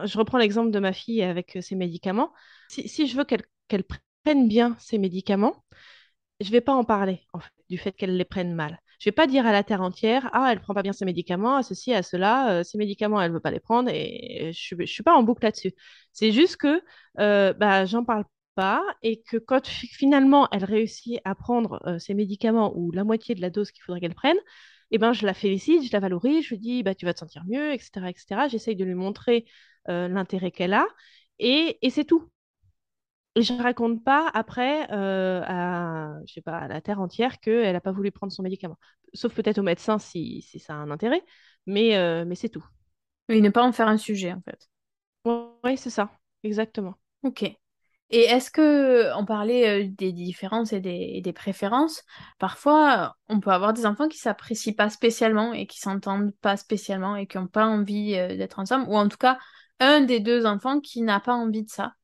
Je 0.04 0.18
reprends 0.18 0.38
l'exemple 0.38 0.72
de 0.72 0.80
ma 0.80 0.92
fille 0.92 1.22
avec 1.22 1.56
euh, 1.56 1.62
ses 1.62 1.76
médicaments. 1.76 2.34
Si, 2.70 2.90
si 2.90 3.08
je 3.08 3.16
veux 3.16 3.24
qu'elle 3.24 3.44
qu'elle 3.70 3.86
prenne 4.24 4.48
bien 4.50 4.76
ses 4.78 4.98
médicaments, 4.98 5.64
je 6.42 6.52
vais 6.52 6.62
pas 6.62 6.74
en 6.74 6.84
parler, 6.84 7.22
du 7.70 7.78
fait 7.78 7.92
qu'elle 7.94 8.18
les 8.18 8.26
prenne 8.26 8.54
mal. 8.54 8.80
Je 9.00 9.10
vais 9.10 9.14
pas 9.14 9.28
dire 9.28 9.46
à 9.46 9.52
la 9.52 9.64
terre 9.64 9.82
entière, 9.82 10.30
ah, 10.34 10.50
elle 10.52 10.60
prend 10.62 10.74
pas 10.74 10.82
bien 10.84 10.94
ses 10.94 11.06
médicaments, 11.06 11.58
à 11.58 11.64
ceci, 11.64 11.94
à 11.94 12.04
cela, 12.04 12.60
euh, 12.60 12.64
ses 12.64 12.78
médicaments, 12.78 13.22
elle 13.22 13.32
veut 13.32 13.40
pas 13.40 13.52
les 13.52 13.60
prendre, 13.60 13.90
et 13.94 14.52
je 14.54 14.76
je 14.80 14.86
suis 14.86 15.04
pas 15.04 15.16
en 15.16 15.24
boucle 15.24 15.44
là-dessus. 15.44 15.74
C'est 16.14 16.32
juste 16.32 16.58
que 16.58 16.82
euh, 17.20 17.54
bah, 17.54 17.86
j'en 17.86 18.04
parle 18.06 18.26
pas, 18.56 18.84
et 19.04 19.22
que 19.24 19.38
quand 19.38 19.68
fi- 19.68 19.88
finalement 19.88 20.48
elle 20.52 20.64
réussit 20.66 21.20
à 21.26 21.36
prendre 21.36 21.82
euh, 21.88 22.00
ses 22.00 22.14
médicaments 22.14 22.74
ou 22.78 22.92
la 22.92 23.04
moitié 23.04 23.36
de 23.36 23.42
la 23.42 23.50
dose 23.50 23.72
qu'il 23.72 23.84
faudrait 23.84 24.00
qu'elle 24.02 24.16
prenne, 24.16 24.38
eh 24.92 24.98
ben, 24.98 25.14
je 25.14 25.26
la 25.26 25.34
félicite, 25.34 25.84
je 25.84 25.92
la 25.94 26.00
valorise, 26.00 26.44
je 26.46 26.50
lui 26.52 26.60
dis, 26.60 26.84
bah, 26.84 26.96
tu 26.96 27.06
vas 27.06 27.14
te 27.14 27.20
sentir 27.20 27.44
mieux, 27.48 27.74
etc., 27.74 28.10
etc. 28.10 28.48
J'essaye 28.48 28.76
de 28.76 28.84
lui 28.86 28.94
montrer 28.96 29.46
euh, 29.90 30.08
l'intérêt 30.08 30.52
qu'elle 30.52 30.74
a, 30.74 30.86
et, 31.40 31.78
et 31.86 31.90
c'est 31.90 32.06
tout. 32.06 32.30
Et 33.38 33.42
je 33.42 33.54
raconte 33.54 34.04
pas 34.04 34.30
après 34.34 34.90
euh, 34.92 35.42
à, 35.46 36.14
je 36.26 36.34
sais 36.34 36.42
pas, 36.42 36.58
à 36.58 36.68
la 36.70 36.80
terre 36.80 37.02
entière 37.02 37.40
qu'elle 37.40 37.74
n'a 37.74 37.82
pas 37.82 37.92
voulu 37.92 38.10
prendre 38.12 38.32
son 38.32 38.44
médicament. 38.44 38.78
Sauf 39.14 39.34
peut-être 39.34 39.58
au 39.58 39.64
médecin 39.64 40.00
si, 40.00 40.42
si 40.42 40.58
ça 40.60 40.74
a 40.74 40.78
un 40.78 40.90
intérêt, 40.90 41.22
mais, 41.66 41.98
euh, 41.98 42.24
mais 42.26 42.36
c'est 42.36 42.48
tout. 42.50 42.66
Oui, 43.28 43.42
ne 43.42 43.50
pas 43.50 43.64
en 43.64 43.74
faire 43.74 43.90
un 43.90 43.98
sujet 43.98 44.32
en 44.32 44.42
fait. 44.42 44.70
Oui, 45.64 45.78
c'est 45.78 45.90
ça, 45.90 46.12
exactement. 46.44 46.96
Ok. 47.24 47.44
Et 47.44 48.20
est-ce 48.20 48.52
que 48.52 49.14
on 49.18 49.26
parlait 49.26 49.86
euh, 49.88 49.90
des 49.90 50.14
différences 50.14 50.72
et 50.72 50.80
des, 50.80 51.12
et 51.16 51.22
des 51.22 51.34
préférences, 51.34 52.04
parfois 52.40 53.16
on 53.28 53.40
peut 53.42 53.50
avoir 53.50 53.74
des 53.74 53.86
enfants 53.86 54.08
qui 54.08 54.20
s'apprécient 54.20 54.74
pas 54.74 54.90
spécialement 54.90 55.52
et 55.54 55.66
qui 55.68 55.80
s'entendent 55.80 56.32
pas 56.40 56.56
spécialement 56.56 57.16
et 57.18 57.28
qui 57.28 57.38
n'ont 57.38 57.48
pas 57.48 57.66
envie 57.66 58.12
d'être 58.12 58.60
ensemble, 58.60 58.86
ou 58.88 58.96
en 58.96 59.10
tout 59.10 59.18
cas 59.18 59.38
un 59.82 60.02
des 60.02 60.22
deux 60.22 60.46
enfants 60.46 60.80
qui 60.80 61.02
n'a 61.02 61.20
pas 61.20 61.34
envie 61.34 61.64
de 61.64 61.70
ça? 61.70 61.96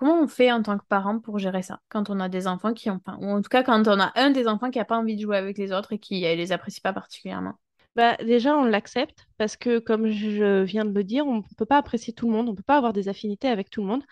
Comment 0.00 0.22
on 0.22 0.28
fait 0.28 0.50
en 0.50 0.62
tant 0.62 0.78
que 0.78 0.84
parent 0.88 1.18
pour 1.18 1.38
gérer 1.38 1.60
ça 1.60 1.78
quand 1.90 2.08
on 2.08 2.20
a 2.20 2.30
des 2.30 2.46
enfants 2.46 2.72
qui 2.72 2.88
ont 2.88 2.98
pas, 2.98 3.18
ou 3.20 3.26
en 3.26 3.42
tout 3.42 3.50
cas 3.50 3.62
quand 3.62 3.86
on 3.86 4.00
a 4.00 4.12
un 4.14 4.30
des 4.30 4.48
enfants 4.48 4.70
qui 4.70 4.78
n'a 4.78 4.86
pas 4.86 4.96
envie 4.96 5.14
de 5.14 5.20
jouer 5.20 5.36
avec 5.36 5.58
les 5.58 5.72
autres 5.72 5.92
et 5.92 5.98
qui 5.98 6.24
euh, 6.24 6.34
les 6.34 6.52
apprécie 6.52 6.80
pas 6.80 6.94
particulièrement? 6.94 7.52
bah, 7.96 8.16
déjà, 8.16 8.56
on 8.56 8.64
l'accepte 8.64 9.26
parce 9.36 9.58
que, 9.58 9.78
comme 9.78 10.08
je 10.08 10.62
viens 10.62 10.86
de 10.86 10.94
le 10.94 11.04
dire, 11.04 11.26
on 11.26 11.36
ne 11.36 11.42
peut 11.58 11.66
pas 11.66 11.76
apprécier 11.76 12.14
tout 12.14 12.30
le 12.30 12.32
monde, 12.32 12.48
on 12.48 12.52
ne 12.52 12.56
peut 12.56 12.62
pas 12.62 12.78
avoir 12.78 12.94
des 12.94 13.10
affinités 13.10 13.48
avec 13.48 13.68
tout 13.68 13.82
le 13.82 13.88
monde, 13.88 14.02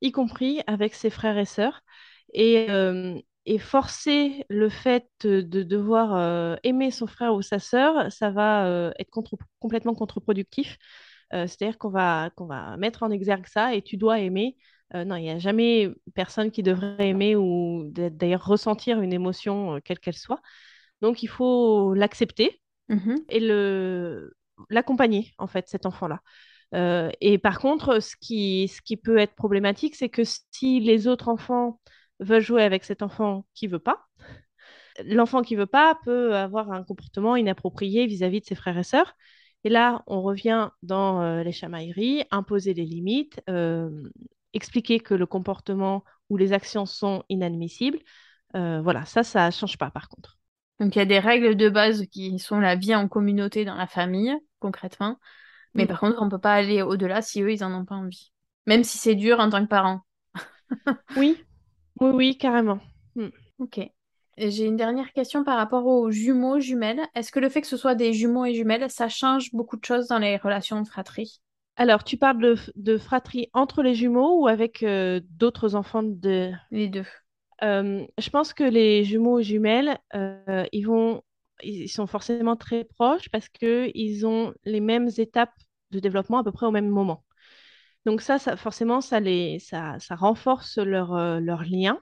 y 0.00 0.10
compris 0.10 0.62
avec 0.66 0.94
ses 0.94 1.10
frères 1.10 1.38
et 1.38 1.44
sœurs. 1.44 1.80
Et, 2.34 2.68
euh, 2.68 3.16
forcer 3.60 4.44
le 4.48 4.68
fait 4.68 5.06
de 5.20 5.62
devoir 5.62 6.16
euh, 6.16 6.56
aimer 6.64 6.90
son 6.90 7.06
frère 7.06 7.34
ou 7.34 7.42
sa 7.42 7.60
sœur, 7.60 8.10
ça 8.10 8.30
va 8.30 8.90
être 8.98 9.10
complètement 9.60 9.94
contre-productif. 9.94 10.76
C'est-à-dire 11.30 11.78
qu'on 11.78 11.90
va, 11.90 12.30
qu'on 12.34 12.46
va 12.46 12.76
mettre 12.78 13.04
en 13.04 13.12
exergue 13.12 13.46
ça 13.46 13.74
et 13.76 13.82
tu 13.82 13.96
dois 13.96 14.18
aimer. 14.18 14.56
Non, 14.94 15.16
il 15.16 15.22
n'y 15.22 15.30
a 15.30 15.38
jamais 15.38 15.90
personne 16.14 16.50
qui 16.50 16.62
devrait 16.62 17.08
aimer 17.08 17.36
ou 17.36 17.90
d'ailleurs 17.92 18.46
ressentir 18.46 19.00
une 19.00 19.12
émotion, 19.12 19.80
quelle 19.84 19.98
qu'elle 19.98 20.14
soit. 20.14 20.40
Donc, 21.02 21.22
il 21.22 21.28
faut 21.28 21.94
l'accepter 21.94 22.60
Mmh 22.88 23.16
et 23.28 23.40
le 23.40 24.32
l'accompagner, 24.70 25.34
en 25.38 25.46
fait, 25.46 25.68
cet 25.68 25.84
enfant-là. 25.86 26.20
Euh, 26.74 27.10
et 27.20 27.36
par 27.38 27.58
contre, 27.58 28.00
ce 28.00 28.16
qui, 28.16 28.68
ce 28.68 28.80
qui 28.80 28.96
peut 28.96 29.18
être 29.18 29.34
problématique, 29.34 29.94
c'est 29.96 30.08
que 30.08 30.22
si 30.24 30.80
les 30.80 31.06
autres 31.06 31.28
enfants 31.28 31.80
veulent 32.20 32.40
jouer 32.40 32.62
avec 32.62 32.84
cet 32.84 33.02
enfant 33.02 33.46
qui 33.54 33.66
veut 33.66 33.78
pas, 33.78 34.06
l'enfant 35.04 35.42
qui 35.42 35.56
veut 35.56 35.66
pas 35.66 35.98
peut 36.04 36.34
avoir 36.34 36.72
un 36.72 36.84
comportement 36.84 37.36
inapproprié 37.36 38.06
vis-à-vis 38.06 38.40
de 38.40 38.46
ses 38.46 38.54
frères 38.54 38.78
et 38.78 38.82
sœurs. 38.82 39.14
Et 39.64 39.68
là, 39.68 40.02
on 40.06 40.22
revient 40.22 40.70
dans 40.82 41.20
euh, 41.22 41.42
les 41.42 41.52
chamailleries, 41.52 42.24
imposer 42.30 42.72
les 42.72 42.84
limites, 42.84 43.42
euh, 43.50 43.90
expliquer 44.56 45.00
que 45.00 45.14
le 45.14 45.26
comportement 45.26 46.02
ou 46.30 46.36
les 46.36 46.52
actions 46.52 46.86
sont 46.86 47.22
inadmissibles. 47.28 48.00
voilà, 48.54 49.04
ça, 49.04 49.22
ça 49.22 49.50
change 49.50 49.78
pas 49.78 49.90
par 49.90 50.08
contre. 50.08 50.36
Donc 50.80 50.94
il 50.94 50.98
y 50.98 51.02
a 51.02 51.06
des 51.06 51.18
règles 51.18 51.56
de 51.56 51.68
base 51.68 52.06
qui 52.06 52.38
sont 52.38 52.60
la 52.60 52.74
vie 52.74 52.94
en 52.94 53.08
communauté 53.08 53.64
dans 53.64 53.74
la 53.74 53.86
famille, 53.86 54.34
concrètement. 54.58 55.18
Mais 55.74 55.84
mm. 55.84 55.88
par 55.88 56.00
contre, 56.00 56.20
on 56.20 56.26
ne 56.26 56.30
peut 56.30 56.38
pas 56.38 56.54
aller 56.54 56.82
au-delà 56.82 57.22
si 57.22 57.42
eux, 57.42 57.52
ils 57.52 57.60
n'en 57.60 57.80
ont 57.80 57.84
pas 57.84 57.94
envie. 57.94 58.32
Même 58.66 58.84
si 58.84 58.98
c'est 58.98 59.14
dur 59.14 59.40
en 59.40 59.48
tant 59.48 59.62
que 59.62 59.68
parent. 59.68 60.00
oui, 61.16 61.42
oui, 62.00 62.10
oui, 62.12 62.38
carrément. 62.38 62.80
Mm. 63.14 63.28
Ok. 63.58 63.80
J'ai 64.38 64.66
une 64.66 64.76
dernière 64.76 65.12
question 65.12 65.44
par 65.44 65.56
rapport 65.56 65.86
aux 65.86 66.10
jumeaux, 66.10 66.60
jumelles. 66.60 67.00
Est-ce 67.14 67.32
que 67.32 67.40
le 67.40 67.48
fait 67.48 67.62
que 67.62 67.66
ce 67.66 67.78
soit 67.78 67.94
des 67.94 68.12
jumeaux 68.12 68.44
et 68.44 68.52
jumelles, 68.52 68.90
ça 68.90 69.08
change 69.08 69.50
beaucoup 69.52 69.78
de 69.78 69.84
choses 69.84 70.08
dans 70.08 70.18
les 70.18 70.36
relations 70.36 70.82
de 70.82 70.86
fratrie 70.86 71.40
Alors, 71.76 72.04
tu 72.04 72.16
parles 72.16 72.56
de, 72.74 72.98
fratrie 72.98 73.48
entre 73.52 73.82
les 73.82 73.94
jumeaux 73.94 74.40
ou 74.42 74.46
avec 74.48 74.82
euh, 74.82 75.20
d'autres 75.30 75.74
enfants 75.74 76.02
de... 76.02 76.50
Les 76.70 76.88
deux. 76.88 77.04
Euh, 77.62 78.06
je 78.18 78.30
pense 78.30 78.54
que 78.54 78.64
les 78.64 79.04
jumeaux 79.04 79.40
et 79.40 79.42
jumelles, 79.42 79.98
euh, 80.14 80.64
ils 80.72 80.86
vont, 80.86 81.22
ils 81.62 81.88
sont 81.88 82.06
forcément 82.06 82.56
très 82.56 82.84
proches 82.84 83.28
parce 83.30 83.48
qu'ils 83.48 84.26
ont 84.26 84.54
les 84.64 84.80
mêmes 84.80 85.10
étapes 85.18 85.54
de 85.90 86.00
développement 86.00 86.38
à 86.38 86.44
peu 86.44 86.52
près 86.52 86.66
au 86.66 86.70
même 86.70 86.88
moment. 86.88 87.24
Donc 88.06 88.22
ça, 88.22 88.38
ça 88.38 88.56
forcément, 88.56 89.00
ça, 89.00 89.20
les, 89.20 89.58
ça, 89.58 89.98
ça 89.98 90.16
renforce 90.16 90.78
leur, 90.78 91.14
euh, 91.14 91.40
leur 91.40 91.62
lien. 91.62 91.98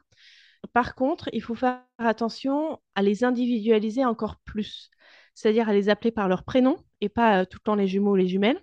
Par 0.72 0.94
contre, 0.94 1.28
il 1.32 1.42
faut 1.42 1.54
faire 1.54 1.82
attention 1.98 2.80
à 2.94 3.02
les 3.02 3.24
individualiser 3.24 4.04
encore 4.04 4.36
plus, 4.44 4.90
c'est-à-dire 5.34 5.68
à 5.68 5.72
les 5.72 5.88
appeler 5.88 6.10
par 6.10 6.28
leur 6.28 6.44
prénom 6.44 6.76
et 7.00 7.08
pas 7.08 7.44
tout 7.46 7.58
le 7.60 7.64
temps 7.64 7.74
les 7.74 7.86
jumeaux 7.86 8.12
ou 8.12 8.16
les 8.16 8.28
jumelles, 8.28 8.60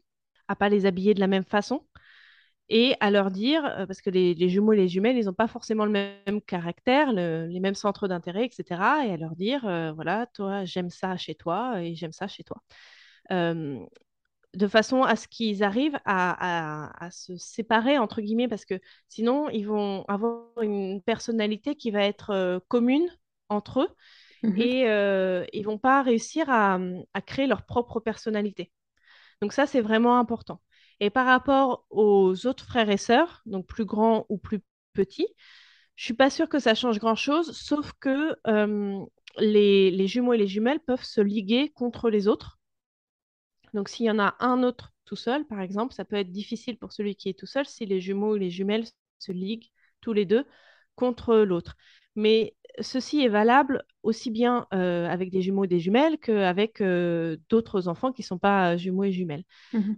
à 0.52 0.56
pas 0.56 0.70
les 0.70 0.86
habiller 0.86 1.14
de 1.14 1.20
la 1.20 1.28
même 1.28 1.46
façon 1.46 1.84
et 2.74 2.96
à 3.02 3.12
leur 3.12 3.32
dire, 3.32 3.66
euh, 3.66 3.86
parce 3.86 4.02
que 4.02 4.10
les, 4.10 4.48
jumeaux 4.50 4.72
et 4.72 4.78
les 4.78 4.88
jumelles, 4.88 5.18
ils 5.18 5.26
n'ont 5.26 5.34
pas 5.34 5.50
forcément 5.50 5.84
le 5.84 5.92
même 5.92 6.42
caractère, 6.42 7.12
les 7.12 7.60
mêmes 7.60 7.76
centres 7.76 8.08
d'intérêt, 8.08 8.46
etc. 8.46 8.82
Et 9.06 9.12
à 9.12 9.18
leur 9.18 9.36
dire, 9.36 9.68
euh, 9.68 9.92
voilà, 9.92 10.26
toi, 10.28 10.64
j'aime 10.64 10.90
ça 10.90 11.18
chez 11.18 11.36
toi 11.36 11.84
et 11.84 11.96
j'aime 11.96 12.14
ça 12.14 12.30
chez 12.30 12.46
toi. 12.46 12.62
Euh, 13.32 13.78
de 14.54 14.68
façon 14.68 15.04
à 15.04 15.18
ce 15.18 15.28
qu'ils 15.28 15.64
arrivent 15.64 16.00
à, 16.06 17.10
se 17.12 17.36
séparer, 17.36 17.98
entre 17.98 18.22
guillemets, 18.22 18.48
parce 18.48 18.64
que 18.64 18.80
sinon, 19.10 19.50
ils 19.50 19.68
vont 19.68 20.06
avoir 20.08 20.46
une 20.62 21.02
personnalité 21.02 21.76
qui 21.76 21.92
va 21.92 22.04
être 22.06 22.62
commune 22.70 23.08
entre 23.50 23.82
eux 23.82 23.90
mmh 24.44 24.62
et 24.62 25.50
ils 25.54 25.64
vont 25.64 25.78
pas 25.78 26.02
réussir 26.04 26.50
à 26.50 26.80
créer 27.26 27.48
leur 27.48 27.66
propre 27.66 28.00
personnalité. 28.00 28.72
Donc 29.42 29.54
ça, 29.54 29.66
c'est 29.66 29.82
vraiment 29.82 30.20
important. 30.20 30.62
Et 31.00 31.10
par 31.10 31.26
rapport 31.26 31.86
aux 31.90 32.46
autres 32.46 32.66
frères 32.66 32.90
et 32.90 32.98
sœurs, 32.98 33.42
donc 33.46 33.66
plus 33.66 33.86
grands 33.86 34.26
ou 34.30 34.38
plus 34.38 34.60
petits, 34.94 35.28
je 35.96 36.06
suis 36.06 36.14
pas 36.14 36.30
sûre 36.30 36.50
que 36.50 36.60
ça 36.60 36.76
change 36.76 37.00
grand-chose, 37.00 37.52
sauf 37.58 37.94
que 38.00 38.36
euh, 38.48 39.00
les, 39.40 40.08
jumeaux 40.08 40.34
et 40.34 40.38
les 40.38 40.48
jumelles 40.48 40.80
peuvent 40.80 41.04
se 41.04 41.22
liguer 41.22 41.70
contre 41.70 42.10
les 42.10 42.28
autres. 42.28 42.60
Donc 43.74 43.90
s'il 43.90 44.06
y 44.06 44.12
en 44.12 44.20
a 44.20 44.36
un 44.40 44.64
autre 44.64 44.94
tout 45.06 45.16
seul, 45.16 45.46
par 45.46 45.62
exemple, 45.62 45.94
ça 45.94 46.06
peut 46.06 46.16
être 46.18 46.32
difficile 46.32 46.78
pour 46.78 46.94
celui 46.94 47.16
qui 47.16 47.30
est 47.30 47.38
tout 47.38 47.46
seul 47.46 47.66
si 47.66 47.86
les 47.86 48.02
jumeaux 48.02 48.34
ou 48.34 48.38
les 48.38 48.50
jumelles 48.50 48.86
se 49.20 49.32
liguent 49.32 49.70
tous 50.02 50.14
les 50.14 50.26
deux 50.26 50.46
contre 50.96 51.36
l'autre. 51.38 51.76
Mais 52.16 52.56
ceci 52.80 53.22
est 53.22 53.30
valable 53.30 53.84
aussi 54.04 54.32
bien 54.32 54.68
euh, 54.74 55.08
avec 55.08 55.30
des 55.30 55.42
jumeaux 55.42 55.66
et 55.66 55.68
des 55.68 55.80
jumelles 55.80 56.18
qu'avec 56.18 56.82
euh, 56.82 57.38
d'autres 57.50 57.88
enfants 57.88 58.12
qui 58.12 58.22
ne 58.22 58.26
sont 58.28 58.38
pas 58.38 58.78
jumeaux 58.78 59.04
et 59.04 59.12
jumelles. 59.12 59.44
Mmh 59.74 59.94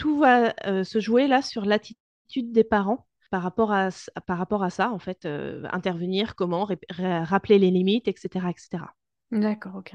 tout 0.00 0.18
va 0.18 0.54
euh, 0.66 0.82
se 0.82 0.98
jouer 0.98 1.28
là 1.28 1.42
sur 1.42 1.66
l'attitude 1.66 2.52
des 2.52 2.64
parents 2.64 3.06
par 3.30 3.42
rapport 3.42 3.70
à, 3.70 3.90
par 4.26 4.38
rapport 4.38 4.64
à 4.64 4.70
ça, 4.70 4.90
en 4.90 4.98
fait, 4.98 5.26
euh, 5.26 5.62
intervenir, 5.72 6.34
comment, 6.34 6.66
rappeler 6.98 7.58
les 7.58 7.70
limites, 7.70 8.08
etc. 8.08 8.46
etc. 8.48 8.84
D'accord, 9.30 9.76
ok. 9.76 9.92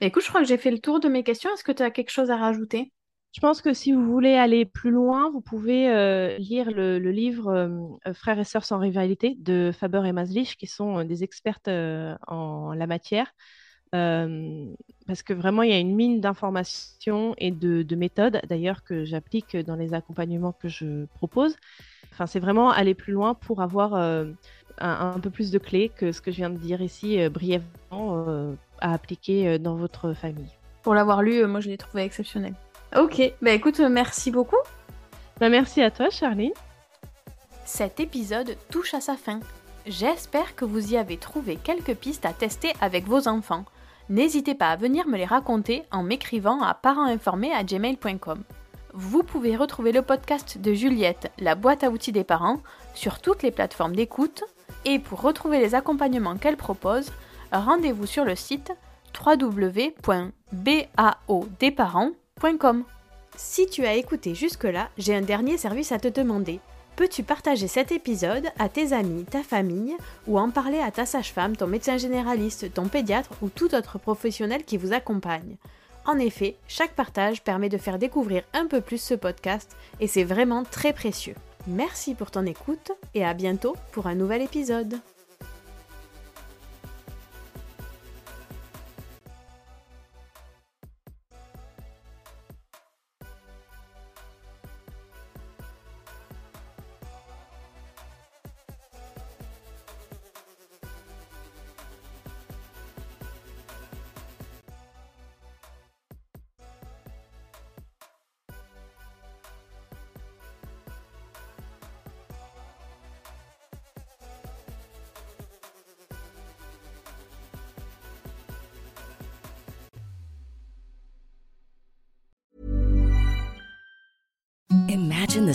Bah, 0.00 0.06
écoute, 0.06 0.24
je 0.24 0.28
crois 0.28 0.40
que 0.40 0.48
j'ai 0.48 0.58
fait 0.58 0.72
le 0.72 0.80
tour 0.80 0.98
de 0.98 1.08
mes 1.08 1.22
questions. 1.22 1.50
Est-ce 1.54 1.62
que 1.62 1.70
tu 1.70 1.84
as 1.84 1.92
quelque 1.92 2.10
chose 2.10 2.32
à 2.32 2.36
rajouter? 2.36 2.92
Je 3.36 3.40
pense 3.42 3.60
que 3.60 3.74
si 3.74 3.92
vous 3.92 4.10
voulez 4.10 4.32
aller 4.32 4.64
plus 4.64 4.90
loin, 4.90 5.30
vous 5.30 5.42
pouvez 5.42 5.90
euh, 5.90 6.38
lire 6.38 6.70
le, 6.70 6.98
livre 6.98 7.98
Frères 8.14 8.38
et 8.38 8.44
sœurs 8.44 8.64
sans 8.64 8.78
rivalité 8.78 9.36
de 9.38 9.72
Faber 9.78 10.02
et 10.06 10.12
Maslich, 10.12 10.56
qui 10.56 10.66
sont 10.66 11.04
des 11.04 11.22
expertes 11.22 11.68
en 11.68 12.72
la 12.72 12.86
matière. 12.86 13.32
Euh, 13.94 14.66
parce 15.06 15.22
que 15.22 15.32
vraiment, 15.32 15.62
il 15.62 15.70
y 15.70 15.74
a 15.74 15.78
une 15.78 15.94
mine 15.94 16.20
d'informations 16.20 17.34
et 17.38 17.50
de, 17.50 17.94
méthodes, 17.94 18.40
d'ailleurs, 18.48 18.82
que 18.82 19.04
j'applique 19.04 19.56
dans 19.56 19.76
les 19.76 19.94
accompagnements 19.94 20.52
que 20.52 20.68
je 20.68 21.06
propose. 21.14 21.56
Enfin, 22.12 22.26
c'est 22.26 22.40
vraiment 22.40 22.70
aller 22.70 22.94
plus 22.94 23.12
loin 23.12 23.34
pour 23.34 23.62
avoir 23.62 23.94
euh, 23.94 24.26
un, 24.78 25.20
peu 25.20 25.30
plus 25.30 25.50
de 25.50 25.58
clés 25.58 25.90
que 25.94 26.12
ce 26.12 26.20
que 26.20 26.30
je 26.30 26.36
viens 26.36 26.50
de 26.50 26.58
dire 26.58 26.80
ici 26.82 27.20
euh, 27.20 27.30
brièvement 27.30 28.56
à 28.80 28.92
appliquer 28.92 29.58
dans 29.58 29.76
votre 29.76 30.12
famille. 30.12 30.50
Pour 30.82 30.94
l'avoir 30.94 31.22
lu, 31.22 31.44
moi, 31.46 31.60
je 31.60 31.68
l'ai 31.68 31.78
trouvé 31.78 32.02
exceptionnel. 32.02 32.54
Ok, 32.94 33.20
bah 33.42 33.52
écoute, 33.52 33.80
merci 33.80 34.30
beaucoup. 34.30 34.56
Bah, 35.40 35.48
merci 35.48 35.82
à 35.82 35.90
toi, 35.90 36.10
Charlie. 36.10 36.52
Cet 37.64 38.00
épisode 38.00 38.56
touche 38.70 38.94
à 38.94 39.00
sa 39.00 39.16
fin. 39.16 39.40
J'espère 39.86 40.54
que 40.54 40.64
vous 40.64 40.92
y 40.92 40.96
avez 40.96 41.16
trouvé 41.16 41.56
quelques 41.56 41.94
pistes 41.94 42.26
à 42.26 42.32
tester 42.32 42.72
avec 42.80 43.06
vos 43.06 43.28
enfants 43.28 43.64
n'hésitez 44.08 44.54
pas 44.54 44.70
à 44.70 44.76
venir 44.76 45.08
me 45.08 45.16
les 45.16 45.24
raconter 45.24 45.84
en 45.90 46.02
m'écrivant 46.02 46.62
à 46.62 46.74
parentinformés@gmail.com. 46.74 48.42
Vous 48.92 49.22
pouvez 49.22 49.56
retrouver 49.56 49.92
le 49.92 50.02
podcast 50.02 50.58
de 50.58 50.72
Juliette, 50.72 51.30
la 51.38 51.54
boîte 51.54 51.84
à 51.84 51.90
outils 51.90 52.12
des 52.12 52.24
parents, 52.24 52.60
sur 52.94 53.20
toutes 53.20 53.42
les 53.42 53.50
plateformes 53.50 53.94
d'écoute. 53.94 54.44
Et 54.84 54.98
pour 54.98 55.20
retrouver 55.20 55.58
les 55.58 55.74
accompagnements 55.74 56.36
qu'elle 56.36 56.56
propose, 56.56 57.12
rendez-vous 57.52 58.06
sur 58.06 58.24
le 58.24 58.36
site 58.36 58.72
www.baodesparents.com. 59.26 62.12
Si 63.36 63.66
tu 63.66 63.84
as 63.84 63.94
écouté 63.94 64.34
jusque-là, 64.34 64.88
j'ai 64.98 65.14
un 65.14 65.20
dernier 65.20 65.58
service 65.58 65.90
à 65.92 65.98
te 65.98 66.08
demander. 66.08 66.60
Peux-tu 66.94 67.22
partager 67.22 67.66
cet 67.66 67.92
épisode 67.92 68.46
à 68.58 68.68
tes 68.68 68.92
amis, 68.92 69.24
ta 69.24 69.42
famille, 69.42 69.96
ou 70.26 70.38
en 70.38 70.50
parler 70.50 70.78
à 70.78 70.90
ta 70.90 71.06
sage-femme, 71.06 71.56
ton 71.56 71.66
médecin 71.66 71.96
généraliste, 71.96 72.72
ton 72.72 72.88
pédiatre 72.88 73.30
ou 73.42 73.48
tout 73.48 73.74
autre 73.74 73.98
professionnel 73.98 74.64
qui 74.64 74.76
vous 74.76 74.92
accompagne 74.92 75.56
En 76.04 76.18
effet, 76.18 76.56
chaque 76.68 76.94
partage 76.94 77.42
permet 77.42 77.68
de 77.68 77.78
faire 77.78 77.98
découvrir 77.98 78.42
un 78.52 78.66
peu 78.66 78.80
plus 78.80 79.00
ce 79.00 79.14
podcast 79.14 79.76
et 80.00 80.06
c'est 80.06 80.24
vraiment 80.24 80.62
très 80.64 80.92
précieux. 80.92 81.34
Merci 81.66 82.14
pour 82.14 82.30
ton 82.30 82.46
écoute 82.46 82.92
et 83.14 83.24
à 83.24 83.34
bientôt 83.34 83.76
pour 83.92 84.06
un 84.06 84.14
nouvel 84.14 84.42
épisode. 84.42 85.00